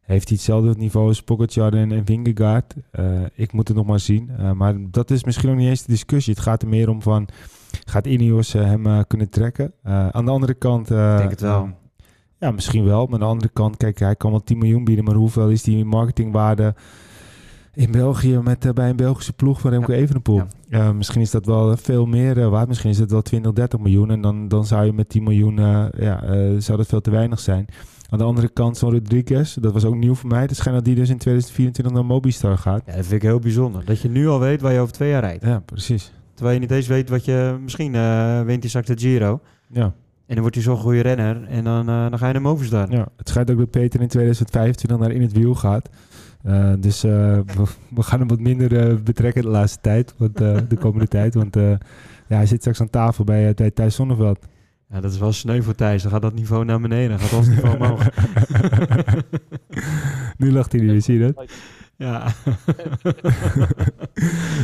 heeft 0.00 0.28
hij 0.28 0.36
hetzelfde 0.36 0.74
niveau 0.76 1.06
als 1.08 1.22
Pogacar 1.22 1.72
en, 1.72 1.92
en 1.92 2.04
Vingegaard? 2.06 2.74
Eh, 2.90 3.04
ik 3.34 3.52
moet 3.52 3.68
het 3.68 3.76
nog 3.76 3.86
maar 3.86 4.00
zien. 4.00 4.30
Eh, 4.38 4.52
maar 4.52 4.74
dat 4.90 5.10
is 5.10 5.24
misschien 5.24 5.50
ook 5.50 5.56
niet 5.56 5.68
eens 5.68 5.82
de 5.84 5.92
discussie. 5.92 6.34
Het 6.34 6.42
gaat 6.42 6.62
er 6.62 6.68
meer 6.68 6.88
om 6.88 7.02
van... 7.02 7.28
Gaat 7.84 8.06
Ineos 8.06 8.52
hem 8.52 8.86
eh, 8.86 8.98
kunnen 9.06 9.28
trekken? 9.30 9.72
Eh, 9.82 10.08
aan 10.08 10.24
de 10.24 10.30
andere 10.30 10.54
kant... 10.54 10.90
eh, 10.90 11.12
Ik 11.12 11.18
denk 11.18 11.30
het 11.30 11.40
wel. 11.40 11.68
Ja, 12.38 12.50
misschien 12.50 12.84
wel. 12.84 13.04
Maar 13.04 13.14
aan 13.14 13.20
de 13.20 13.26
andere 13.26 13.50
kant, 13.52 13.76
kijk, 13.76 13.98
hij 13.98 14.16
kan 14.16 14.30
wel 14.30 14.42
10 14.42 14.58
miljoen 14.58 14.84
bieden. 14.84 15.04
Maar 15.04 15.14
hoeveel 15.14 15.48
is 15.50 15.62
die 15.62 15.84
marketingwaarde 15.84 16.74
in 17.74 17.90
België 17.90 18.38
met, 18.42 18.64
eh, 18.64 18.72
bij 18.72 18.88
een 18.90 18.96
Belgische 18.96 19.32
ploeg 19.32 19.60
van 19.60 19.70
Remco 19.70 19.92
Ja. 19.92 19.98
Evenepoel? 19.98 20.42
Ja. 20.68 20.78
Eh, 20.78 20.90
misschien 20.90 21.20
is 21.20 21.30
dat 21.30 21.46
wel 21.46 21.76
veel 21.76 22.06
meer 22.06 22.40
eh, 22.40 22.48
waard. 22.48 22.68
Misschien 22.68 22.90
is 22.90 22.98
het 22.98 23.10
wel 23.10 23.22
20, 23.22 23.52
30 23.52 23.78
miljoen. 23.78 24.10
En 24.10 24.20
dan, 24.20 24.48
dan 24.48 24.66
zou 24.66 24.84
je 24.84 24.92
met 24.92 25.08
10 25.08 25.22
miljoen, 25.22 25.58
eh, 25.58 25.86
ja, 25.98 26.22
eh, 26.22 26.50
zou 26.58 26.78
dat 26.78 26.86
veel 26.86 27.00
te 27.00 27.10
weinig 27.10 27.40
zijn. 27.40 27.66
Aan 28.10 28.18
de 28.18 28.24
andere 28.24 28.48
kant, 28.48 28.76
zo'n 28.76 28.90
Rodriguez, 28.92 29.54
dat 29.54 29.72
was 29.72 29.84
ook 29.84 29.94
nieuw 29.94 30.14
voor 30.14 30.28
mij. 30.30 30.40
Het 30.40 30.56
schijnt 30.56 30.76
dat 30.76 30.84
die 30.86 30.94
dus 30.94 31.08
in 31.08 31.18
2024 31.18 31.94
naar 31.94 32.04
Mobistar 32.04 32.58
gaat. 32.58 32.82
Ja, 32.86 32.92
dat 32.96 33.06
vind 33.06 33.22
ik 33.22 33.28
heel 33.28 33.38
bijzonder. 33.38 33.84
Dat 33.84 34.00
je 34.00 34.08
nu 34.08 34.28
al 34.28 34.40
weet 34.40 34.60
waar 34.60 34.72
je 34.72 34.78
over 34.80 34.92
twee 34.92 35.10
jaar 35.10 35.20
rijdt. 35.20 35.44
Ja, 35.44 35.60
precies. 35.60 36.12
Terwijl 36.34 36.54
je 36.54 36.60
niet 36.60 36.70
eens 36.70 36.86
weet 36.86 37.08
wat 37.08 37.24
je... 37.24 37.58
Misschien 37.62 37.94
eh 37.94 38.40
wint 38.42 38.60
hij 38.60 38.68
straks 38.68 38.86
de 38.86 38.98
Giro. 38.98 39.40
Ja, 39.68 39.94
En 40.26 40.32
dan 40.34 40.40
wordt 40.40 40.54
hij 40.54 40.64
zo'n 40.64 40.76
goede 40.76 41.00
renner. 41.00 41.44
En 41.48 41.64
dan, 41.64 41.88
eh, 41.88 42.08
dan 42.10 42.18
ga 42.18 42.26
je 42.26 42.32
naar 42.32 42.42
Movistar. 42.42 42.90
ja. 42.90 43.08
Het 43.16 43.28
schijnt 43.28 43.50
ook 43.50 43.58
dat 43.58 43.70
Peter 43.70 44.00
in 44.00 44.08
2025 44.08 44.98
naar 44.98 45.10
In 45.10 45.22
het 45.22 45.32
Wiel 45.32 45.54
gaat. 45.54 45.88
Eh, 46.42 46.72
dus 46.78 47.04
eh, 47.04 47.10
we, 47.10 47.64
we 47.94 48.02
gaan 48.02 48.18
hem 48.18 48.28
wat 48.28 48.40
minder 48.40 48.76
eh, 48.88 48.94
betrekken 49.04 49.42
de 49.42 49.48
laatste 49.48 49.78
tijd. 49.80 50.14
Want, 50.16 50.40
eh, 50.40 50.56
de 50.68 50.76
komende 50.76 51.08
tijd. 51.08 51.34
Want 51.34 51.56
eh, 51.56 51.70
ja, 52.28 52.36
hij 52.36 52.46
zit 52.46 52.60
straks 52.60 52.80
aan 52.80 52.90
tafel 52.90 53.24
bij, 53.24 53.54
bij 53.54 53.70
Thijs 53.70 53.94
Zonneveld. 53.94 54.46
Ja, 54.88 55.00
dat 55.00 55.12
is 55.12 55.18
wel 55.18 55.32
sneu 55.32 55.62
voor 55.62 55.74
Thijs. 55.74 56.02
Dan 56.02 56.10
gaat 56.10 56.22
dat 56.22 56.34
niveau 56.34 56.64
naar 56.64 56.80
beneden. 56.80 57.08
Dan 57.08 57.18
gaat 57.18 57.38
ons 57.38 57.48
niveau 57.48 57.76
omhoog. 57.78 58.08
nu 60.38 60.52
lacht 60.52 60.72
hij 60.72 60.80
niet, 60.80 61.04
zie 61.04 61.18
je 61.18 61.32
dat? 61.32 61.44
Ja. 61.96 62.26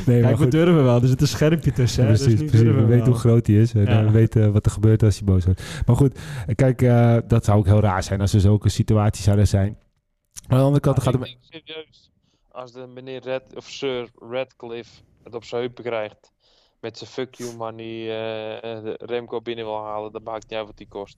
Nee, 0.06 0.20
Kijk, 0.20 0.36
we 0.36 0.42
goed. 0.42 0.50
durven 0.50 0.84
wel. 0.84 1.02
Er 1.02 1.08
zit 1.08 1.20
een 1.20 1.26
schermpje 1.26 1.72
tussen. 1.72 2.06
precies, 2.06 2.26
dus 2.26 2.50
precies. 2.50 2.60
We 2.62 2.84
weten 2.84 3.06
hoe 3.06 3.14
groot 3.14 3.46
hij 3.46 3.56
is 3.56 3.72
en 3.74 3.80
Ja. 3.80 3.86
eh, 3.98 4.04
we 4.04 4.10
weten 4.10 4.52
wat 4.52 4.64
er 4.66 4.72
gebeurt 4.72 5.02
als 5.02 5.16
hij 5.18 5.24
boos 5.26 5.44
wordt. 5.44 5.62
Maar 5.86 5.96
goed, 5.96 6.18
eh, 6.46 6.54
kijk, 6.54 6.82
eh, 6.82 7.16
dat 7.26 7.44
zou 7.44 7.58
ook 7.58 7.66
heel 7.66 7.80
raar 7.80 8.02
zijn 8.02 8.20
als 8.20 8.32
er 8.32 8.40
zulke 8.40 8.68
situaties 8.68 9.24
zouden 9.24 9.48
zijn. 9.48 9.78
Maar 10.48 10.50
aan 10.50 10.58
de 10.58 10.64
andere 10.64 10.80
kant 10.80 11.02
gaat 11.02 11.14
ik 11.14 11.20
het... 11.20 11.28
denk 11.50 11.64
serieus, 11.66 12.10
als 12.48 12.72
de 12.72 12.86
meneer 12.86 13.22
Red, 13.22 13.42
of 13.56 13.64
Sir 13.68 14.08
Radcliffe 14.30 15.00
het 15.22 15.34
op 15.34 15.44
zijn 15.44 15.60
heupen 15.60 15.84
krijgt, 15.84 16.32
met 16.80 16.98
zijn 16.98 17.10
fuck 17.10 17.34
you 17.34 17.56
money 17.56 17.86
eh, 18.08 18.76
eh, 18.76 18.84
de 18.84 18.98
Remco 19.04 19.40
binnen 19.40 19.64
wil 19.64 19.84
halen, 19.84 20.12
dan 20.12 20.22
maakt 20.22 20.42
niet 20.48 20.58
uit 20.58 20.66
wat 20.66 20.76
die 20.76 20.88
kost. 20.88 21.16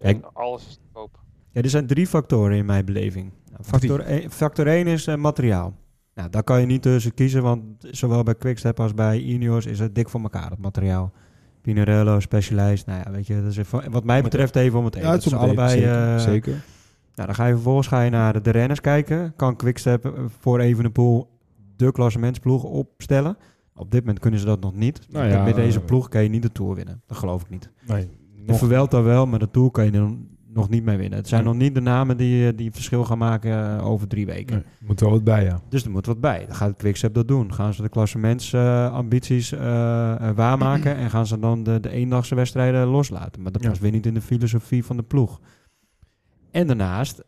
Kijk. 0.00 0.16
En 0.16 0.32
alles 0.32 0.66
is 0.66 0.74
te 0.74 0.80
koop. 0.92 1.18
Ja, 1.52 1.62
er 1.62 1.68
zijn 1.70 1.86
drie 1.86 2.06
factoren 2.06 2.56
in 2.56 2.64
mijn 2.64 2.84
beleving. 2.84 3.30
Nou, 3.50 3.64
factor, 3.64 4.00
1, 4.00 4.30
factor 4.30 4.66
1 4.66 4.86
is 4.86 5.06
eh, 5.06 5.16
materiaal. 5.16 5.74
Nou, 6.14 6.30
daar 6.30 6.42
kan 6.42 6.60
je 6.60 6.66
niet 6.66 6.82
tussen 6.82 7.14
kiezen, 7.14 7.42
want 7.42 7.62
zowel 7.80 8.22
bij 8.22 8.34
Quickstep 8.34 8.80
als 8.80 8.94
bij 8.94 9.20
Ineos 9.20 9.66
is 9.66 9.78
het 9.78 9.94
dik 9.94 10.08
voor 10.08 10.20
elkaar, 10.20 10.50
het 10.50 10.58
materiaal. 10.58 11.12
Pinarello, 11.60 12.20
Specialized, 12.20 12.86
nou 12.86 13.02
ja, 13.04 13.10
weet 13.10 13.26
je, 13.26 13.34
dat 13.42 13.50
is 13.50 13.56
even- 13.56 13.90
wat 13.90 14.04
mij 14.04 14.22
betreft 14.22 14.56
even 14.56 14.78
om 14.78 14.84
het 14.84 14.94
even. 14.94 15.08
Ja, 15.08 15.14
Het 15.14 15.26
is 15.26 15.34
allebei... 15.34 15.70
Zeker, 15.70 15.92
eh, 16.14 16.18
zeker. 16.18 16.52
Nou, 17.14 17.26
dan 17.26 17.34
ga 17.34 17.46
je 17.46 17.52
vervolgens 17.52 17.86
ga 17.86 18.02
je 18.02 18.10
naar 18.10 18.32
de, 18.32 18.40
de 18.40 18.50
renners 18.50 18.80
kijken. 18.80 19.32
Kan 19.36 19.56
Quickstep 19.56 20.04
eh, 20.04 20.12
voor 20.40 20.58
Evenepoel 20.60 21.28
de 21.76 21.92
klassementsploeg 21.92 22.62
opstellen? 22.64 23.36
Op 23.74 23.90
dit 23.90 24.00
moment 24.00 24.18
kunnen 24.18 24.40
ze 24.40 24.46
dat 24.46 24.60
nog 24.60 24.74
niet. 24.74 25.00
Nou 25.10 25.24
Met- 25.24 25.34
ja, 25.34 25.44
Met 25.44 25.54
deze 25.54 25.80
ploeg 25.80 26.08
kan 26.08 26.22
je 26.22 26.28
niet 26.28 26.42
de 26.42 26.52
Tour 26.52 26.74
winnen. 26.74 27.02
Dat 27.06 27.16
geloof 27.16 27.42
ik 27.42 27.50
niet. 27.50 27.70
Nee, 27.86 28.08
De 28.46 28.54
Vuelta 28.54 29.02
wel, 29.02 29.26
maar 29.26 29.38
de 29.38 29.50
Tour 29.50 29.70
kan 29.70 29.84
je 29.84 29.92
er 29.92 30.10
nog 30.52 30.68
niet 30.68 30.84
mee 30.84 30.96
winnen. 30.96 31.18
Het 31.18 31.28
zijn 31.28 31.44
Nee. 31.44 31.52
nog 31.52 31.62
niet 31.62 31.74
de 31.74 31.80
namen 31.80 32.16
die, 32.16 32.46
eh, 32.48 32.56
die 32.56 32.70
verschil 32.72 33.04
gaan 33.04 33.18
maken 33.18 33.78
eh, 33.78 33.86
over 33.86 34.08
drie 34.08 34.26
weken. 34.26 34.54
nee, 34.56 34.64
moet 34.88 35.00
wel 35.00 35.10
wat 35.10 35.24
bij, 35.24 35.44
ja. 35.44 35.60
Dus 35.68 35.84
er 35.84 35.90
moet 35.90 36.06
wat 36.06 36.20
bij. 36.20 36.46
Dan 36.46 36.54
gaat 36.54 36.76
Quickstep 36.76 37.14
dat 37.14 37.28
doen. 37.28 37.54
Gaan 37.54 37.74
ze 37.74 37.82
de 37.82 37.88
klassementsambities 37.88 39.52
eh, 39.52 40.28
eh, 40.28 40.36
waarmaken 40.36 40.96
en 40.96 41.10
gaan 41.10 41.26
ze 41.26 41.38
dan 41.38 41.62
de, 41.62 41.80
de 41.80 41.90
eendagse 41.90 42.34
wedstrijden 42.34 42.86
loslaten. 42.86 43.42
Maar 43.42 43.52
dat 43.52 43.62
Ja. 43.62 43.68
past 43.68 43.80
weer 43.80 43.90
niet 43.92 44.06
in 44.06 44.14
de 44.14 44.20
filosofie 44.20 44.84
van 44.84 44.96
de 44.96 45.02
ploeg. 45.02 45.40
En 46.50 46.66
daarnaast 46.66 47.24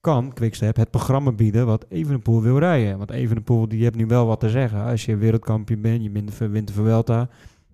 kan 0.00 0.32
Quickstep 0.32 0.76
het 0.76 0.90
programma 0.90 1.32
bieden 1.32 1.66
wat 1.66 1.84
Evenepoel 1.88 2.42
wil 2.42 2.58
rijden. 2.58 2.98
Want 2.98 3.10
Evenepoel 3.10 3.68
die 3.68 3.82
heeft 3.82 3.94
nu 3.96 4.06
wel 4.06 4.26
wat 4.26 4.40
te 4.40 4.50
zeggen. 4.50 4.84
Als 4.84 5.04
je 5.04 5.16
wereldkampioen 5.16 5.80
bent, 5.80 6.02
je 6.02 6.10
wint 6.48 6.66
de 6.66 6.72
Vuelta, 6.72 7.28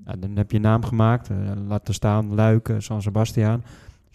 nou, 0.04 0.18
dan 0.18 0.36
heb 0.36 0.50
je 0.50 0.58
naam 0.60 0.84
gemaakt. 0.84 1.28
Laat 1.68 1.88
er 1.88 1.94
staan 1.94 2.34
Luik, 2.34 2.68
eh, 2.68 2.76
San 2.78 3.02
Sebastian. 3.02 3.62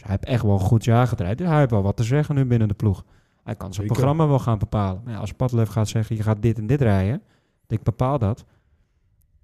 Hij 0.03 0.11
heeft 0.11 0.25
echt 0.25 0.43
wel 0.43 0.53
een 0.53 0.59
goed 0.59 0.83
jaar 0.83 1.07
gedraaid. 1.07 1.37
Dus 1.37 1.47
hij 1.47 1.57
heeft 1.57 1.71
wel 1.71 1.81
wat 1.81 1.97
te 1.97 2.03
zeggen 2.03 2.35
nu 2.35 2.45
binnen 2.45 2.67
de 2.67 2.73
ploeg. 2.73 3.03
Hij 3.43 3.55
kan 3.55 3.73
zijn 3.73 3.87
Zeker. 3.87 3.91
programma 3.91 4.27
wel 4.27 4.39
gaan 4.39 4.57
bepalen. 4.57 5.01
Maar 5.03 5.13
ja, 5.13 5.19
als 5.19 5.33
Padlef 5.33 5.69
gaat 5.69 5.87
zeggen, 5.87 6.15
je 6.15 6.23
gaat 6.23 6.41
dit 6.41 6.57
en 6.57 6.67
dit 6.67 6.81
rijden. 6.81 7.21
Ik 7.67 7.83
bepaal 7.83 8.19
dat. 8.19 8.45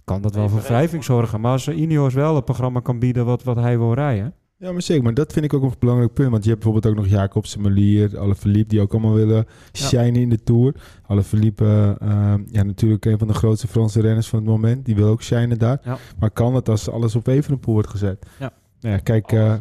Kan 0.03 0.21
dat 0.21 0.35
wel 0.35 0.49
voor 0.49 0.61
wrijving 0.61 1.03
zorgen. 1.03 1.41
Maar 1.41 1.51
als 1.51 1.67
Ineos 1.67 2.13
wel 2.13 2.35
het 2.35 2.45
programma 2.45 2.79
kan 2.79 2.99
bieden 2.99 3.25
wat, 3.25 3.43
wat 3.43 3.55
hij 3.55 3.77
wil 3.77 3.93
rijden. 3.93 4.33
Ja, 4.57 4.71
maar 4.71 4.81
zeker. 4.81 5.03
Maar 5.03 5.13
dat 5.13 5.33
vind 5.33 5.45
ik 5.45 5.53
ook 5.53 5.63
een 5.63 5.73
belangrijk 5.79 6.13
punt. 6.13 6.31
Want 6.31 6.43
je 6.43 6.49
hebt 6.49 6.63
bijvoorbeeld 6.63 6.93
ook 6.93 7.03
nog 7.03 7.11
Jacobsen, 7.11 7.61
Melier, 7.61 8.19
Alaphilippe... 8.19 8.69
die 8.69 8.81
ook 8.81 8.91
allemaal 8.91 9.13
willen 9.13 9.45
shinen 9.73 10.21
in 10.21 10.29
de 10.29 10.43
Tour. 10.43 10.75
Alaphilippe, 11.07 11.97
eh, 11.99 12.33
ja, 12.51 12.63
natuurlijk 12.63 13.05
een 13.05 13.17
van 13.17 13.27
de 13.27 13.33
grootste 13.33 13.67
Franse 13.67 14.01
renners 14.01 14.29
van 14.29 14.39
het 14.39 14.47
moment. 14.47 14.85
Die 14.85 14.95
wil 14.95 15.07
ook 15.07 15.21
shinen 15.21 15.59
daar. 15.59 15.79
Ja. 15.83 15.97
Maar 16.19 16.31
kan 16.31 16.55
het 16.55 16.69
als 16.69 16.89
alles 16.89 17.15
op 17.15 17.27
Evenepoel 17.27 17.73
wordt 17.73 17.89
gezet? 17.89 18.25
Ja. 18.39 18.51
Nou 18.79 18.95
ja, 18.95 19.01
kijk... 19.01 19.31
eh. 19.31 19.53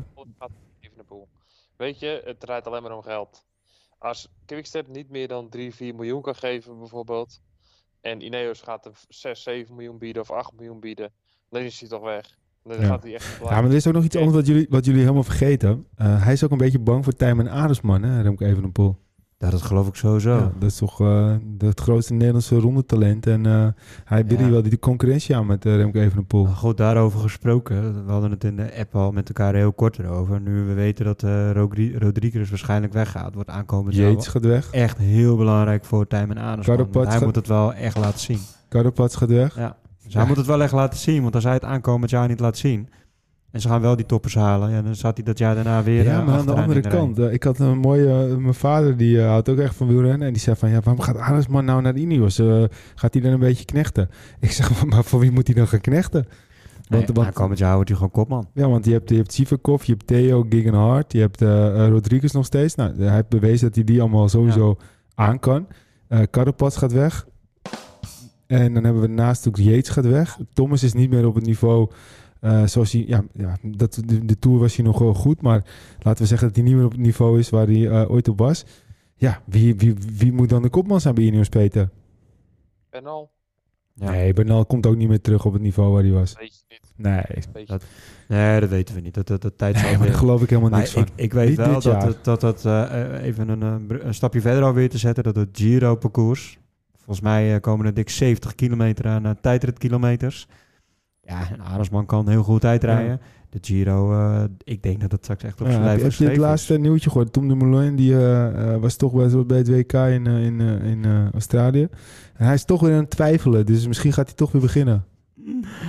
Weet 1.78 1.98
je, 1.98 2.22
het 2.24 2.40
draait 2.40 2.66
alleen 2.66 2.82
maar 2.82 2.96
om 2.96 3.02
geld. 3.02 3.44
Als 3.98 4.28
Quickstep 4.46 4.88
niet 4.88 5.10
meer 5.10 5.28
dan 5.28 5.48
3, 5.48 5.74
4 5.74 5.94
miljoen 5.94 6.22
kan 6.22 6.34
geven 6.34 6.78
bijvoorbeeld, 6.78 7.40
en 8.00 8.24
Ineos 8.24 8.60
gaat 8.60 8.86
er 8.86 8.92
6, 9.08 9.42
7 9.42 9.74
miljoen 9.74 9.98
bieden 9.98 10.22
of 10.22 10.30
8 10.30 10.52
miljoen 10.56 10.80
bieden, 10.80 11.12
dan 11.50 11.62
is 11.62 11.80
hij 11.80 11.88
toch 11.88 12.02
weg. 12.02 12.36
Dan 12.64 12.80
Ja. 12.80 12.86
gaat 12.86 13.02
hij 13.02 13.14
echt 13.14 13.40
niet 13.40 13.48
Ja, 13.48 13.60
maar 13.60 13.70
er 13.70 13.76
is 13.76 13.86
ook 13.86 13.92
nog 13.94 14.04
iets 14.04 14.16
anders 14.16 14.34
wat 14.36 14.46
jullie, 14.46 14.66
wat 14.70 14.84
jullie 14.84 15.00
helemaal 15.00 15.22
vergeten. 15.22 15.86
Eh, 15.94 16.22
hij 16.24 16.32
is 16.32 16.44
ook 16.44 16.50
een 16.50 16.58
beetje 16.58 16.78
bang 16.78 17.04
voor 17.04 17.12
Tijmen 17.12 17.48
Aresman, 17.48 18.02
hè, 18.02 18.22
Remco 18.22 18.44
Evenepoel. 18.44 18.96
Ja, 19.40 19.50
dat 19.50 19.62
geloof 19.62 19.88
ik 19.88 19.94
sowieso. 19.94 20.36
Ja, 20.36 20.52
dat 20.58 20.70
is 20.70 20.76
toch 20.76 21.00
eh, 21.00 21.34
het 21.58 21.80
grootste 21.80 22.12
Nederlandse 22.12 22.56
rondetalent. 22.58 23.26
En 23.26 23.46
eh, 23.46 23.66
hij 24.04 24.26
biedt 24.26 24.40
Ja. 24.40 24.50
wel 24.50 24.62
die 24.62 24.78
concurrentie 24.78 25.36
aan 25.36 25.46
met 25.46 25.64
eh, 25.66 25.76
Remco 25.76 25.98
Evenepoel. 26.00 26.42
Nou, 26.44 26.54
goed, 26.56 26.76
daarover 26.76 27.20
gesproken. 27.20 28.06
We 28.06 28.12
hadden 28.12 28.30
het 28.30 28.44
in 28.44 28.56
de 28.56 28.70
app 28.78 28.96
al 28.96 29.12
met 29.12 29.28
elkaar 29.28 29.54
heel 29.54 29.72
kort 29.72 29.98
erover. 29.98 30.40
Nu 30.40 30.62
we 30.64 30.72
weten 30.74 31.04
dat 31.04 31.22
Rodri- 31.56 31.96
Rodriguez 31.98 32.48
waarschijnlijk 32.48 32.92
weggaat, 32.92 33.34
wordt 33.34 33.50
aankomend 33.50 33.94
Yates 33.96 34.26
gaat 34.26 34.44
weg. 34.44 34.70
echt 34.70 34.98
heel 34.98 35.36
belangrijk 35.36 35.84
voor 35.84 36.06
Tijmen. 36.06 36.36
Carapaz 36.36 36.66
Want 36.92 36.94
Hij 36.94 37.16
gaat- 37.16 37.24
moet 37.24 37.34
het 37.36 37.46
wel 37.46 37.74
echt 37.74 37.96
laten 37.98 38.20
zien. 38.20 38.38
Carapaz 38.68 39.16
gaat 39.16 39.28
weg. 39.30 39.56
Ja. 39.56 39.76
Dus 40.04 40.14
hij 40.14 40.26
moet 40.26 40.36
het 40.36 40.46
wel 40.46 40.62
echt 40.62 40.72
laten 40.72 40.98
zien, 40.98 41.22
want 41.22 41.34
als 41.34 41.44
hij 41.44 41.52
het 41.52 41.64
aankomend 41.64 42.10
jaar 42.10 42.28
niet 42.28 42.40
laat 42.40 42.56
zien... 42.56 42.88
en 43.50 43.60
ze 43.60 43.68
gaan 43.68 43.80
wel 43.80 43.96
die 43.96 44.06
toppers 44.06 44.34
halen, 44.34 44.70
ja, 44.70 44.82
dan 44.82 44.94
zat 44.94 45.16
hij 45.16 45.24
dat 45.24 45.38
jaar 45.38 45.54
daarna 45.54 45.82
weer 45.82 46.04
Ja, 46.04 46.20
eh, 46.20 46.26
maar 46.26 46.38
aan 46.38 46.46
de 46.46 46.52
andere 46.54 46.80
kant, 46.80 47.18
eh, 47.18 47.32
ik 47.32 47.42
had 47.42 47.58
een 47.58 47.78
mooie, 47.78 48.28
eh, 48.28 48.36
mijn 48.36 48.54
vader 48.54 48.96
die 48.96 49.20
eh, 49.20 49.26
houdt 49.26 49.48
ook 49.48 49.58
echt 49.58 49.74
van 49.74 49.86
wielrennen 49.86 50.26
en 50.26 50.32
die 50.32 50.42
zei 50.42 50.56
van, 50.56 50.68
ja, 50.70 50.80
waarom 50.80 51.00
gaat 51.02 51.16
Aresman 51.16 51.64
nou 51.64 51.82
naar 51.82 51.96
Ineos? 51.96 52.38
Eh, 52.38 52.64
gaat 52.94 53.12
hij 53.12 53.22
dan 53.22 53.32
een 53.32 53.38
beetje 53.38 53.64
knechten? 53.64 54.10
Ik 54.40 54.50
zeg, 54.50 54.84
maar 54.84 55.04
voor 55.04 55.20
wie 55.20 55.30
moet 55.30 55.46
hij 55.46 55.56
dan 55.56 55.68
gaan 55.68 55.80
knechten? 55.80 56.26
Want, 56.88 57.06
Nee, 57.06 57.14
want, 57.14 57.26
aankomend 57.26 57.58
jaar 57.58 57.74
wordt 57.74 57.88
hij 57.88 57.98
gewoon 57.98 58.12
kopman. 58.12 58.48
ja, 58.54 58.68
want 58.68 58.84
je 58.84 58.92
hebt, 58.92 59.10
je 59.10 59.16
hebt 59.16 59.32
Sivakov, 59.32 59.84
je 59.84 59.92
hebt 59.92 60.06
Theo, 60.06 60.46
Gegenhardt, 60.48 61.12
je 61.12 61.20
hebt 61.20 61.40
Rodriguez 61.90 62.32
nog 62.32 62.44
steeds. 62.44 62.74
Nou, 62.74 63.02
hij 63.02 63.14
heeft 63.14 63.28
bewezen 63.28 63.66
dat 63.66 63.74
hij 63.74 63.84
die 63.84 64.00
allemaal 64.00 64.28
sowieso 64.28 64.76
aan 65.14 65.38
kan. 65.38 65.66
Carapaz 66.30 66.78
gaat 66.78 66.92
weg. 66.92 67.26
En 68.46 68.74
dan 68.74 68.84
hebben 68.84 69.02
we 69.02 69.08
naast 69.08 69.48
ook 69.48 69.56
Yates 69.56 69.88
gaat 69.88 70.06
weg. 70.06 70.38
Thomas 70.52 70.82
is 70.82 70.92
niet 70.92 71.10
meer 71.10 71.26
op 71.26 71.34
het 71.34 71.46
niveau 71.46 71.90
eh, 72.40 72.66
zoals 72.66 72.92
hij... 72.92 73.04
Ja, 73.06 73.24
ja 73.32 73.56
dat, 73.62 74.02
de, 74.06 74.24
de 74.24 74.38
Tour 74.38 74.58
was 74.58 74.76
hij 74.76 74.84
nog 74.84 74.98
wel 74.98 75.14
goed. 75.14 75.42
Maar 75.42 75.64
laten 75.98 76.22
we 76.22 76.28
zeggen 76.28 76.46
dat 76.46 76.56
hij 76.56 76.64
niet 76.64 76.74
meer 76.74 76.84
op 76.84 76.90
het 76.92 77.00
niveau 77.00 77.38
is 77.38 77.50
waar 77.50 77.66
hij 77.66 77.88
eh, 77.90 78.10
ooit 78.10 78.28
op 78.28 78.38
was. 78.38 78.64
Ja, 79.14 79.42
wie, 79.44 79.74
wie, 79.76 79.94
wie 80.16 80.32
moet 80.32 80.48
dan 80.48 80.62
de 80.62 80.68
kopman 80.68 81.00
zijn 81.00 81.14
bij 81.14 81.24
Ineos, 81.24 81.48
Peter? 81.48 81.90
En 82.90 83.06
al, 83.06 83.30
Ja. 83.94 84.10
Nee, 84.10 84.32
Bernal 84.32 84.66
komt 84.66 84.86
ook 84.86 84.96
niet 84.96 85.08
meer 85.08 85.20
terug 85.20 85.44
op 85.44 85.52
het 85.52 85.62
niveau 85.62 85.92
waar 85.92 86.02
hij 86.02 86.12
was. 86.12 86.34
weet 86.38 86.54
je 86.56 86.64
niet. 86.68 86.92
Nee, 86.96 87.66
Dat- 87.66 87.84
Nee, 88.28 88.60
dat 88.60 88.68
weten 88.68 88.94
we 88.94 89.00
niet. 89.00 89.14
Dat, 89.14 89.26
dat, 89.26 89.42
dat 89.42 89.58
tijd 89.58 89.76
zal 89.78 89.88
nee 89.88 89.98
maar 89.98 90.06
daar 90.06 90.16
geloof 90.16 90.42
ik 90.42 90.48
helemaal 90.48 90.70
Maar 90.70 90.78
niks 90.78 90.92
van. 90.92 91.02
ik, 91.02 91.08
ik 91.14 91.32
weet 91.32 91.48
Niet 91.48 91.56
wel 91.56 91.80
dat 91.80 92.24
dat 92.24 92.42
het 92.42 92.64
eh, 92.64 93.02
eh, 93.14 93.24
even 93.24 93.48
een, 93.48 93.62
eh, 93.90 93.96
een 94.06 94.14
stapje 94.14 94.40
verder 94.40 94.62
alweer 94.62 94.88
te 94.90 94.98
zetten, 94.98 95.24
dat 95.24 95.36
het 95.36 95.48
Giro-parcours, 95.52 96.58
volgens 96.96 97.20
mij 97.20 97.54
eh, 97.54 97.60
komen 97.60 97.86
er 97.86 97.94
dik 97.94 98.08
70 98.10 98.54
kilometer 98.54 99.06
aan 99.06 99.40
tijdritkilometers. 99.40 100.48
Ja, 101.28 101.50
en 101.52 101.60
Aresman 101.60 102.06
kan 102.06 102.28
heel 102.28 102.42
goed 102.42 102.60
tijdrijden. 102.60 103.20
de 103.50 103.58
Giro, 103.60 104.12
eh, 104.12 104.44
ik 104.64 104.82
denk 104.82 105.00
dat 105.00 105.12
het 105.12 105.22
straks 105.22 105.44
echt 105.44 105.60
op 105.60 105.66
Ja, 105.66 105.72
zijn 105.72 105.84
heb 105.84 105.90
lijf 105.90 106.02
heb 106.02 106.12
je 106.12 106.24
het 106.24 106.32
is. 106.32 106.38
laatste 106.38 106.78
nieuwtje 106.78 107.10
gehoord? 107.10 107.32
Tom 107.32 107.48
Dumoulin 107.48 107.96
die, 107.96 108.14
eh, 108.14 108.72
eh, 108.74 108.80
was 108.80 108.96
toch 108.96 109.12
bij, 109.12 109.46
bij 109.46 109.58
het 109.58 109.68
WK 109.68 109.92
in, 109.92 110.26
in, 110.26 110.60
in 110.60 111.30
Australië. 111.32 111.88
En 112.34 112.44
hij 112.46 112.54
is 112.54 112.64
toch 112.64 112.80
weer 112.80 112.92
aan 112.94 113.00
het 113.00 113.10
twijfelen. 113.10 113.66
Dus 113.66 113.86
misschien 113.86 114.12
gaat 114.12 114.26
hij 114.26 114.34
toch 114.36 114.52
weer 114.52 114.60
beginnen. 114.62 115.04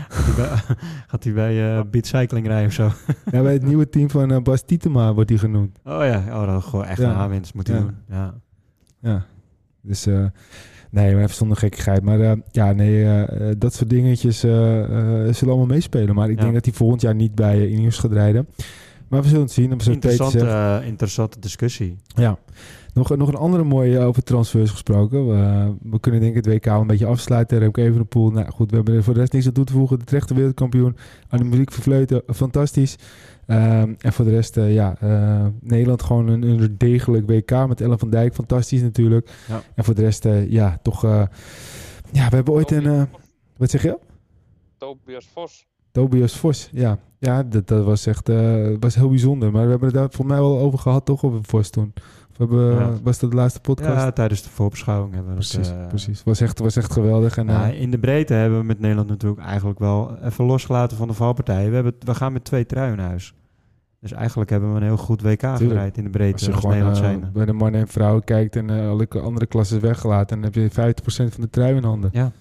Gaat 0.07 0.25
hij 0.25 0.35
bij, 0.35 0.57
gaat 1.07 1.23
hij 1.23 1.33
bij 1.33 1.89
Beat 1.89 2.05
Cycling 2.05 2.47
rijden 2.47 2.67
of 2.67 2.73
zo? 2.73 2.89
Ja, 3.31 3.41
bij 3.41 3.53
het 3.53 3.63
nieuwe 3.65 3.89
team 3.89 4.09
van 4.09 4.31
eh, 4.31 4.41
Bas 4.41 4.61
Tietema 4.61 5.13
wordt 5.13 5.29
hij 5.29 5.39
genoemd. 5.39 5.79
Oh 5.83 6.03
ja, 6.03 6.23
oh, 6.41 6.45
dat 6.45 6.57
is 6.63 6.69
gewoon 6.69 6.85
echt 6.85 6.99
Ja. 6.99 7.09
een 7.09 7.15
aanwinst 7.15 7.53
moet 7.53 7.67
hij 7.67 7.77
Ja. 7.77 7.81
doen. 7.83 7.95
Ja. 8.09 8.33
Ja. 9.01 9.25
Dus 9.81 10.05
eh, 10.05 10.25
nee, 10.89 11.13
maar 11.13 11.23
even 11.23 11.35
zonder 11.35 11.57
gekkigheid. 11.57 12.03
Maar 12.03 12.19
eh, 12.19 12.31
ja, 12.51 12.71
nee, 12.71 13.03
eh, 13.03 13.49
eh, 13.49 13.55
dat 13.57 13.73
soort 13.73 13.89
dingetjes 13.89 14.39
zullen 14.39 15.33
allemaal 15.41 15.65
meespelen. 15.65 16.15
Maar 16.15 16.29
ik 16.29 16.35
Ja. 16.37 16.41
denk 16.41 16.53
dat 16.53 16.65
hij 16.65 16.73
volgend 16.73 17.01
jaar 17.01 17.15
niet 17.15 17.35
bij 17.35 17.57
uh, 17.57 17.71
Ineos 17.71 17.97
gaat 17.97 18.11
rijden. 18.11 18.47
Maar 19.07 19.21
we 19.21 19.27
zullen 19.27 19.43
het 19.43 19.51
zien. 19.51 19.71
Interessante, 19.71 20.81
interessante 20.85 21.39
discussie. 21.39 21.95
Ja. 22.15 22.37
Nog, 22.93 23.17
nog 23.17 23.27
een 23.27 23.35
andere 23.35 23.63
mooie 23.63 23.99
over 23.99 24.23
transfers 24.23 24.71
gesproken. 24.71 25.27
We, 25.27 25.73
we 25.81 25.99
kunnen 25.99 26.21
denk 26.21 26.35
ik 26.35 26.45
het 26.45 26.53
WK 26.53 26.65
een 26.65 26.87
beetje 26.87 27.05
afsluiten. 27.05 27.59
Remco 27.59 27.81
Evenepoel. 27.81 28.31
Nou 28.31 28.51
goed, 28.51 28.69
we 28.69 28.75
hebben 28.75 28.95
er 28.95 29.03
voor 29.03 29.13
de 29.13 29.19
rest 29.19 29.33
niks 29.33 29.45
aan 29.47 29.51
toe 29.53 29.63
te 29.63 29.73
voegen. 29.73 29.99
De 29.99 30.05
terechte 30.05 30.33
wereldkampioen. 30.33 30.95
Annemiek 31.29 31.71
Vervleuten, 31.71 32.21
fantastisch. 32.33 32.95
Ehm, 33.49 33.93
en 33.97 34.13
voor 34.13 34.25
de 34.25 34.31
rest, 34.31 34.57
eh, 34.57 34.73
ja, 34.73 34.95
eh, 34.99 35.45
Nederland 35.61 36.03
gewoon 36.03 36.27
een, 36.27 36.41
een 36.43 36.75
degelijk 36.77 37.29
WK 37.29 37.67
met 37.67 37.81
Ellen 37.81 37.99
van 37.99 38.09
Dijk. 38.09 38.33
Fantastisch 38.33 38.81
natuurlijk. 38.81 39.29
Ja. 39.47 39.61
En 39.75 39.83
voor 39.83 39.95
de 39.95 40.01
rest, 40.01 40.25
eh, 40.25 40.51
ja, 40.51 40.79
toch... 40.81 41.03
eh, 41.03 41.23
ja, 42.11 42.29
we 42.29 42.35
hebben 42.35 42.53
ooit 42.53 42.71
een... 42.71 42.85
eh, 42.85 43.01
wat 43.57 43.69
zeg 43.69 43.83
je? 43.83 43.97
Tobias 44.77 45.27
Vos. 45.33 45.67
Tobias 45.91 46.35
Vos, 46.37 46.69
ja. 46.73 46.97
Ja, 47.19 47.43
dat, 47.43 47.67
dat 47.67 47.85
was 47.85 48.05
echt 48.05 48.29
eh, 48.29 48.67
was 48.79 48.95
heel 48.95 49.09
bijzonder. 49.09 49.51
Maar 49.51 49.63
we 49.63 49.69
hebben 49.69 49.87
het 49.87 49.97
daar 49.97 50.07
volgens 50.11 50.27
mij 50.27 50.39
wel 50.39 50.59
over 50.59 50.79
gehad, 50.79 51.05
toch, 51.05 51.23
op 51.23 51.33
een 51.33 51.43
Vos 51.45 51.69
toen. 51.69 51.93
Of 51.95 52.47
we 52.47 52.55
hebben, 52.55 52.75
Ja. 52.79 52.93
Was 53.03 53.19
dat 53.19 53.29
de 53.31 53.35
laatste 53.35 53.59
podcast? 53.61 53.89
Ja, 54.03 54.11
tijdens 54.11 54.43
de 54.43 54.49
voorbeschouwing 54.49 55.13
hebben 55.13 55.35
we 55.35 55.39
dat, 55.39 55.49
precies, 55.51 55.71
eh, 55.71 55.87
precies. 55.87 56.23
Was 56.23 56.41
echt, 56.41 56.59
was 56.59 56.75
echt 56.75 56.93
geweldig. 56.93 57.37
En, 57.37 57.45
Nou, 57.45 57.69
eh, 57.71 57.81
in 57.81 57.91
de 57.91 57.99
breedte 57.99 58.33
hebben 58.33 58.59
we 58.59 58.65
met 58.65 58.79
Nederland 58.79 59.09
natuurlijk 59.09 59.41
eigenlijk 59.41 59.79
wel 59.79 60.17
even 60.23 60.45
losgelaten 60.45 60.97
van 60.97 61.07
de 61.07 61.13
valpartij. 61.13 61.69
We, 61.69 61.75
hebben, 61.75 61.93
we 61.99 62.15
gaan 62.15 62.33
met 62.33 62.43
twee 62.43 62.65
truien 62.65 62.97
naar 62.97 63.07
huis. 63.07 63.33
Dus 63.99 64.11
eigenlijk 64.11 64.49
hebben 64.49 64.73
we 64.73 64.79
een 64.79 64.85
heel 64.85 64.97
goed 64.97 65.21
WK 65.21 65.41
gedraaid 65.41 65.97
in 65.97 66.03
de 66.03 66.09
als 66.09 66.17
breedte 66.17 66.45
je 66.45 66.51
als, 66.51 66.99
gewoon 66.99 67.23
eh, 67.23 67.29
bij 67.33 67.45
de 67.45 67.53
mannen 67.53 67.81
en 67.81 67.87
vrouwen 67.87 68.23
kijkt 68.23 68.55
en 68.55 68.69
eh, 68.69 68.89
alle 68.89 69.07
andere 69.09 69.45
klassen 69.45 69.81
weggelaten, 69.81 70.41
dan 70.41 70.51
heb 70.51 70.55
je 70.55 70.93
50% 70.93 71.03
van 71.05 71.41
de 71.41 71.49
trui 71.49 71.75
in 71.75 71.83
handen. 71.83 72.09
Ja, 72.13 72.31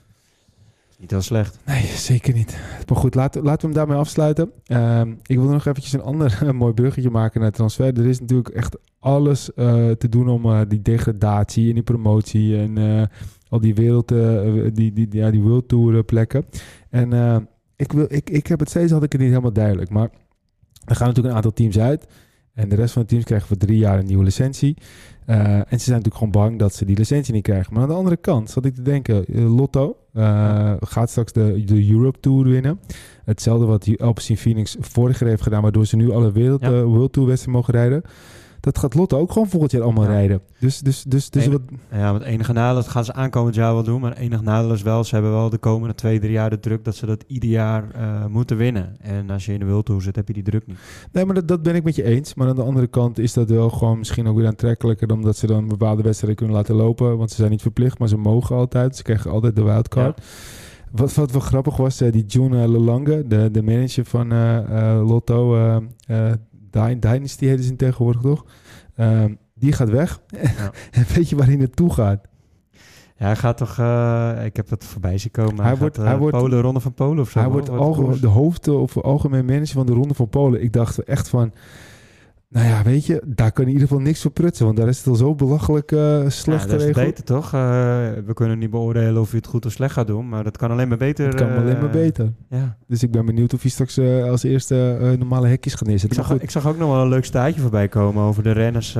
niet 0.98 1.10
heel 1.10 1.20
slecht. 1.20 1.58
Nee, 1.66 1.82
zeker 1.82 2.34
niet. 2.34 2.58
Maar 2.88 2.96
goed, 2.96 3.14
laten, 3.14 3.42
laten 3.42 3.60
we 3.60 3.66
hem 3.66 3.74
daarmee 3.74 3.96
afsluiten. 3.96 4.50
Ehm, 4.66 5.14
ik 5.26 5.38
wil 5.38 5.48
nog 5.48 5.66
eventjes 5.66 5.92
een 5.92 6.02
ander 6.02 6.38
mooi 6.54 6.72
bruggetje 6.72 7.10
maken 7.10 7.40
naar 7.40 7.50
transfer. 7.50 7.98
Er 7.98 8.06
is 8.06 8.20
natuurlijk 8.20 8.48
echt 8.48 8.76
alles 8.98 9.54
eh, 9.54 9.90
te 9.90 10.08
doen 10.08 10.28
om 10.28 10.68
die 10.68 10.82
degradatie 10.82 11.68
en 11.68 11.74
die 11.74 11.82
promotie 11.82 12.58
en 12.58 13.08
al 13.48 13.60
die 13.60 13.74
wereld, 13.74 14.08
die, 14.74 14.92
die, 14.92 15.08
ja, 15.10 15.30
die 15.30 15.42
World 15.42 15.68
Tour 15.68 16.04
plekken. 16.04 16.44
En 16.90 17.12
ik, 17.76 17.92
wil, 17.92 18.06
ik, 18.08 18.30
ik 18.30 18.46
heb 18.46 18.58
het 18.58 18.68
steeds 18.68 18.92
had 18.92 19.02
ik 19.02 19.12
het 19.12 19.20
niet 19.20 19.30
helemaal 19.30 19.52
duidelijk. 19.52 19.90
Maar 19.90 20.10
er 20.88 20.96
gaan 20.96 21.06
natuurlijk 21.06 21.28
een 21.28 21.34
aantal 21.34 21.52
teams 21.52 21.78
uit. 21.78 22.06
En 22.54 22.68
de 22.68 22.76
rest 22.76 22.92
van 22.92 23.02
de 23.02 23.08
teams 23.08 23.24
krijgen 23.24 23.48
voor 23.48 23.56
drie 23.56 23.78
jaar 23.78 23.98
een 23.98 24.06
nieuwe 24.06 24.24
licentie. 24.24 24.76
Eh, 25.26 25.54
en 25.54 25.64
ze 25.68 25.84
zijn 25.84 25.96
natuurlijk 25.96 26.14
gewoon 26.14 26.30
bang 26.30 26.58
dat 26.58 26.74
ze 26.74 26.84
die 26.84 26.96
licentie 26.96 27.34
niet 27.34 27.42
krijgen. 27.42 27.72
Maar 27.72 27.82
aan 27.82 27.88
de 27.88 27.94
andere 27.94 28.16
kant 28.16 28.50
zat 28.50 28.64
ik 28.64 28.74
te 28.74 28.82
denken, 28.82 29.24
eh, 29.26 29.56
Lotto 29.56 29.96
eh, 30.12 30.72
gaat 30.80 31.10
straks 31.10 31.32
de, 31.32 31.64
de 31.64 31.90
Europe 31.90 32.20
Tour 32.20 32.44
winnen. 32.48 32.80
Hetzelfde 33.24 33.66
wat 33.66 33.88
Alpecin 33.98 34.36
Phoenix 34.36 34.76
vorig 34.80 35.18
jaar 35.20 35.28
heeft 35.28 35.42
gedaan, 35.42 35.62
waardoor 35.62 35.86
ze 35.86 35.96
nu 35.96 36.10
alle 36.10 36.32
wereld, 36.32 36.60
Ja. 36.60 36.82
World 36.82 37.12
Tour 37.12 37.28
wedstrijden 37.28 37.60
mogen 37.60 37.74
rijden. 37.74 38.02
Dat 38.60 38.78
gaat 38.78 38.94
Lotto 38.94 39.18
ook 39.18 39.32
gewoon 39.32 39.48
volgend 39.48 39.70
jaar 39.72 39.82
allemaal 39.82 40.04
Ja. 40.04 40.10
rijden. 40.10 40.40
Dus, 40.58 40.78
dus, 40.80 41.02
dus, 41.02 41.30
dus 41.30 41.46
wat, 41.46 41.60
Ja, 41.92 42.12
met 42.12 42.22
enige 42.22 42.52
nadeel, 42.52 42.74
dat 42.74 42.88
gaan 42.88 43.04
ze 43.04 43.12
aankomend 43.12 43.54
jaar 43.54 43.74
wel 43.74 43.82
doen. 43.82 44.00
Maar 44.00 44.16
enige 44.16 44.42
nadeel 44.42 44.72
is 44.72 44.82
wel, 44.82 45.04
ze 45.04 45.14
hebben 45.14 45.32
wel 45.32 45.50
de 45.50 45.58
komende 45.58 45.94
twee, 45.94 46.18
drie 46.20 46.32
jaar 46.32 46.50
de 46.50 46.60
druk 46.60 46.84
dat 46.84 46.96
ze 46.96 47.06
dat 47.06 47.24
ieder 47.26 47.48
jaar 47.48 47.90
eh, 47.90 48.26
moeten 48.26 48.56
winnen. 48.56 48.96
En 49.00 49.30
als 49.30 49.46
je 49.46 49.52
in 49.52 49.58
de 49.58 49.66
World 49.66 49.86
Tour 49.86 50.02
zit, 50.02 50.16
heb 50.16 50.26
je 50.28 50.34
die 50.34 50.42
druk 50.42 50.66
niet. 50.66 50.78
Nee, 51.12 51.24
maar 51.24 51.34
dat, 51.34 51.48
dat 51.48 51.62
ben 51.62 51.74
ik 51.74 51.84
met 51.84 51.96
je 51.96 52.02
eens. 52.02 52.34
Maar 52.34 52.48
aan 52.48 52.54
de 52.54 52.62
andere 52.62 52.86
kant 52.86 53.18
is 53.18 53.32
dat 53.32 53.50
wel 53.50 53.70
gewoon 53.70 53.98
misschien 53.98 54.26
ook 54.26 54.36
weer 54.36 54.46
aantrekkelijker... 54.46 55.12
omdat 55.12 55.36
ze 55.36 55.46
dan 55.46 55.68
bepaalde 55.68 56.02
wedstrijden 56.02 56.38
kunnen 56.38 56.56
laten 56.56 56.74
lopen. 56.74 57.18
Want 57.18 57.30
ze 57.30 57.36
zijn 57.36 57.50
niet 57.50 57.62
verplicht, 57.62 57.98
maar 57.98 58.08
ze 58.08 58.16
mogen 58.16 58.56
altijd. 58.56 58.96
Ze 58.96 59.02
krijgen 59.02 59.30
altijd 59.30 59.56
de 59.56 59.62
wildcard. 59.62 60.20
Wat, 60.92 61.14
wat 61.14 61.30
wel 61.30 61.40
grappig 61.40 61.76
was, 61.76 62.00
eh, 62.00 62.12
die 62.12 62.24
June 62.26 62.62
eh, 62.62 62.68
Lelange, 62.68 63.26
de, 63.26 63.50
de 63.50 63.62
manager 63.62 64.04
van 64.04 64.28
Lotto... 65.06 65.56
Dynasty 66.70 67.46
heet 67.46 67.64
ze 67.64 67.76
tegenwoordig 67.76 68.22
toch? 68.22 68.44
Ehm, 68.94 69.34
die 69.54 69.72
gaat 69.72 69.90
weg. 69.90 70.20
Ja. 70.30 70.70
en 70.90 71.04
weet 71.14 71.28
je 71.28 71.36
waar 71.36 71.46
hij 71.46 71.56
naartoe 71.56 71.92
gaat? 71.92 72.26
Ja, 73.16 73.24
hij 73.26 73.36
gaat 73.36 73.56
toch, 73.56 73.78
eh, 73.78 74.44
ik 74.44 74.56
heb 74.56 74.70
het 74.70 74.84
voorbij 74.84 75.18
zien 75.18 75.30
komen. 75.30 75.56
Hij 75.56 75.64
Hij, 75.66 75.76
wordt- 75.78 75.96
hij 75.96 76.18
wordt- 76.18 76.36
Polen, 76.36 76.60
Ronde 76.60 76.80
van 76.80 76.94
Polen 76.94 77.18
of 77.18 77.30
zo. 77.30 77.38
hij 77.38 77.48
wordt 77.48 78.20
de 78.20 78.26
hoofd 78.26 78.68
of 78.68 78.96
algemeen 78.98 79.44
manager 79.44 79.74
van 79.74 79.86
de 79.86 79.92
Ronde 79.92 80.14
van 80.14 80.28
Polen. 80.28 80.62
Ik 80.62 80.72
dacht 80.72 80.98
echt 81.04 81.28
van... 81.28 81.52
Nou 82.50 82.66
ja, 82.66 82.82
weet 82.82 83.06
je, 83.06 83.22
daar 83.26 83.52
kan 83.52 83.64
in 83.64 83.70
ieder 83.70 83.88
geval 83.88 84.02
niks 84.02 84.22
voor 84.22 84.30
prutsen. 84.30 84.64
Want 84.64 84.76
daar 84.76 84.88
is 84.88 84.98
het 84.98 85.06
al 85.06 85.14
zo 85.14 85.34
belachelijk 85.34 85.92
eh, 85.92 85.98
Ja, 85.98 86.30
slecht 86.30 86.70
dat 86.70 86.82
is 86.82 86.92
beter 86.92 87.24
toch? 87.24 87.44
Eh, 87.44 87.60
we 88.26 88.30
kunnen 88.34 88.58
niet 88.58 88.70
beoordelen 88.70 89.20
of 89.20 89.28
hij 89.30 89.38
het 89.38 89.48
goed 89.48 89.66
of 89.66 89.72
slecht 89.72 89.92
gaat 89.92 90.06
doen, 90.06 90.28
maar 90.28 90.44
dat 90.44 90.56
kan 90.56 90.70
alleen 90.70 90.88
maar 90.88 90.98
beter. 90.98 91.26
Het 91.26 91.34
kan 91.34 91.56
alleen 91.56 91.74
eh, 91.74 91.80
maar 91.80 91.90
beter. 91.90 92.32
Ja. 92.48 92.76
Dus 92.86 93.02
ik 93.02 93.10
ben 93.10 93.26
benieuwd 93.26 93.54
of 93.54 93.62
hij 93.62 93.70
straks 93.70 93.98
als 94.30 94.42
eerste 94.42 94.98
normale 95.18 95.48
hekjes 95.48 95.72
gaat 95.72 95.82
Ik 95.82 95.88
neerzetten. 95.88 96.16
zag, 96.18 96.28
Maar 96.28 96.34
goed, 96.34 96.44
ik 96.44 96.50
zag 96.52 96.66
ook 96.66 96.78
nog 96.78 96.90
wel 96.90 97.02
een 97.02 97.08
leuk 97.08 97.24
staartje 97.24 97.60
voorbij 97.60 97.88
komen 97.88 98.22
over 98.22 98.42
de 98.42 98.52
renners 98.52 98.96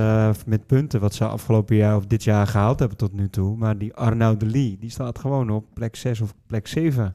met 0.47 0.67
punten. 0.67 1.01
Wat 1.01 1.15
ze 1.15 1.25
afgelopen 1.25 1.77
jaar 1.77 1.97
of 1.97 2.07
dit 2.07 2.25
jaar 2.25 2.47
gehaald 2.47 2.79
hebben 2.79 2.99
tot 2.99 3.13
nu 3.13 3.29
toe. 3.29 3.57
Maar 3.57 3.79
die 3.79 3.95
Arnaud 3.95 4.41
de 4.41 4.47
Lee, 4.47 4.77
die 4.81 4.91
staat 4.91 5.19
gewoon 5.19 5.51
op 5.51 5.65
plek 5.75 5.97
6 5.97 6.21
of 6.21 6.35
plek 6.47 6.67
7. 6.67 7.15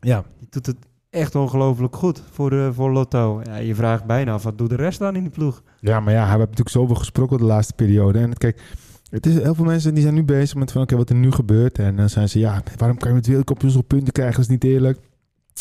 ja, 0.00 0.24
Die 0.38 0.48
doet 0.50 0.66
het 0.66 0.76
echt 1.10 1.34
ongelooflijk 1.34 1.96
goed 1.96 2.22
voor, 2.30 2.50
de, 2.50 2.70
voor 2.74 2.90
Lotto. 2.90 3.40
Ja, 3.44 3.56
je 3.56 3.74
vraagt 3.74 4.04
bijna 4.04 4.32
af, 4.32 4.42
wat 4.42 4.58
doet 4.58 4.68
de 4.68 4.76
rest 4.76 4.98
dan 4.98 5.16
in 5.16 5.22
die 5.22 5.30
ploeg? 5.32 5.62
ja, 5.80 6.00
maar 6.00 6.12
ja, 6.12 6.20
hij 6.20 6.28
heeft 6.28 6.40
natuurlijk 6.40 6.68
zoveel 6.68 6.94
gesproken 6.94 7.38
de 7.38 7.44
laatste 7.44 7.72
periode. 7.74 8.18
En 8.18 8.32
kijk, 8.36 8.62
het 9.10 9.26
is, 9.26 9.34
heel 9.42 9.54
veel 9.54 9.64
mensen 9.64 9.94
die 9.94 10.02
zijn 10.02 10.14
nu 10.14 10.22
bezig 10.24 10.54
met 10.56 10.72
van, 10.72 10.82
oké, 10.82 10.96
wat 10.96 11.08
er 11.10 11.14
nu 11.16 11.30
gebeurt. 11.32 11.78
En 11.78 11.96
dan 11.96 12.08
zijn 12.08 12.28
ze, 12.28 12.38
ja, 12.38 12.62
waarom 12.76 12.98
kan 12.98 13.08
je 13.08 13.14
met 13.14 13.26
wereldkampioens 13.26 13.76
op 13.76 13.88
punten 13.88 14.12
krijgen? 14.12 14.34
Dat 14.36 14.44
is 14.44 14.50
niet 14.50 14.64
eerlijk. 14.64 14.98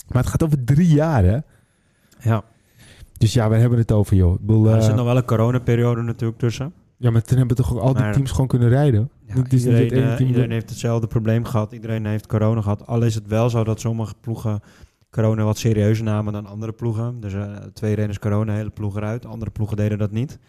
Maar 0.07 0.21
het 0.21 0.31
gaat 0.31 0.43
over 0.43 0.63
drie 0.63 0.87
jaar, 0.87 1.23
hè? 1.23 1.37
Ja, 2.21 2.43
Dus 3.17 3.33
ja, 3.33 3.49
we 3.49 3.55
hebben 3.55 3.79
het 3.79 3.91
over, 3.91 4.15
joh. 4.15 4.33
Ik 4.33 4.39
bedoel, 4.45 4.67
er 4.67 4.77
eh, 4.77 4.83
zit 4.83 4.95
nog 4.95 5.05
wel 5.05 5.17
een 5.17 5.25
coronaperiode 5.25 6.01
natuurlijk 6.01 6.39
tussen. 6.39 6.73
ja, 6.97 7.11
maar 7.11 7.21
toen 7.21 7.37
hebben 7.37 7.55
toch 7.55 7.73
ook 7.73 7.79
al 7.81 7.93
die 7.93 8.03
Maar- 8.03 8.13
teams 8.13 8.31
gewoon 8.31 8.47
kunnen 8.47 8.69
rijden? 8.69 9.09
Ja, 9.25 9.33
Het 9.35 9.53
is 9.53 9.63
niet 9.65 9.73
iedereen, 9.79 10.01
het 10.03 10.11
eh, 10.11 10.15
team 10.15 10.27
iedereen 10.29 10.51
heeft 10.51 10.69
hetzelfde 10.69 11.07
probleem 11.07 11.45
gehad. 11.45 11.71
Iedereen 11.71 12.05
heeft 12.05 12.27
corona 12.27 12.61
gehad. 12.61 12.87
Al 12.87 13.01
is 13.01 13.15
het 13.15 13.27
wel 13.27 13.49
zo 13.49 13.63
dat 13.63 13.79
sommige 13.79 14.13
ploegen 14.21 14.59
corona 15.09 15.43
wat 15.43 15.57
serieuzer 15.57 16.03
namen 16.03 16.33
dan 16.33 16.45
andere 16.45 16.71
ploegen. 16.71 17.19
Dus 17.19 17.33
eh, 17.33 17.55
twee 17.73 17.95
renners 17.95 18.19
corona, 18.19 18.53
hele 18.53 18.69
ploeg 18.69 18.95
eruit. 18.95 19.25
Andere 19.25 19.51
ploegen 19.51 19.77
deden 19.77 19.97
dat 19.97 20.11
niet. 20.11 20.39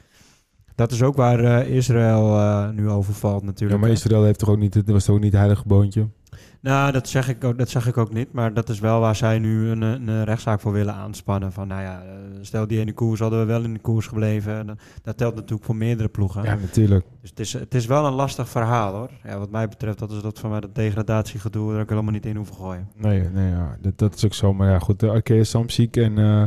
Dat 0.74 0.92
is 0.92 1.02
ook 1.02 1.16
waar 1.16 1.44
eh, 1.44 1.76
Israël 1.76 2.36
eh, 2.36 2.70
nu 2.70 2.88
over 2.88 3.14
valt 3.14 3.40
Ja, 3.40 3.46
natuurlijk. 3.46 3.80
maar 3.80 3.90
Israël 3.90 4.24
heeft 4.24 4.38
toch 4.38 4.48
ook 4.48 4.58
niet, 4.58 4.74
het 4.74 4.90
was 4.90 5.04
toch 5.04 5.14
ook 5.14 5.20
niet 5.20 5.32
het 5.32 5.40
heilige 5.40 5.66
boontje? 5.66 6.08
Nou, 6.62 6.92
dat 6.92 7.08
zeg, 7.08 7.28
ik 7.28 7.44
ook, 7.44 7.58
dat 7.58 7.68
zeg 7.68 7.86
ik 7.86 7.96
ook 7.96 8.12
niet. 8.12 8.32
Maar 8.32 8.54
dat 8.54 8.68
is 8.68 8.80
wel 8.80 9.00
waar 9.00 9.16
zij 9.16 9.38
nu 9.38 9.68
een, 9.68 9.82
een, 9.82 10.24
rechtszaak 10.24 10.60
voor 10.60 10.72
willen 10.72 10.94
aanspannen. 10.94 11.52
Van 11.52 11.68
nou 11.68 11.82
ja, 11.82 12.02
eh, 12.02 12.08
stel 12.40 12.66
die 12.66 12.80
ene 12.80 12.92
koers 12.92 13.20
hadden 13.20 13.38
we 13.38 13.44
wel 13.44 13.62
in 13.62 13.72
de 13.72 13.78
koers 13.80 14.06
gebleven. 14.06 14.66
Dan- 14.66 14.78
dat 15.02 15.16
telt 15.16 15.34
natuurlijk 15.34 15.64
voor 15.64 15.76
meerdere 15.76 16.08
ploegen. 16.08 16.42
Ja, 16.42 16.54
natuurlijk. 16.54 17.04
Dus 17.20 17.30
het 17.30 17.40
is, 17.40 17.52
het 17.52 17.74
is 17.74 17.86
wel 17.86 18.06
een 18.06 18.12
lastig 18.12 18.48
verhaal 18.48 18.94
hoor. 18.94 19.10
Ja, 19.24 19.38
wat 19.38 19.50
mij 19.50 19.68
betreft, 19.68 19.98
dat 19.98 20.10
is 20.12 20.20
dat 20.22 20.38
van 20.38 20.50
mij 20.50 20.60
dat 20.60 20.74
degradatiegedoe 20.74 21.74
er 21.74 21.80
ook 21.80 21.88
helemaal 21.88 22.12
niet 22.12 22.26
in 22.26 22.36
hoeven 22.36 22.54
gooien. 22.54 22.88
Nee, 22.96 23.20
nee 23.28 23.50
ja, 23.50 23.76
dat, 23.80 23.98
dat 23.98 24.14
is 24.14 24.24
ook 24.24 24.34
zo. 24.34 24.54
Maar 24.54 24.70
ja, 24.70 24.78
goed, 24.78 25.00
de 25.00 25.08
Arkea 25.10 25.44
Samsiek 25.44 25.96
en 25.96 26.18
eh 26.18 26.44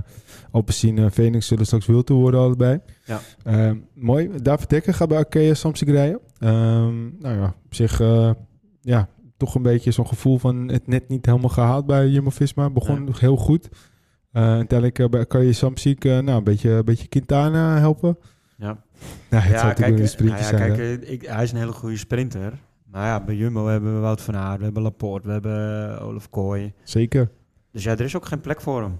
Alpecin 0.52 0.98
en 0.98 1.12
Phoenix 1.12 1.48
zullen 1.48 1.66
straks 1.66 1.86
wild 1.86 2.06
toe 2.06 2.20
worden 2.20 2.40
allebei. 2.40 2.80
Ja. 3.06 3.20
Ehm, 3.44 3.78
mooi. 3.94 4.30
David 4.42 4.70
Dekker 4.70 4.94
gaat 4.94 5.08
bij 5.08 5.18
Arkea 5.18 5.54
Samsiek 5.54 5.90
rijden. 5.90 6.20
Ehm, 6.40 7.18
nou 7.20 7.38
ja, 7.38 7.56
op 7.66 7.74
zich, 7.76 8.00
eh, 8.00 8.32
ja, 8.82 9.08
toch 9.38 9.56
een 9.56 9.62
beetje 9.62 9.92
zo'n 9.92 10.08
gevoel 10.08 10.38
van 10.38 10.68
het 10.68 10.88
net 10.88 11.08
niet 11.08 11.26
helemaal 11.26 11.50
gehaald 11.50 11.86
bij 11.86 12.08
Jumbo-Visma. 12.08 12.70
Begon 12.70 13.04
Nee. 13.04 13.14
heel 13.20 13.38
goed. 13.38 13.70
Eh 14.32 14.42
uiteindelijk 14.44 15.00
eh, 15.00 15.08
bij 15.08 15.20
Arkea 15.20 15.52
Samsiek, 15.52 16.06
eh, 16.06 16.12
nou, 16.20 16.38
een 16.38 16.44
beetje, 16.44 16.70
een 16.70 16.86
beetje 16.86 17.08
Quintana 17.08 17.78
helpen. 17.78 18.18
Ja, 18.58 18.84
Nou, 19.30 19.44
het 19.44 19.52
ja, 19.60 19.78
een 19.78 19.94
nou 20.26 20.44
zijn. 20.44 20.56
kijk, 20.74 20.78
eh, 20.78 21.12
ik, 21.12 21.22
hij 21.26 21.44
is 21.44 21.52
een 21.52 21.58
hele 21.58 21.72
goede 21.72 21.98
sprinter. 21.98 22.54
Maar 22.86 23.06
ja, 23.06 23.24
bij 23.24 23.36
Jumbo 23.36 23.68
hebben 23.68 23.94
we 23.94 24.00
Wout 24.00 24.22
van 24.22 24.36
Aert, 24.36 24.58
we 24.58 24.64
hebben 24.64 24.84
Laporte, 24.84 25.28
we 25.28 25.34
hebben 25.34 26.00
Olaf 26.02 26.30
Kooi. 26.30 26.74
Zeker. 26.84 27.30
Dus 27.72 27.84
ja, 27.84 27.92
er 27.92 28.02
is 28.02 28.16
ook 28.16 28.26
geen 28.26 28.42
plek 28.42 28.62
voor 28.62 28.82
hem. 28.82 29.00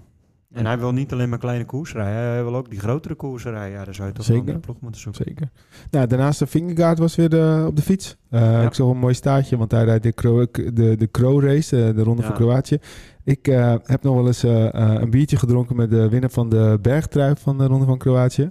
En 0.54 0.66
hij 0.66 0.78
wil 0.78 0.92
niet 0.92 1.12
alleen 1.12 1.28
maar 1.28 1.38
kleine 1.38 1.64
koers 1.64 1.92
rijden, 1.92 2.22
hij 2.22 2.44
wil 2.44 2.56
ook 2.56 2.70
die 2.70 2.78
grotere 2.78 3.14
koersen 3.14 3.50
rijden. 3.50 3.78
Ja, 3.78 3.84
daar 3.84 3.94
zou 3.94 4.08
je 4.08 4.14
toch 4.14 4.26
wel 4.26 4.36
Zeker. 4.36 4.54
een 4.54 4.60
ploeg 4.60 4.80
moeten 4.80 5.00
zoeken. 5.00 5.24
Zeker. 5.26 5.48
Nou, 5.90 6.06
daarnaast 6.06 6.38
de 6.38 6.46
Fingergaard 6.46 6.98
was 6.98 7.14
weer 7.16 7.28
de, 7.28 7.64
op 7.66 7.76
de 7.76 7.82
fiets. 7.82 8.16
Eh, 8.30 8.62
Ik 8.64 8.74
zag 8.74 8.86
een 8.88 8.96
mooi 8.98 9.14
staartje, 9.14 9.56
want 9.56 9.70
hij 9.70 9.84
rijdt 9.84 10.02
de 10.02 10.12
Kro, 10.12 10.46
de, 10.50 10.96
de 10.96 11.06
Kro 11.06 11.40
race, 11.40 11.86
eh, 11.86 11.94
de 11.96 12.02
Ronde 12.02 12.22
Ja. 12.22 12.28
van 12.28 12.36
Kroatië. 12.36 12.78
Ik 13.24 13.48
eh, 13.48 13.74
heb 13.82 14.02
nog 14.02 14.14
wel 14.14 14.26
eens 14.26 14.42
eh, 14.42 14.74
eh, 14.74 15.00
een 15.00 15.10
biertje 15.10 15.36
gedronken 15.36 15.76
met 15.76 15.90
de 15.90 16.08
winnaar 16.08 16.30
van 16.30 16.48
de 16.48 16.78
bergtrui 16.82 17.34
van 17.38 17.58
de 17.58 17.66
Ronde 17.66 17.86
van 17.86 17.98
Kroatië. 17.98 18.50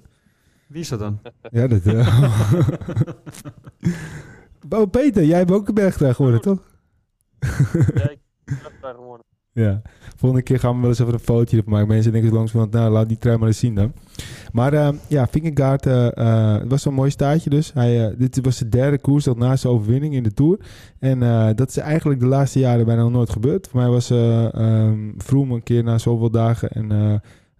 Wie 0.67 0.81
is 0.81 0.89
dat 0.89 0.99
dan? 0.99 1.19
Ja, 1.51 1.67
dat... 1.67 1.81
eh 1.85 2.33
oh, 4.69 4.89
Peter, 4.89 5.23
jij 5.25 5.37
hebt 5.37 5.51
ook 5.51 5.67
een 5.67 5.73
bergtrui 5.73 6.13
geworden, 6.13 6.41
toch? 6.41 6.59
Ja, 7.93 8.09
ik 8.09 8.19
heb 8.45 8.71
daar 8.81 8.93
gewonnen. 8.93 9.25
Ja, 9.51 9.81
volgende 10.23 10.45
keer 10.45 10.59
gaan 10.59 10.75
we 10.75 10.79
wel 10.79 10.89
eens 10.89 10.99
even 10.99 11.13
een 11.13 11.19
fotootje 11.19 11.57
ervan 11.57 11.73
maken. 11.73 11.87
Mensen 11.87 12.11
denken 12.11 12.33
langs 12.33 12.51
van, 12.51 12.67
nou, 12.71 12.91
laat 12.91 13.07
die 13.07 13.17
trui 13.17 13.37
maar 13.37 13.47
eens 13.47 13.59
zien 13.59 13.75
dan. 13.75 13.93
Maar 14.51 14.73
eh, 14.73 14.89
ja, 15.07 15.27
Vingegaard 15.27 15.85
eh, 15.85 16.17
eh, 16.17 16.59
het 16.59 16.69
was 16.69 16.81
zo'n 16.81 16.93
mooi 16.93 17.09
staartje 17.09 17.49
dus. 17.49 17.73
Hij, 17.73 18.05
eh, 18.05 18.13
dit 18.17 18.39
was 18.41 18.57
de 18.57 18.69
derde 18.69 18.97
koers 18.97 19.23
dat 19.23 19.37
na 19.37 19.55
zijn 19.55 19.73
overwinning 19.73 20.13
in 20.13 20.23
de 20.23 20.33
Tour. 20.33 20.59
En 20.99 21.19
dat 21.55 21.69
is 21.69 21.77
eigenlijk 21.77 22.19
de 22.19 22.25
laatste 22.25 22.59
jaren 22.59 22.85
bijna 22.85 23.01
nog 23.01 23.11
nooit 23.11 23.29
gebeurd. 23.29 23.67
Voor 23.67 23.79
mij 23.79 23.89
was 23.89 24.09
ehm 24.09 25.11
Froome 25.17 25.55
een 25.55 25.63
keer 25.63 25.83
na 25.83 25.97
zoveel 25.97 26.31
dagen 26.31 26.69
en 26.69 26.91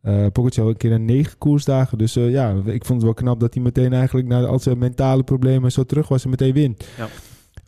eh 0.02 0.26
Pogacar 0.32 0.68
een 0.68 0.78
keer 0.78 0.90
na 0.90 0.98
negen 0.98 1.38
koersdagen. 1.38 1.98
Dus 1.98 2.14
ja, 2.14 2.56
ik 2.66 2.86
vond 2.86 3.02
het 3.02 3.04
wel 3.04 3.14
knap 3.14 3.40
dat 3.40 3.54
hij 3.54 3.64
meteen 3.64 3.94
eigenlijk 3.94 4.28
na 4.28 4.46
al 4.46 4.60
zijn 4.60 4.78
mentale 4.78 5.24
problemen 5.24 5.72
zo 5.72 5.84
terug 5.84 6.08
was 6.08 6.24
en 6.24 6.30
meteen 6.30 6.54
wint. 6.54 6.88
Ja. 6.98 7.08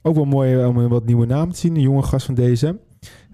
Ook 0.02 0.16
wel 0.16 0.26
mooi 0.26 0.66
om 0.66 0.78
een 0.78 0.90
wat 0.90 1.06
nieuwe 1.06 1.26
naam 1.26 1.52
te 1.52 1.58
zien. 1.58 1.76
Een 1.76 1.82
jonge 1.82 2.04
gast 2.04 2.26
van 2.26 2.36
DSM. 2.36 2.74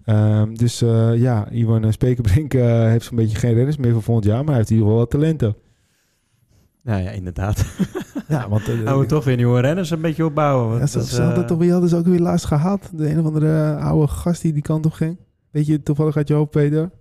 Ehm, 0.05 0.53
dus 0.53 0.81
eh, 0.81 1.17
ja, 1.17 1.49
Iwan 1.49 1.93
Spekerbrink 1.93 2.53
eh, 2.53 2.63
heeft 2.83 3.05
zo'n 3.05 3.15
beetje 3.15 3.37
geen 3.37 3.53
renners 3.53 3.77
meer 3.77 3.93
voor 3.93 4.01
volgend 4.03 4.25
jaar. 4.27 4.37
Maar 4.37 4.47
hij 4.47 4.55
heeft 4.55 4.69
in 4.69 4.75
ieder 4.75 4.89
geval 4.91 5.03
wat 5.05 5.11
talenten. 5.11 5.55
Nou 6.83 7.01
ja, 7.03 7.09
inderdaad. 7.09 7.65
Ja, 8.27 8.49
want... 8.49 8.67
eh, 8.69 8.79
Gaan 8.83 8.99
we 8.99 9.05
toch 9.05 9.23
weer 9.23 9.35
nieuwe 9.35 9.59
renners 9.59 9.89
een 9.89 10.01
beetje 10.01 10.25
opbouwen. 10.25 10.67
want 10.69 10.79
ja, 10.79 10.87
ze, 10.87 10.97
dat 10.97 11.07
ze 11.07 11.21
hadden 11.21 11.41
eh, 11.41 11.47
toch, 11.49 11.57
wie 11.57 11.71
hadden 11.71 11.89
ze 11.89 11.95
ook 11.97 12.05
weer 12.05 12.19
laatst 12.19 12.45
gehaald? 12.45 12.89
De 12.97 13.09
een 13.09 13.19
of 13.19 13.25
andere 13.25 13.75
eh, 13.77 13.85
oude 13.85 14.07
gast 14.07 14.41
die 14.41 14.53
die 14.53 14.61
kant 14.61 14.85
op 14.85 14.91
ging. 14.91 15.17
Weet 15.51 15.65
je 15.65 15.83
toevallig 15.83 16.17
uit 16.17 16.27
je 16.27 16.33
hoofd, 16.33 16.49
Peter? 16.49 16.91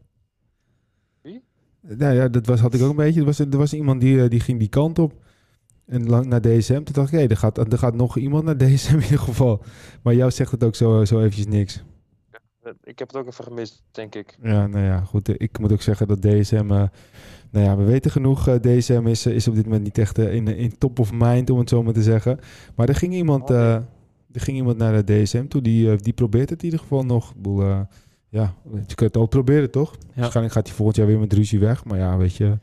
Wie? 1.23 1.43
Nou 1.81 2.15
ja, 2.15 2.29
dat 2.29 2.47
was, 2.47 2.61
had 2.61 2.75
ik 2.75 2.83
ook 2.83 2.91
een 2.91 2.97
beetje. 2.97 3.21
Er 3.21 3.27
was, 3.27 3.39
er 3.39 3.57
was 3.57 3.73
iemand 3.75 4.01
die, 4.01 4.23
eh, 4.23 4.31
die 4.31 4.41
ging 4.41 4.59
die 4.59 4.69
kant 4.69 4.99
op. 4.99 5.13
En 5.87 6.07
lang 6.09 6.27
naar 6.27 6.41
DSM. 6.41 6.75
Toen 6.83 6.95
dacht 6.95 7.13
ik, 7.13 7.19
hé, 7.19 7.27
er, 7.27 7.37
gaat, 7.37 7.59
er 7.73 7.79
gaat 7.79 7.95
nog 7.95 8.17
iemand 8.19 8.45
naar 8.45 8.57
DSM 8.57 8.95
in 8.95 9.03
ieder 9.03 9.19
geval. 9.19 9.63
Maar 10.03 10.15
jou 10.15 10.31
zegt 10.31 10.51
het 10.51 10.65
ook 10.65 10.75
zo, 10.75 11.05
zo 11.05 11.19
eventjes 11.19 11.47
niks. 11.47 11.85
Eh, 12.63 12.73
Ik 12.85 12.99
heb 12.99 13.09
het 13.09 13.17
ook 13.17 13.27
even 13.27 13.45
gemist, 13.45 13.83
denk 13.91 14.15
ik. 14.15 14.39
Ja, 14.43 14.67
nou 14.67 14.85
ja, 14.85 15.01
goed. 15.01 15.29
eh, 15.29 15.35
Ik 15.39 15.59
moet 15.59 15.73
ook 15.73 15.83
zeggen 15.83 16.09
dat 16.09 16.23
DSM... 16.23 16.57
eh, 16.71 16.83
nou 17.51 17.65
ja, 17.67 17.77
we 17.77 17.85
weten 17.85 18.11
genoeg. 18.11 18.49
eh, 18.49 18.55
DSM 18.55 19.07
is, 19.07 19.27
is 19.27 19.49
op 19.49 19.55
dit 19.55 19.65
moment 19.65 19.83
niet 19.83 19.99
echt 19.99 20.19
in, 20.19 20.49
in 20.49 20.79
top 20.79 20.99
of 20.99 21.13
mind, 21.13 21.51
om 21.51 21.59
het 21.59 21.69
zo 21.69 21.83
maar 21.83 21.93
te 21.93 22.03
zeggen. 22.03 22.39
Maar 22.77 22.89
er 22.89 22.95
ging 22.95 23.13
iemand, 23.15 23.43
Oh, 23.43 23.49
nee. 23.49 23.59
eh, 23.59 23.75
er 24.33 24.41
ging 24.41 24.57
iemand 24.57 24.77
naar 24.79 25.05
de 25.05 25.23
DSM 25.23 25.47
toe. 25.47 25.63
Die, 25.63 25.97
die 25.97 26.13
probeert 26.13 26.51
het 26.51 26.59
in 26.59 26.65
ieder 26.65 26.81
geval 26.81 27.05
nog. 27.05 27.35
Ja, 28.29 28.55
je 28.73 28.95
kunt 28.95 29.01
het 29.01 29.17
al 29.17 29.27
proberen, 29.27 29.71
toch? 29.71 29.97
Waarschijnlijk 30.15 30.55
gaat 30.55 30.67
hij 30.67 30.77
volgend 30.77 30.97
jaar 30.97 31.07
weer 31.07 31.19
met 31.19 31.33
ruzie 31.33 31.59
weg. 31.59 31.85
Maar 31.85 31.99
ja, 31.99 32.17
weet 32.17 32.35
je... 32.37 32.59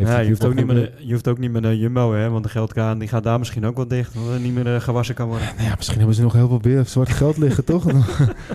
Ja, 0.00 0.18
je, 0.18 0.28
hoeft 0.28 0.44
ook 0.44 0.54
niet 0.54 0.66
meer 0.66 0.74
de, 0.74 0.92
je 0.98 1.12
hoeft 1.12 1.28
ook 1.28 1.38
niet 1.38 1.50
meer 1.50 1.74
Jumbo, 1.74 2.12
hè, 2.12 2.30
want 2.30 2.44
de 2.44 2.50
geldkraan 2.50 2.98
die 2.98 3.08
gaat 3.08 3.22
daar 3.22 3.38
misschien 3.38 3.66
ook 3.66 3.76
wel 3.76 3.88
dicht, 3.88 4.16
omdat 4.16 4.34
er 4.34 4.40
niet 4.40 4.54
meer 4.54 4.74
eh, 4.74 4.80
gewassen 4.80 5.14
kan 5.14 5.28
worden. 5.28 5.46
Nou 5.56 5.68
ja, 5.68 5.74
misschien 5.76 5.98
hebben 5.98 6.14
ze 6.14 6.22
nog 6.22 6.32
heel 6.32 6.48
veel 6.48 6.60
weer 6.60 6.84
zwart 6.84 7.08
geld 7.08 7.36
liggen, 7.36 7.64
toch? 7.64 7.84
Dan 7.92 8.02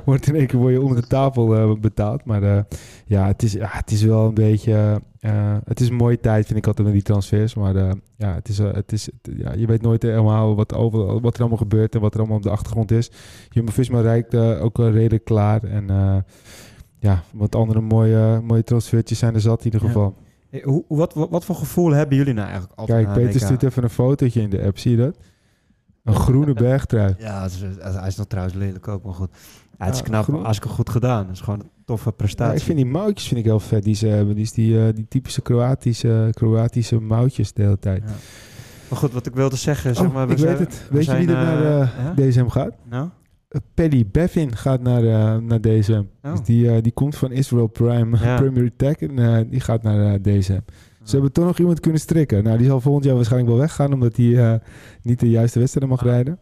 wordt 0.06 0.28
in 0.28 0.36
één 0.36 0.48
keer 0.48 0.60
word 0.60 0.74
je 0.74 0.82
onder 0.82 1.02
de 1.02 1.08
tafel 1.08 1.56
eh, 1.56 1.72
betaald. 1.80 2.26
Maar 2.26 2.44
eh, 2.44 2.64
ja, 3.06 3.28
het 3.28 3.44
is, 3.44 3.54
ja, 3.54 3.70
het 3.72 3.92
is 3.92 4.04
wel 4.04 4.28
een 4.28 4.34
beetje... 4.34 5.02
het 5.66 5.80
is 5.80 5.90
een 5.90 5.96
mooie 5.96 6.20
tijd, 6.20 6.46
vind 6.46 6.58
ik 6.58 6.68
altijd, 6.68 6.88
met 6.88 6.96
die 6.96 7.06
transfers. 7.06 7.56
Maar 7.56 7.76
ja, 8.18 8.34
het 8.34 8.50
is, 8.50 8.58
het 8.58 8.92
is, 8.92 9.10
ja, 9.38 9.54
je 9.54 9.68
weet 9.68 9.82
nooit 9.82 10.02
helemaal 10.02 10.56
wat, 10.56 10.74
over, 10.74 11.22
wat 11.22 11.34
er 11.34 11.40
allemaal 11.40 11.58
gebeurt 11.58 11.96
en 11.96 12.02
wat 12.02 12.14
er 12.14 12.20
allemaal 12.20 12.38
op 12.38 12.44
de 12.44 12.50
achtergrond 12.50 12.92
is. 12.92 13.12
Jumbo-Visma 13.50 14.02
rijdt 14.02 14.34
eh, 14.34 14.64
ook 14.64 14.78
wel 14.78 14.92
redelijk 14.92 15.26
klaar. 15.26 15.64
En 15.64 15.86
ja, 17.00 17.24
wat 17.34 17.56
andere 17.56 17.82
mooie, 17.82 18.42
mooie 18.44 18.64
transfertjes 18.64 19.20
zijn 19.20 19.34
er 19.34 19.42
zat 19.42 19.60
in 19.60 19.66
ieder 19.66 19.80
geval. 19.80 20.16
Hoe, 20.64 20.84
wat, 20.88 21.14
wat, 21.14 21.30
wat 21.30 21.46
voor 21.46 21.56
gevoel 21.56 21.92
hebben 21.92 22.18
jullie 22.18 22.34
nou 22.34 22.48
eigenlijk 22.48 22.80
altijd 22.80 23.06
Kijk, 23.06 23.18
Peter 23.26 23.40
stuurt 23.42 23.64
even 23.64 23.84
een 23.84 23.90
fotootje 23.90 24.42
in 24.42 24.50
de 24.50 24.62
app, 24.62 24.78
zie 24.78 24.92
je 24.92 24.98
dat? 24.98 25.18
Een 26.04 26.16
groene 26.16 26.54
bergtrui. 26.68 27.16
Ja, 27.18 27.42
het 27.44 27.52
is, 27.52 27.62
hij 27.96 28.08
is 28.08 28.16
nog 28.16 28.28
trouwens 28.28 28.56
lelijk 28.56 28.88
ook, 28.88 29.04
maar 29.04 29.14
goed. 29.14 29.30
Ja, 29.80 29.86
het 29.86 29.94
is 29.94 30.00
Ja, 30.00 30.06
knap, 30.06 30.24
groen. 30.24 30.44
hartstikke 30.44 30.76
goed 30.76 30.90
gedaan. 30.90 31.26
Het 31.26 31.36
is 31.36 31.42
gewoon 31.42 31.60
een 31.60 31.70
toffe 31.86 32.10
Ja, 32.10 32.16
prestatie. 32.16 32.58
ik 32.58 32.64
vind 32.64 32.78
die 32.78 32.86
mouwtjes 32.86 33.28
vind 33.28 33.40
ik 33.40 33.46
heel 33.46 33.60
vet 33.60 33.84
die 33.84 33.96
ze 33.96 34.08
hebben. 34.08 34.36
Die, 34.36 34.44
is 34.44 34.52
die, 34.52 34.88
eh, 34.88 34.94
die 34.96 35.06
typische 35.10 35.42
Kroatische, 35.42 36.30
Kroatische 36.34 37.00
mouwtjes 37.00 37.54
de 37.54 37.62
hele 37.64 37.80
tijd. 37.80 38.04
Ja. 38.06 38.14
Maar 38.90 39.00
goed, 39.00 39.12
wat 39.14 39.26
ik 39.26 39.34
wilde 39.36 39.56
zeggen, 39.56 39.96
zeg 39.96 40.06
Oh, 40.08 40.14
maar... 40.14 40.28
we 40.28 40.34
ik 40.34 40.40
zijn- 40.40 40.58
weet 40.58 40.68
het. 40.68 40.88
we 40.90 40.96
Weet 40.96 41.06
je 41.06 41.12
wie 41.16 41.28
er 41.28 41.34
naar 41.34 41.62
eh, 41.66 41.82
eh, 41.82 41.88
ja? 42.16 42.30
DSM 42.30 42.48
gaat? 42.48 42.74
Nou? 42.90 43.10
Uh, 43.56 43.62
Paddy 43.74 44.06
Bevin 44.12 44.56
gaat 44.56 44.82
naar, 44.82 45.04
eh, 45.04 45.38
naar 45.38 45.62
DSM. 45.62 46.04
Oh. 46.24 46.32
Dus 46.32 46.42
die, 46.42 46.72
eh, 46.72 46.82
die 46.82 46.92
komt 46.92 47.16
van 47.16 47.32
Israel 47.32 47.68
Prime, 47.68 48.18
Ja. 48.18 48.36
Premier 48.42 48.76
Tech 48.76 48.96
en 48.96 49.20
eh, 49.20 49.50
die 49.50 49.60
gaat 49.60 49.84
naar 49.84 50.14
eh, 50.14 50.22
DSM. 50.22 50.60
Ze 51.04 51.12
hebben 51.12 51.32
toch 51.32 51.46
nog 51.46 51.58
iemand 51.58 51.80
kunnen 51.80 52.00
strikken. 52.00 52.44
Nou, 52.44 52.58
die 52.58 52.68
zal 52.68 52.82
volgend 52.82 53.06
jaar 53.06 53.16
waarschijnlijk 53.16 53.52
wel 53.52 53.62
weggaan 53.62 53.94
omdat 53.94 54.16
hij 54.16 54.54
eh, 54.54 54.60
niet 55.02 55.20
de 55.20 55.30
juiste 55.30 55.60
wedstrijden 55.60 55.96
mag 55.96 56.04
rijden. 56.04 56.40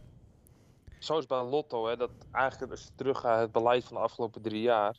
Zo 0.98 1.18
is 1.18 1.26
bij 1.26 1.44
Lotto, 1.44 1.86
hè, 1.86 1.96
dat 1.96 2.10
eigenlijk 2.32 2.70
als 2.72 2.82
je 2.82 2.88
terug 2.94 3.18
gaat 3.20 3.40
het 3.40 3.52
beleid 3.52 3.84
van 3.84 3.96
de 3.96 4.02
afgelopen 4.02 4.42
drie 4.42 4.62
jaar. 4.62 4.96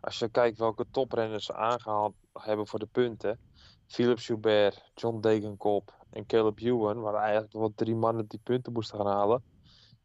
Als 0.00 0.18
je 0.18 0.28
kijkt 0.28 0.58
welke 0.58 0.84
toprenners 0.90 1.44
ze 1.44 1.54
aangehaald 1.54 2.14
hebben 2.32 2.66
voor 2.66 2.78
de 2.78 2.88
punten. 2.92 3.38
Philip 3.86 4.18
Joubert, 4.18 4.90
John 4.94 5.20
Degenkop 5.20 5.94
en 6.10 6.26
Caleb 6.26 6.60
Ewan 6.60 7.00
waren 7.00 7.20
eigenlijk 7.20 7.52
wel 7.52 7.72
drie 7.74 7.94
mannen 7.94 8.24
die 8.28 8.40
punten 8.42 8.72
moesten 8.72 8.98
gaan 8.98 9.06
halen. 9.06 9.42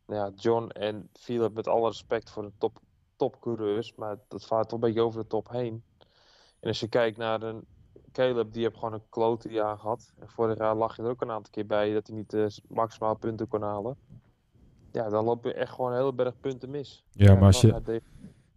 Ja, 0.09 0.31
John 0.35 0.67
en 0.67 1.09
Philip 1.13 1.53
met 1.53 1.67
alle 1.67 1.87
respect 1.87 2.29
voor 2.29 2.43
de 2.43 2.51
top, 2.57 2.79
topcoureurs, 3.15 3.95
maar 3.95 4.17
dat 4.27 4.45
vaart 4.45 4.69
toch 4.69 4.79
een 4.79 4.87
beetje 4.87 5.01
over 5.01 5.21
de 5.21 5.27
top 5.27 5.49
heen. 5.49 5.83
En 6.59 6.67
als 6.67 6.79
je 6.79 6.87
kijkt 6.87 7.17
naar 7.17 7.41
een 7.41 7.65
Caleb, 8.11 8.53
die 8.53 8.63
heeft 8.63 8.75
gewoon 8.75 8.93
een 8.93 9.09
klote 9.09 9.49
jaar 9.49 9.77
gehad. 9.77 10.13
En 10.19 10.29
vorig 10.29 10.57
jaar 10.57 10.75
lag 10.75 10.95
je 10.95 11.03
er 11.03 11.09
ook 11.09 11.21
een 11.21 11.31
aantal 11.31 11.51
keer 11.51 11.65
bij 11.65 11.93
dat 11.93 12.07
hij 12.07 12.15
niet 12.15 12.33
eh, 12.33 12.45
maximaal 12.67 13.15
punten 13.15 13.47
kon 13.47 13.61
halen. 13.61 13.95
Ja, 14.91 15.09
dan 15.09 15.25
loop 15.25 15.43
je 15.43 15.53
echt 15.53 15.71
gewoon 15.71 15.91
een 15.91 15.97
hele 15.97 16.13
berg 16.13 16.39
punten 16.39 16.69
mis. 16.69 17.03
Ja, 17.11 17.33
maar 17.33 17.43
als 17.43 17.61
je, 17.61 18.01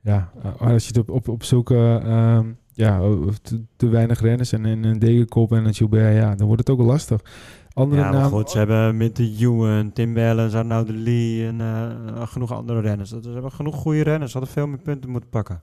ja, 0.01 0.33
eh, 0.43 0.61
als 0.61 0.89
je 0.89 0.89
het 0.89 0.99
op, 0.99 1.11
op, 1.11 1.29
op 1.29 1.43
zulke 1.43 2.01
ehm, 2.05 2.53
ja, 2.73 3.01
te, 3.43 3.61
te 3.77 3.89
weinig 3.89 4.21
renners 4.21 4.53
en, 4.53 4.67
en 4.67 4.85
een 4.85 4.99
Degenkop 4.99 5.53
en 5.53 5.65
een 5.65 5.75
Gilbert, 5.75 6.15
ja, 6.17 6.35
dan 6.35 6.47
wordt 6.47 6.61
het 6.61 6.71
ook 6.71 6.79
wel 6.79 6.87
lastig. 6.87 7.21
Andere 7.75 8.01
Ja, 8.03 8.11
maar 8.11 8.21
naam, 8.21 8.31
goed, 8.31 8.51
ze 8.51 8.59
hebben 8.59 8.97
met 8.97 9.17
de 9.17 9.37
Ewan, 9.39 9.93
Tim 9.93 10.15
Wellens, 10.15 10.55
Arnaud 10.55 10.87
de 10.87 10.93
Lee 10.93 11.47
en 11.47 11.61
eh, 11.61 12.23
genoeg 12.27 12.53
andere 12.53 12.81
renners. 12.81 13.11
Dat- 13.11 13.25
Ze 13.25 13.31
hebben 13.31 13.53
genoeg 13.53 13.75
goede 13.77 14.03
renners. 14.03 14.33
Ze 14.33 14.39
hadden 14.39 14.55
veel 14.57 14.67
meer 14.67 14.79
punten 14.79 15.11
moeten 15.11 15.31
pakken. 15.31 15.63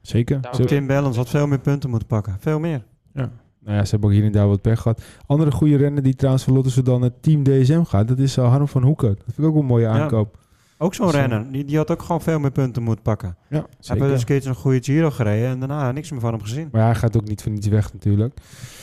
zeker. 0.00 0.38
Nou, 0.42 0.54
Ze- 0.54 0.64
Tim 0.64 0.86
Wellens 0.86 1.16
had 1.16 1.28
veel 1.28 1.46
meer 1.46 1.58
punten 1.58 1.90
moeten 1.90 2.08
pakken. 2.08 2.36
Veel 2.40 2.58
meer. 2.58 2.82
Ja. 3.14 3.30
Nou 3.64 3.76
ja, 3.76 3.84
ze 3.84 3.90
hebben 3.90 4.08
ook 4.08 4.14
hier 4.14 4.24
en 4.24 4.32
daar 4.32 4.48
wat 4.48 4.60
pech 4.60 4.80
gehad. 4.80 5.02
Andere 5.26 5.50
goede 5.50 5.76
renner 5.76 6.02
die 6.02 6.14
trouwens 6.14 6.44
van 6.44 6.54
Lotto 6.54 6.82
dan 6.82 7.02
het 7.02 7.22
team 7.22 7.42
DSM 7.42 7.82
gaat, 7.82 8.08
dat 8.08 8.18
is 8.18 8.36
uh, 8.38 8.48
Harm 8.48 8.68
van 8.68 8.82
Hoeken. 8.82 9.08
Dat 9.08 9.24
vind 9.34 9.38
ik 9.38 9.44
ook 9.44 9.56
een 9.60 9.64
mooie 9.66 9.84
Ja, 9.84 9.90
aankoop. 10.02 10.38
Ook 10.82 10.94
zo'n 10.94 11.10
Zo. 11.10 11.16
renner. 11.16 11.52
Die, 11.52 11.64
die 11.64 11.76
had 11.76 11.90
ook 11.90 12.02
gewoon 12.02 12.20
veel 12.20 12.38
meer 12.38 12.50
punten 12.50 12.82
moeten 12.82 13.02
pakken. 13.02 13.36
Ja, 13.48 13.66
heeft 13.80 14.26
dus 14.26 14.44
een 14.44 14.54
goede 14.54 14.82
Giro 14.82 15.10
gereden 15.10 15.48
en 15.48 15.58
daarna 15.58 15.92
niks 15.92 16.10
meer 16.10 16.20
van 16.20 16.32
hem 16.32 16.42
gezien. 16.42 16.68
Maar 16.72 16.84
hij 16.84 16.94
gaat 16.94 17.16
ook 17.16 17.28
niet 17.28 17.42
van 17.42 17.52
niets 17.52 17.66
weg 17.66 17.92
natuurlijk. 17.92 18.38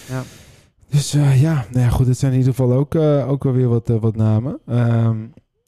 Ja. 0.10 0.24
Dus 0.90 1.14
eh, 1.14 1.42
ja, 1.42 1.66
nou 1.72 1.86
ja, 1.86 1.90
goed, 1.90 2.08
het 2.08 2.18
zijn 2.18 2.32
in 2.32 2.38
ieder 2.38 2.54
geval 2.54 2.74
ook, 2.74 2.96
eh, 2.96 3.30
ook 3.30 3.44
wel 3.44 3.54
weer 3.54 3.68
wat, 3.68 3.90
eh, 3.90 3.96
wat 4.00 4.16
namen. 4.16 4.60
Ehm, 4.66 5.18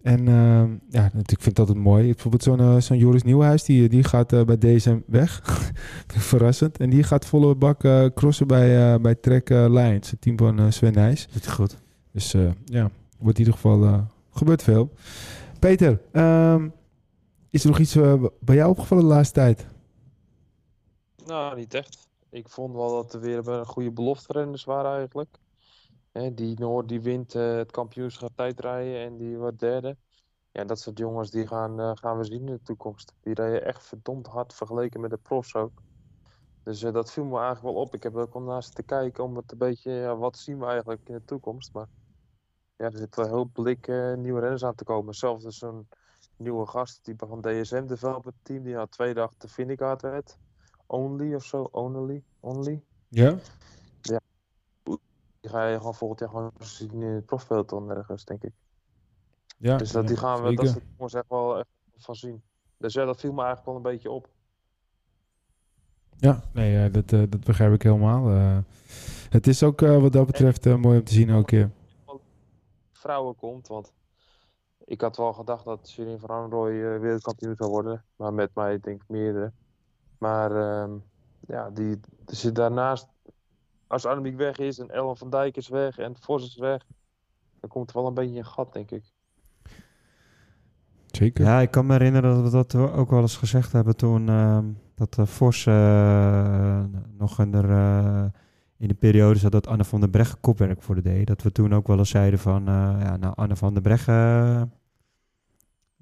en 0.02 0.28
ehm, 0.28 0.70
ja, 0.90 1.02
natuurlijk 1.02 1.28
vind 1.28 1.46
ik 1.48 1.56
dat 1.56 1.68
altijd 1.68 1.86
mooi. 1.86 2.04
Bijvoorbeeld 2.06 2.44
zo'n 2.44 2.60
eh, 2.60 2.76
zo'n 2.78 2.98
Joris 2.98 3.24
Nieuwhuis, 3.24 3.64
die, 3.64 3.90
die 3.90 4.04
gaat 4.04 4.34
eh, 4.34 4.42
bij 4.44 4.58
DSM 4.58 4.98
weg. 5.06 5.42
Verrassend. 6.08 6.78
En 6.78 6.90
die 6.90 7.04
gaat 7.04 7.26
volle 7.26 7.56
bak 7.56 7.84
eh, 7.84 8.06
crossen 8.16 8.48
bij, 8.48 8.94
eh, 8.94 9.00
bij 9.02 9.16
Trek 9.16 9.50
eh, 9.50 9.66
Lions, 9.70 10.12
het 10.12 10.22
team 10.22 10.38
van 10.38 10.60
eh, 10.60 10.66
Sven 10.70 10.94
Nijs. 10.94 11.28
Doet 11.34 11.46
hij 11.46 11.54
goed. 11.54 11.78
Dus 12.14 12.34
eh, 12.34 12.42
ja, 12.66 12.90
wordt 13.18 13.38
in 13.40 13.46
ieder 13.46 13.54
geval 13.54 13.84
eh, 13.84 14.00
gebeurt 14.32 14.64
veel. 14.64 14.92
Peter, 15.60 16.02
ehm, 16.12 16.70
is 17.50 17.64
er 17.64 17.70
nog 17.70 17.80
iets 17.80 17.96
eh, 17.96 18.24
bij 18.40 18.56
jou 18.56 18.70
opgevallen 18.70 19.04
de 19.04 19.10
laatste 19.10 19.34
tijd? 19.34 19.68
Nou, 21.26 21.56
niet 21.56 21.74
echt. 21.74 22.08
Ik 22.30 22.50
vond 22.50 22.76
wel 22.76 22.90
dat 22.90 23.14
er 23.14 23.20
weer 23.20 23.48
een 23.48 23.66
goede 23.66 23.92
belofterenners 23.92 24.64
waren 24.64 24.96
eigenlijk. 24.96 25.38
Die 26.34 26.60
Noord 26.60 26.88
die 26.88 27.02
wint 27.02 27.36
eh, 27.36 27.56
het 27.56 27.72
kampioenschap 27.72 28.32
tijdrijden 28.36 29.00
en 29.00 29.18
die 29.18 29.38
wordt 29.38 29.60
derde. 29.60 29.98
Ja, 30.52 30.64
dat 30.64 30.80
soort 30.80 30.98
jongens 30.98 31.32
die 31.32 31.48
gaan, 31.48 31.80
eh, 31.80 31.92
gaan 31.94 32.18
we 32.18 32.24
zien 32.24 32.40
in 32.48 32.54
de 32.54 32.62
toekomst. 32.64 33.14
Die 33.22 33.34
rijden 33.34 33.66
echt 33.66 33.84
verdomd 33.84 34.28
hard 34.28 34.54
vergeleken 34.54 35.02
met 35.02 35.10
de 35.10 35.18
profs 35.18 35.56
ook. 35.56 35.82
Dus 36.64 36.80
dat 36.80 37.12
viel 37.12 37.26
me 37.26 37.38
eigenlijk 37.38 37.76
wel 37.76 37.84
op. 37.84 37.94
Ik 37.94 38.04
heb 38.04 38.16
ook 38.16 38.34
wel 38.34 38.42
naast 38.42 38.76
te 38.76 38.84
kijken 38.84 39.24
om 39.24 39.36
het 39.36 39.52
een 39.52 39.58
beetje, 39.58 39.92
ja, 39.92 40.16
wat 40.18 40.38
zien 40.38 40.60
we 40.60 40.66
eigenlijk 40.66 41.02
in 41.10 41.14
de 41.14 41.26
toekomst. 41.26 41.74
Maar 41.74 41.88
ja, 42.80 42.86
er 42.86 42.98
zit 42.98 43.16
wel 43.16 43.28
heel 43.28 43.46
blik 43.46 43.88
eh, 43.88 44.14
nieuwe 44.14 44.40
renners 44.40 44.64
aan 44.64 44.76
te 44.76 44.84
komen. 44.84 45.14
Zelfs 45.14 45.44
dus 45.44 45.58
zo'n 45.58 45.88
nieuwe 46.38 46.68
gast, 46.68 47.04
type 47.04 47.28
van 47.28 47.42
DSM 47.42 47.86
Development 47.86 48.36
Team, 48.42 48.64
die 48.64 48.74
na 48.74 48.88
twee 48.88 49.14
dagen 49.14 49.36
de 49.38 49.48
Vindicaat 49.48 50.02
werd. 50.02 50.38
Only 50.86 51.36
of 51.36 51.46
zo, 51.46 51.62
Only, 51.72 52.24
Only. 52.40 52.82
Ja? 53.08 53.36
Die 55.40 55.50
ga 55.50 55.68
je 55.68 55.78
gewoon 55.78 55.96
volgend 55.96 56.20
jaar 56.20 56.30
gewoon 56.30 56.52
zien 56.60 56.92
in 56.92 57.02
het 57.02 57.26
profpeloton 57.26 57.90
ergens, 57.90 58.26
denk 58.26 58.44
ik. 58.44 58.54
Ja, 59.58 59.78
Dus 59.78 59.92
dat, 59.92 60.08
die 60.08 60.18
gaan 60.18 60.44
we, 60.44 60.56
dat 60.56 60.66
is 60.66 60.74
jongens 60.96 61.14
echt 61.14 61.30
wel 61.30 61.58
echt 61.58 61.68
van 61.98 62.16
zien. 62.16 62.42
Dus 62.78 62.94
ja, 62.94 63.06
dat 63.06 63.20
viel 63.20 63.34
me 63.34 63.44
eigenlijk 63.44 63.66
wel 63.66 63.76
een 63.76 63.96
beetje 63.96 64.12
op. 64.12 64.30
Ja, 66.18 66.44
nee, 66.54 66.86
eh, 66.86 66.94
dat, 66.94 67.12
eh, 67.12 67.24
dat 67.30 67.44
begrijp 67.44 67.74
ik 67.74 67.82
helemaal. 67.82 68.28
Het 69.30 69.48
is 69.48 69.64
ook 69.64 69.80
wat 69.80 70.14
dat 70.14 70.26
betreft 70.26 70.66
mooi 70.66 70.98
om 70.98 71.04
te 71.04 71.14
zien 71.14 71.32
ook. 71.32 71.50
Ja. 71.50 71.70
Vrouwen 73.00 73.36
komt, 73.36 73.68
want 73.68 73.94
ik 74.86 75.02
had 75.02 75.18
wel 75.18 75.34
gedacht 75.34 75.66
dat 75.66 75.90
Shirin 75.90 76.20
van 76.20 76.30
Anrooy 76.30 76.72
eh, 76.72 77.00
wereldkampioen 77.00 77.56
zou 77.56 77.70
worden. 77.70 78.04
Maar 78.16 78.34
met 78.34 78.56
mij 78.56 78.80
denk 78.80 79.02
ik 79.02 79.10
meerdere. 79.10 79.52
Maar 80.18 80.52
ehm, 80.52 80.98
ja, 81.48 81.70
die, 81.70 82.00
er 82.26 82.36
zit 82.36 82.56
daarnaast, 82.56 83.08
als 83.88 84.06
Annemiek 84.06 84.38
weg 84.38 84.58
is 84.58 84.80
en 84.80 84.90
Ellen 84.90 85.18
van 85.18 85.30
Dijk 85.30 85.58
is 85.58 85.68
weg 85.68 85.98
en 85.98 86.16
Vos 86.20 86.44
is 86.44 86.56
weg, 86.56 86.86
dan 87.60 87.70
komt 87.70 87.90
er 87.90 87.96
wel 87.96 88.08
een 88.08 88.14
beetje 88.14 88.38
een 88.38 88.46
gat, 88.46 88.74
denk 88.74 88.92
ik. 88.92 89.04
Zeker. 91.06 91.46
Ja, 91.46 91.60
ik 91.60 91.72
kan 91.72 91.86
me 91.86 91.92
herinneren 91.92 92.34
dat 92.34 92.44
we 92.44 92.50
dat 92.50 92.76
ook 92.76 93.10
wel 93.10 93.22
eens 93.22 93.38
gezegd 93.38 93.72
hebben 93.72 93.96
toen 93.96 94.30
ehm, 94.30 94.66
dat 94.96 95.14
de 95.14 95.26
Vos 95.26 95.66
eh, 95.66 96.84
nog 97.18 97.40
in 97.40 97.52
de, 97.52 97.62
eh, 97.62 98.26
in 98.80 98.88
de 98.88 98.94
periode 98.94 99.40
zat 99.40 99.52
dat 99.52 99.68
Anne 99.68 99.84
van 99.84 100.00
der 100.00 100.10
Breggen 100.10 100.40
kopwerk 100.42 100.82
voor 100.82 100.96
de 100.96 101.02
deed. 101.02 101.28
Dat 101.28 101.42
we 101.42 101.52
toen 101.52 101.74
ook 101.74 101.88
wel 101.88 101.98
eens 101.98 102.10
zeiden 102.10 102.40
van, 102.40 102.68
eh, 102.68 102.96
ja, 103.02 103.18
nou 103.18 103.34
Anne 103.36 103.56
van 103.56 103.74
der 103.74 103.82
Breggen, 103.82 104.14
eh, 104.14 104.62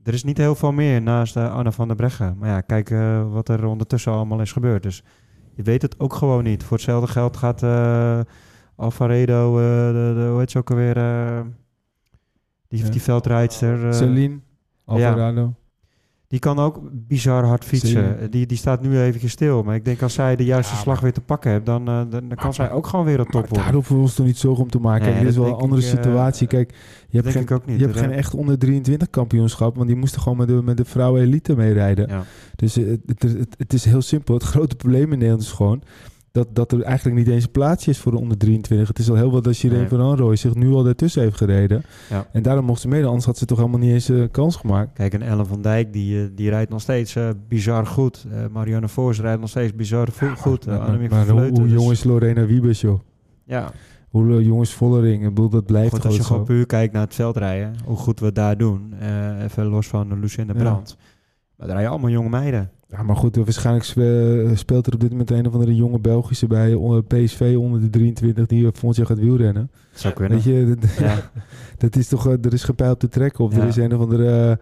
er 0.03 0.13
is 0.13 0.23
niet 0.23 0.38
heel 0.38 0.55
veel 0.55 0.71
meer 0.71 1.01
naast 1.01 1.36
eh, 1.36 1.53
Anne 1.53 1.71
van 1.71 1.88
der 1.88 1.95
Breggen. 1.95 2.36
Maar 2.38 2.49
ja, 2.49 2.61
kijk 2.61 2.89
wat 3.32 3.49
er 3.49 3.65
ondertussen 3.65 4.11
allemaal 4.11 4.41
is 4.41 4.51
gebeurd. 4.51 4.84
Dus 4.84 5.03
je 5.53 5.63
weet 5.63 5.82
het 5.82 5.99
ook 5.99 6.13
gewoon 6.13 6.43
niet. 6.43 6.63
Voor 6.63 6.78
hetzelfde 6.78 7.11
geld 7.11 7.38
gaat 7.38 7.63
eh 7.63 8.19
Alvaredo, 8.75 9.55
de, 9.57 10.13
de, 10.15 10.28
hoe 10.30 10.39
heet 10.39 10.51
ze 10.51 10.57
ook 10.57 10.69
alweer, 10.69 10.93
die, 12.67 12.84
Ja. 12.84 12.89
die 12.89 13.01
veldrijdster. 13.01 13.93
Celine, 13.93 14.39
Alvarado. 14.86 15.53
Die 16.28 16.39
kan 16.39 16.59
ook 16.59 16.80
bizar 16.91 17.43
hard 17.43 17.65
fietsen. 17.65 17.89
Zeker. 17.89 18.30
Die, 18.30 18.45
die 18.45 18.57
staat 18.57 18.82
nu 18.82 18.99
even 18.99 19.30
stil. 19.30 19.63
Maar 19.63 19.75
ik 19.75 19.86
denk 19.86 20.01
als 20.01 20.13
zij 20.13 20.36
de 20.36 20.45
juiste 20.45 20.75
Ja, 20.75 20.82
slag 20.82 20.99
weer 20.99 21.13
te 21.13 21.21
pakken 21.21 21.51
heeft, 21.51 21.65
dan, 21.65 21.88
eh, 21.88 21.95
dan, 22.09 22.09
dan 22.09 22.36
kan 22.36 22.53
zij 22.53 22.71
ook 22.71 22.88
gewoon 22.88 23.05
weer 23.05 23.19
een 23.19 23.25
top 23.25 23.34
Maar 23.34 23.41
worden. 23.41 23.63
daar 23.63 23.73
hoeven 23.73 23.95
we 23.95 24.01
ons 24.01 24.13
toch 24.13 24.25
niet 24.25 24.38
zorgen 24.38 24.63
om 24.63 24.69
te 24.69 24.80
maken. 24.80 25.01
Nee, 25.01 25.11
Kijk, 25.11 25.23
dit 25.23 25.32
is 25.32 25.38
wel 25.38 25.47
een 25.47 25.61
andere 25.61 25.82
ik, 25.82 25.88
eh, 25.88 25.93
situatie. 25.93 26.47
Kijk, 26.47 26.73
je 27.09 27.17
hebt, 27.17 27.32
geen, 27.32 27.41
ik 27.41 27.51
ook 27.51 27.65
niet. 27.65 27.80
je 27.80 27.86
hebt 27.86 27.97
geen 27.97 28.11
eh, 28.11 28.17
echt 28.17 28.34
onder 28.34 28.59
23 28.59 29.09
kampioenschap. 29.09 29.75
Want 29.75 29.88
die 29.88 29.97
moesten 29.97 30.21
gewoon 30.21 30.38
met 30.38 30.47
de, 30.47 30.61
met 30.63 30.78
de 30.78 30.86
vrouwen 30.86 31.21
elite 31.21 31.55
meerijden. 31.55 32.07
Ja. 32.07 32.23
Dus 32.55 32.78
eh, 32.78 32.86
het, 32.88 33.01
het, 33.05 33.21
het, 33.38 33.55
het 33.57 33.73
is 33.73 33.86
heel 33.86 34.01
simpel. 34.01 34.34
Het 34.34 34.43
grote 34.43 34.75
probleem 34.75 35.11
in 35.11 35.17
Nederland 35.17 35.41
is 35.41 35.51
gewoon... 35.51 35.82
Dat, 36.38 36.47
dat 36.55 36.71
er 36.71 36.81
eigenlijk 36.81 37.17
niet 37.17 37.27
eens 37.27 37.43
een 37.43 37.51
plaatsje 37.51 37.89
is 37.89 37.99
voor 37.99 38.11
de 38.11 38.17
onder 38.17 38.38
23. 38.38 38.88
Het 38.88 38.99
is 38.99 39.09
al 39.09 39.15
heel 39.15 39.31
wat 39.31 39.47
als 39.47 39.63
Irene 39.63 39.79
Nee. 39.79 39.89
van 39.89 39.99
Anrooy 40.01 40.35
zich 40.35 40.55
nu 40.55 40.71
al 40.73 40.83
daartussen 40.83 41.21
heeft 41.21 41.38
gereden. 41.38 41.83
Ja. 42.09 42.27
En 42.31 42.41
daarom 42.41 42.65
mocht 42.65 42.81
ze 42.81 42.88
mede, 42.88 43.05
anders 43.07 43.25
had 43.25 43.38
ze 43.38 43.45
toch 43.45 43.57
helemaal 43.57 43.79
niet 43.79 43.91
eens 43.91 44.07
een 44.07 44.31
kans 44.31 44.55
gemaakt. 44.55 44.93
Kijk, 44.93 45.13
en 45.13 45.21
Ellen 45.21 45.47
van 45.47 45.61
Dijk, 45.61 45.93
die, 45.93 46.21
eh, 46.21 46.27
die 46.35 46.49
rijdt 46.49 46.69
nog 46.69 46.81
steeds 46.81 47.15
eh, 47.15 47.29
bizar 47.47 47.85
goed. 47.85 48.25
Eh, 48.31 48.45
Marianne 48.51 48.88
Voors 48.88 49.19
rijdt 49.21 49.39
nog 49.39 49.49
steeds 49.49 49.75
bizar 49.75 50.07
goed. 50.38 50.67
Uh, 50.67 50.77
maar 50.77 50.99
maar 51.09 51.27
hoe, 51.27 51.49
hoe 51.59 51.67
jong 51.69 51.91
is 51.91 52.03
Lorena 52.03 52.45
Wiebes, 52.45 52.81
joh? 52.81 52.99
Ja, 53.45 53.71
Hoe 54.09 54.38
eh, 54.38 54.45
jong 54.45 54.61
is 54.61 54.73
Vollering? 54.73 55.23
Ik 55.23 55.29
bedoel, 55.33 55.49
dat 55.49 55.65
blijft 55.65 55.93
goed, 55.93 56.05
als 56.05 56.15
je 56.15 56.23
gewoon 56.23 56.43
puur 56.43 56.65
kijkt 56.65 56.93
naar 56.93 57.03
het 57.03 57.15
veldrijden, 57.15 57.73
hoe 57.85 57.97
goed 57.97 58.19
we 58.19 58.31
daar 58.31 58.57
doen. 58.57 58.93
eh, 58.99 59.43
even 59.43 59.65
los 59.65 59.88
van 59.88 60.19
Lucinda 60.19 60.53
Ja. 60.53 60.59
Brandt. 60.59 60.97
Maar 61.55 61.67
daar 61.67 61.75
rijden 61.75 61.91
allemaal 61.93 62.11
jonge 62.11 62.29
meiden. 62.29 62.71
Ja, 62.89 63.03
maar 63.03 63.15
goed, 63.15 63.35
waarschijnlijk 63.35 63.85
spe- 63.85 64.51
speelt 64.53 64.88
er 64.88 64.93
op 64.93 64.99
dit 64.99 65.11
moment 65.11 65.31
een 65.31 65.47
of 65.47 65.53
andere 65.53 65.75
jonge 65.75 65.99
Belgische 65.99 66.47
bij 66.47 66.75
PSV 67.07 67.55
onder 67.59 67.81
de 67.81 67.89
23 67.89 68.45
die 68.45 68.63
volgend 68.63 68.95
jaar 68.95 69.05
gaat 69.05 69.19
wielrennen. 69.19 69.71
Zou 69.93 70.13
kunnen. 70.13 70.33
Weet 70.38 70.43
je, 70.43 70.65
dat, 70.79 70.95
Ja. 70.99 71.31
dat 71.77 71.95
is 71.95 72.07
toch, 72.07 72.27
eh, 72.27 72.33
er 72.45 72.53
is 72.53 72.69
pijl 72.75 72.91
op 72.91 72.99
te 72.99 73.09
trekken. 73.09 73.43
Of 73.45 73.57
er 73.57 73.67
is 73.67 73.75
een 73.75 73.93
of 73.95 74.01
andere 74.01 74.57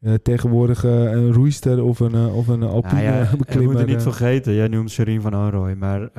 eh, 0.00 0.12
eh, 0.12 0.18
tegenwoordige 0.22 0.88
een 0.88 1.32
roeister 1.32 1.82
of 1.84 2.00
een, 2.00 2.14
of 2.16 2.48
een 2.48 2.62
alpine 2.62 3.02
Ja, 3.02 3.18
ja, 3.20 3.36
beklimmer. 3.36 3.66
moeten 3.68 3.86
niet 3.86 3.96
eh. 3.96 4.02
vergeten, 4.02 4.54
jij 4.54 4.68
noemt 4.68 4.90
Serien 4.90 5.20
van 5.20 5.34
Anrooy, 5.34 5.74
maar 5.74 6.10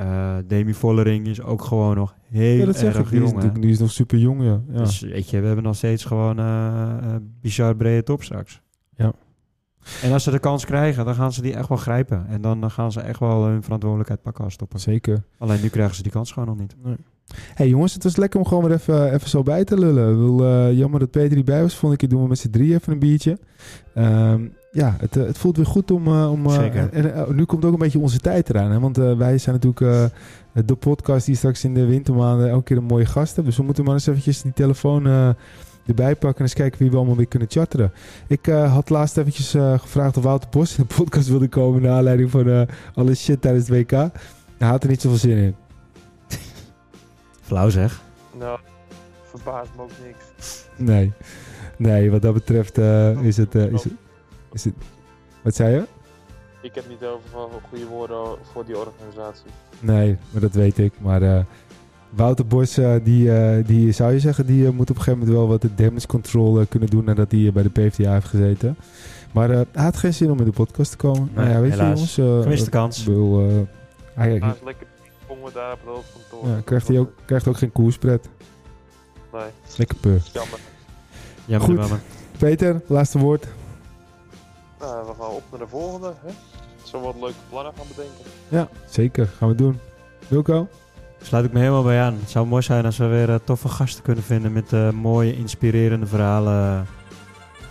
Demi 0.48 0.74
Vollering 0.74 1.28
is 1.28 1.42
ook 1.42 1.62
gewoon 1.64 1.96
nog 1.96 2.16
heel 2.30 2.58
ja, 2.60 2.66
dat 2.66 2.78
zeg 2.78 2.96
erg 2.96 3.04
ik. 3.06 3.12
Die 3.12 3.24
is, 3.24 3.32
jong. 3.32 3.60
die 3.62 3.72
is 3.72 3.80
nog 3.80 3.92
super 3.92 4.18
jong, 4.18 4.44
ja. 4.44 4.62
ja. 4.72 4.78
Dus 4.78 5.00
weet 5.00 5.30
je, 5.30 5.40
we 5.40 5.46
hebben 5.46 5.64
nog 5.64 5.76
steeds 5.76 6.06
gewoon 6.06 6.40
bizar 7.42 7.76
brede 7.76 8.04
top 8.04 8.24
straks. 8.24 8.62
Ja. 8.96 9.14
En 10.04 10.12
als 10.12 10.24
ze 10.24 10.32
de 10.32 10.40
kans 10.40 10.66
krijgen, 10.66 11.06
dan 11.06 11.16
gaan 11.16 11.34
ze 11.34 11.42
die 11.42 11.54
echt 11.56 11.68
wel 11.70 11.78
grijpen. 11.78 12.26
En 12.30 12.42
dan 12.42 12.64
eh, 12.64 12.70
gaan 12.70 12.92
ze 12.92 13.00
echt 13.02 13.20
wel 13.20 13.44
hun 13.46 13.64
verantwoordelijkheid 13.64 14.22
pakken 14.22 14.44
als 14.44 14.56
topper. 14.56 14.80
Zeker. 14.80 15.24
Alleen 15.38 15.62
nu 15.62 15.68
krijgen 15.70 15.96
ze 15.96 16.04
die 16.04 16.12
kans 16.12 16.32
gewoon 16.32 16.48
nog 16.50 16.58
niet. 16.58 16.76
hey, 17.54 17.68
jongens, 17.70 17.94
het 17.94 18.04
was 18.04 18.16
lekker 18.16 18.40
om 18.40 18.46
gewoon 18.46 18.64
weer 18.64 18.74
even, 18.74 19.14
even 19.14 19.30
zo 19.30 19.44
bij 19.44 19.64
te 19.64 19.78
lullen. 19.80 20.10
Ik 20.10 20.16
bedoel, 20.16 20.46
eh, 20.46 20.78
jammer 20.78 21.00
dat 21.00 21.12
Peter 21.12 21.36
niet 21.36 21.46
bij 21.46 21.62
was. 21.62 21.72
Volgende 21.72 21.98
keer 21.98 22.10
doen 22.10 22.22
we 22.22 22.28
met 22.30 22.40
z'n 22.40 22.50
drie 22.50 22.74
even 22.74 22.94
een 22.94 23.00
biertje. 23.00 23.38
Ehm, 23.94 24.46
ja, 24.72 24.96
het, 25.00 25.18
eh, 25.18 25.24
het 25.26 25.38
voelt 25.38 25.58
weer 25.58 25.66
goed 25.66 25.92
om... 25.92 26.08
eh, 26.08 26.32
om 26.32 26.46
eh, 26.46 26.52
Zeker. 26.54 26.90
en, 26.94 27.14
eh, 27.14 27.28
nu 27.28 27.46
komt 27.46 27.66
ook 27.66 27.74
een 27.74 27.80
beetje 27.80 28.00
onze 28.00 28.20
tijd 28.20 28.50
eraan. 28.50 28.72
Hè? 28.72 28.80
Want 28.80 28.98
eh, 28.98 29.18
wij 29.18 29.38
zijn 29.38 29.56
natuurlijk 29.62 29.82
eh, 29.82 30.66
de 30.66 30.76
podcast 30.76 31.26
die 31.26 31.36
straks 31.36 31.64
in 31.64 31.74
de 31.74 31.86
wintermaanden 31.86 32.50
elke 32.50 32.64
keer 32.64 32.78
een 32.78 32.84
mooie 32.84 33.06
gast 33.06 33.28
hebben. 33.28 33.46
Dus 33.46 33.58
we 33.58 33.64
moeten 33.64 33.84
maar 33.84 33.94
eens 33.94 34.08
eventjes 34.08 34.42
die 34.42 34.54
telefoon 34.54 35.08
eh, 35.08 35.30
erbij 35.86 36.16
pakken... 36.16 36.38
en 36.38 36.44
eens 36.44 36.54
kijken 36.54 36.80
wie 36.80 36.90
we 36.90 36.98
allemaal 36.98 37.16
weer 37.16 37.28
kunnen 37.28 37.50
chatteren. 37.52 37.94
Ik 38.28 38.48
eh, 38.48 38.74
had 38.74 38.90
laatst 38.90 39.18
eventjes 39.18 39.54
eh, 39.54 39.80
gevraagd 39.80 40.18
of 40.18 40.24
Wouter 40.24 40.50
Bos 40.50 40.78
in 40.78 40.86
de 40.88 40.96
podcast 40.96 41.28
wilde 41.28 41.48
komen... 41.48 41.82
naar 41.82 41.92
aanleiding 41.92 42.32
van 42.32 42.50
eh, 42.50 42.62
alle 42.94 43.16
shit 43.16 43.42
tijdens 43.42 43.68
het 43.68 43.78
WK. 43.78 43.92
Hij 44.58 44.70
had 44.70 44.84
er 44.84 44.90
niet 44.90 45.02
zoveel 45.02 45.18
zin 45.18 45.38
in. 45.38 45.56
Flauw 47.48 47.70
zeg. 47.70 48.02
Nou, 48.38 48.60
verbaast 49.24 49.70
me 49.76 49.82
ook 49.82 49.92
niks. 50.06 50.66
Nee. 50.78 51.14
Nee, 51.82 52.12
wat 52.12 52.22
dat 52.22 52.34
betreft 52.34 52.78
eh, 52.78 53.24
is, 53.24 53.38
het, 53.38 53.56
eh, 53.56 53.72
is, 53.72 53.84
het, 53.84 53.94
is 54.52 54.64
het... 54.64 54.74
Wat 55.44 55.56
zei 55.56 55.74
je? 55.74 55.84
Ik 56.62 56.76
heb 56.76 56.90
niet 56.90 57.04
over 57.04 57.60
goede 57.70 57.86
woorden 57.86 58.38
voor 58.52 58.66
die 58.66 58.78
organisatie. 58.78 59.50
Nee, 59.80 60.18
maar 60.32 60.42
dat 60.42 60.54
weet 60.54 60.78
ik. 60.78 60.94
Maar 61.00 61.22
eh, 61.22 61.44
Wouter 62.12 62.48
Bos, 62.48 62.78
eh, 62.78 62.96
die, 63.04 63.32
eh, 63.34 63.66
die 63.68 63.92
zou 63.92 64.12
je 64.14 64.20
zeggen, 64.20 64.46
die 64.46 64.66
eh, 64.66 64.72
moet 64.72 64.90
op 64.90 64.96
een 64.96 65.02
gegeven 65.02 65.20
moment 65.20 65.38
wel 65.38 65.48
wat 65.48 65.62
de 65.62 65.76
damage 65.76 66.08
control 66.08 66.66
kunnen 66.66 66.90
doen 66.90 67.04
nadat 67.04 67.32
hij 67.32 67.52
bij 67.54 67.64
de 67.64 67.70
PvdA 67.70 68.14
heeft 68.14 68.28
gezeten. 68.28 68.76
Maar 69.34 69.50
eh, 69.50 69.60
hij 69.72 69.84
had 69.84 69.98
geen 69.98 70.14
zin 70.14 70.32
om 70.32 70.40
in 70.40 70.46
de 70.46 70.52
podcast 70.52 70.92
te 70.92 70.98
komen. 70.98 71.30
nou 71.34 71.50
ja, 71.50 71.60
weet 71.62 71.72
helaas. 71.72 72.16
je 72.16 72.22
jongens. 72.22 72.38
eh, 72.38 72.42
Gemiste 72.44 72.70
kans. 72.70 73.08
eh, 73.08 73.14
hij 74.14 74.30
Hij 74.30 74.36
is 74.50 74.64
lekker 74.66 74.88
pongen 75.28 75.54
daar 75.54 75.74
op 75.74 75.80
het 75.86 75.90
hoofdkantoor. 75.96 76.50
ja, 76.56 76.62
krijgt, 76.66 76.88
hij 76.88 77.00
ook, 77.00 77.12
krijgt 77.26 77.48
ook 77.48 77.58
geen 77.58 77.72
koerspret. 77.72 78.30
Nee, 79.34 79.42
Lekker 79.78 79.98
pur. 79.98 80.22
jammer. 80.34 80.60
Jammer, 81.46 81.68
Goed. 81.70 81.78
jammer. 81.80 82.00
Peter, 82.38 82.82
laatste 82.88 83.20
woord. 83.20 83.48
Nou, 84.80 85.06
we 85.08 85.14
gaan 85.20 85.30
op 85.30 85.44
naar 85.52 85.60
de 85.60 85.68
volgende. 85.68 86.14
Hè? 86.26 86.32
Zo 86.84 87.02
wat 87.02 87.16
leuke 87.22 87.36
plannen 87.50 87.74
gaan 87.78 87.86
bedenken. 87.88 88.26
Ja, 88.50 88.70
zeker. 88.90 89.28
Gaan 89.38 89.50
we 89.50 89.56
doen. 89.56 89.80
Wilco? 90.28 90.68
Sluit 91.22 91.46
ik 91.46 91.52
me 91.54 91.60
helemaal 91.60 91.84
bij 91.84 92.02
aan. 92.02 92.14
Het 92.20 92.30
zou 92.30 92.48
mooi 92.48 92.62
zijn 92.62 92.86
als 92.86 92.98
we 92.98 93.06
weer 93.06 93.30
eh, 93.30 93.36
toffe 93.44 93.68
gasten 93.68 94.04
kunnen 94.04 94.24
vinden 94.24 94.52
met 94.54 94.74
eh, 94.74 94.90
mooie, 94.92 95.38
inspirerende 95.38 96.06
verhalen. 96.06 96.86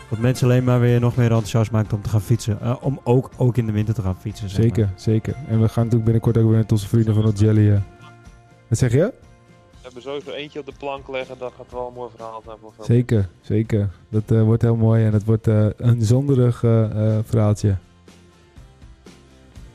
Wat 0.08 0.18
mensen 0.18 0.46
alleen 0.46 0.64
maar 0.64 0.80
weer 0.80 1.00
nog 1.00 1.16
meer 1.16 1.26
enthousiast 1.30 1.70
maakt 1.70 1.92
om 1.92 2.02
te 2.02 2.08
gaan 2.08 2.20
fietsen. 2.20 2.60
Eh, 2.60 2.76
om 2.80 3.00
ook, 3.04 3.30
ook 3.36 3.56
in 3.56 3.66
de 3.66 3.72
winter 3.72 3.94
te 3.94 4.02
gaan 4.02 4.16
fietsen. 4.20 4.48
zeg 4.48 4.62
Zeker, 4.62 4.84
maar. 4.84 4.92
zeker. 5.00 5.34
En 5.34 5.60
we 5.60 5.68
gaan 5.68 5.84
natuurlijk 5.84 6.04
binnenkort 6.04 6.36
ook 6.38 6.48
weer 6.48 6.58
met 6.58 6.72
onze 6.72 6.88
vrienden 6.88 7.14
van 7.14 7.32
Jelly. 7.36 7.82
Wat 8.68 8.78
zeg 8.78 8.92
je? 8.92 9.12
We 9.70 9.86
hebben 9.86 10.02
sowieso 10.02 10.30
eentje 10.30 10.58
op 10.60 10.66
de 10.66 10.72
plank 10.78 11.08
leggen. 11.08 11.38
Dat 11.38 11.52
gaat 11.56 11.72
wel 11.72 11.86
een 11.88 11.94
mooi 11.94 12.10
verhaal 12.16 12.42
zijn 12.44 12.56
voor 12.60 12.72
veel. 12.76 12.84
Zeker, 12.84 13.28
zeker. 13.40 13.90
Dat 14.08 14.22
eh, 14.26 14.42
wordt 14.42 14.62
heel 14.62 14.76
mooi 14.76 15.04
en 15.04 15.12
het 15.12 15.24
wordt 15.24 15.46
eh, 15.46 15.66
een 15.76 16.02
zonderig 16.02 16.62
eh, 16.64 16.84
eh, 17.16 17.18
verhaaltje. 17.24 17.76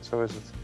Zo 0.00 0.22
is 0.22 0.30
het. 0.34 0.55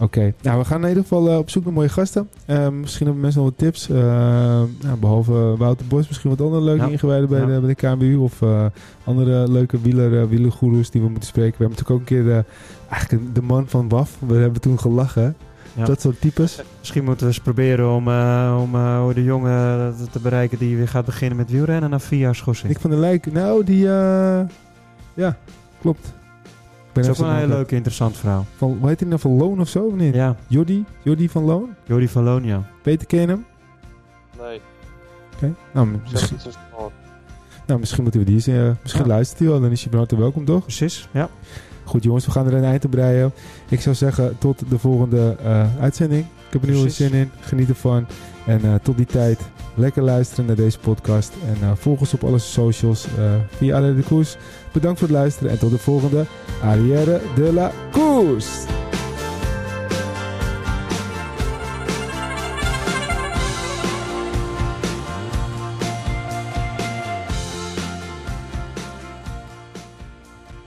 Oké, 0.00 0.34
nou 0.42 0.58
we 0.58 0.64
gaan 0.64 0.82
in 0.82 0.88
ieder 0.88 1.02
geval 1.02 1.28
eh, 1.30 1.38
op 1.38 1.50
zoek 1.50 1.64
naar 1.64 1.72
mooie 1.72 1.88
gasten. 1.88 2.28
Eh, 2.46 2.68
misschien 2.68 3.04
hebben 3.06 3.22
mensen 3.22 3.40
nog 3.42 3.50
wat 3.50 3.58
tips. 3.58 3.88
Eh, 3.90 3.96
nou, 4.82 4.98
behalve 5.00 5.54
Wouter 5.56 5.86
Bos, 5.86 6.08
misschien 6.08 6.30
wat 6.30 6.40
andere 6.40 6.62
leuke 6.62 6.84
Ja. 6.84 6.90
ingewijden 6.90 7.28
bij, 7.28 7.40
Ja. 7.40 7.46
de, 7.46 7.60
bij 7.60 7.68
de 7.68 7.74
KMU. 7.74 8.16
Of 8.16 8.42
eh, 8.42 8.64
andere 9.04 9.48
leuke 9.50 9.80
wieler, 9.80 10.12
uh, 10.12 10.24
wielergoeroes 10.24 10.90
die 10.90 11.00
we 11.02 11.08
moeten 11.08 11.28
spreken. 11.28 11.58
We 11.58 11.64
hebben 11.64 11.78
natuurlijk 11.78 12.10
ook 12.10 12.18
een 12.18 12.24
keer 12.24 12.36
eh, 12.36 12.44
eigenlijk 12.90 13.34
de 13.34 13.42
man 13.42 13.68
van 13.68 13.88
WAF. 13.88 14.16
We 14.26 14.34
hebben 14.36 14.60
toen 14.60 14.78
gelachen. 14.78 15.36
Ja. 15.74 15.84
Dat 15.84 16.00
soort 16.00 16.20
types. 16.20 16.62
Misschien 16.78 17.04
moeten 17.04 17.26
we 17.26 17.32
eens 17.32 17.40
proberen 17.42 17.90
om, 17.90 18.08
eh, 18.08 18.58
om 18.62 18.74
eh, 18.74 19.06
de 19.14 19.24
jongen 19.24 19.78
eh, 19.98 20.06
te 20.12 20.18
bereiken 20.20 20.58
die 20.58 20.76
weer 20.76 20.88
gaat 20.88 21.04
beginnen 21.04 21.36
met 21.36 21.50
wielrennen 21.50 21.90
na 21.90 22.00
vier 22.00 22.18
jaar 22.18 22.34
schorsing. 22.34 22.68
Nick 22.68 22.80
van 22.80 22.90
der 22.90 22.98
Lijk, 22.98 23.32
nou 23.32 23.64
die... 23.64 23.88
eh, 23.88 24.40
ja, 25.14 25.36
klopt. 25.80 26.12
Ben 26.98 27.06
Dat 27.06 27.16
is 27.16 27.22
ook 27.22 27.28
wel 27.28 27.42
een 27.42 27.48
heel 27.48 27.56
leuk, 27.56 27.70
interessant 27.70 28.16
verhaal. 28.16 28.46
Van, 28.56 28.76
hoe 28.80 28.88
heet 28.88 29.00
hij 29.00 29.08
nou? 29.08 29.20
Van 29.20 29.30
Loon 29.30 29.60
of 29.60 29.68
zo 29.68 29.84
of 29.84 29.94
niet? 29.94 30.14
Ja, 30.14 30.36
Jordi? 30.46 30.84
Jordi 31.02 31.28
van 31.28 31.42
Loon? 31.44 31.68
Jordi 31.84 32.08
van 32.08 32.22
Loon, 32.24 32.44
ja. 32.44 32.62
Peter 32.82 33.06
ken 33.06 33.20
je 33.20 33.26
hem? 33.26 33.44
Nee, 34.38 34.60
Oké. 35.34 35.54
Nou, 35.74 35.86
misschien, 36.10 36.38
nou, 37.66 37.80
misschien 37.80 38.02
moeten 38.02 38.20
we 38.20 38.26
die 38.26 38.34
eens... 38.34 38.46
eh, 38.46 38.70
misschien 38.82 39.02
Ja. 39.04 39.08
luistert 39.08 39.38
hij 39.38 39.48
wel. 39.48 39.60
Dan 39.60 39.70
is 39.70 39.82
van 39.90 39.98
harte 39.98 40.16
welkom, 40.18 40.44
toch? 40.44 40.62
Precies, 40.62 41.08
ja. 41.12 41.28
Goed 41.84 42.02
jongens, 42.02 42.24
we 42.26 42.30
gaan 42.30 42.46
er 42.46 42.54
een 42.54 42.64
eind 42.64 42.84
op 42.84 42.90
breien. 42.90 43.32
Ik 43.68 43.80
zou 43.80 43.94
zeggen, 43.94 44.38
tot 44.38 44.62
de 44.70 44.78
volgende 44.78 45.36
eh, 45.42 45.66
uitzending. 45.80 46.24
Ik 46.46 46.52
heb 46.52 46.62
er 46.62 46.68
nu 46.68 46.90
zin 46.90 47.12
in. 47.12 47.30
Geniet 47.40 47.68
ervan. 47.68 48.06
En 48.48 48.64
eh, 48.64 48.74
tot 48.82 48.96
die 48.96 49.06
tijd, 49.06 49.40
lekker 49.74 50.02
luisteren 50.02 50.46
naar 50.46 50.56
deze 50.56 50.78
podcast. 50.78 51.32
En 51.46 51.68
eh, 51.68 51.72
volg 51.74 52.00
ons 52.00 52.14
op 52.14 52.24
alle 52.24 52.38
socials 52.38 53.04
eh, 53.04 53.34
via 53.50 53.76
Arrière 53.76 53.94
de 53.94 54.02
Koers. 54.02 54.36
Bedankt 54.72 54.98
voor 54.98 55.08
het 55.08 55.16
luisteren 55.16 55.50
en 55.50 55.58
tot 55.58 55.70
de 55.70 55.78
volgende 55.78 56.24
Arrière 56.62 57.20
de 57.34 57.52
la 57.52 57.72
Koers. 57.90 58.46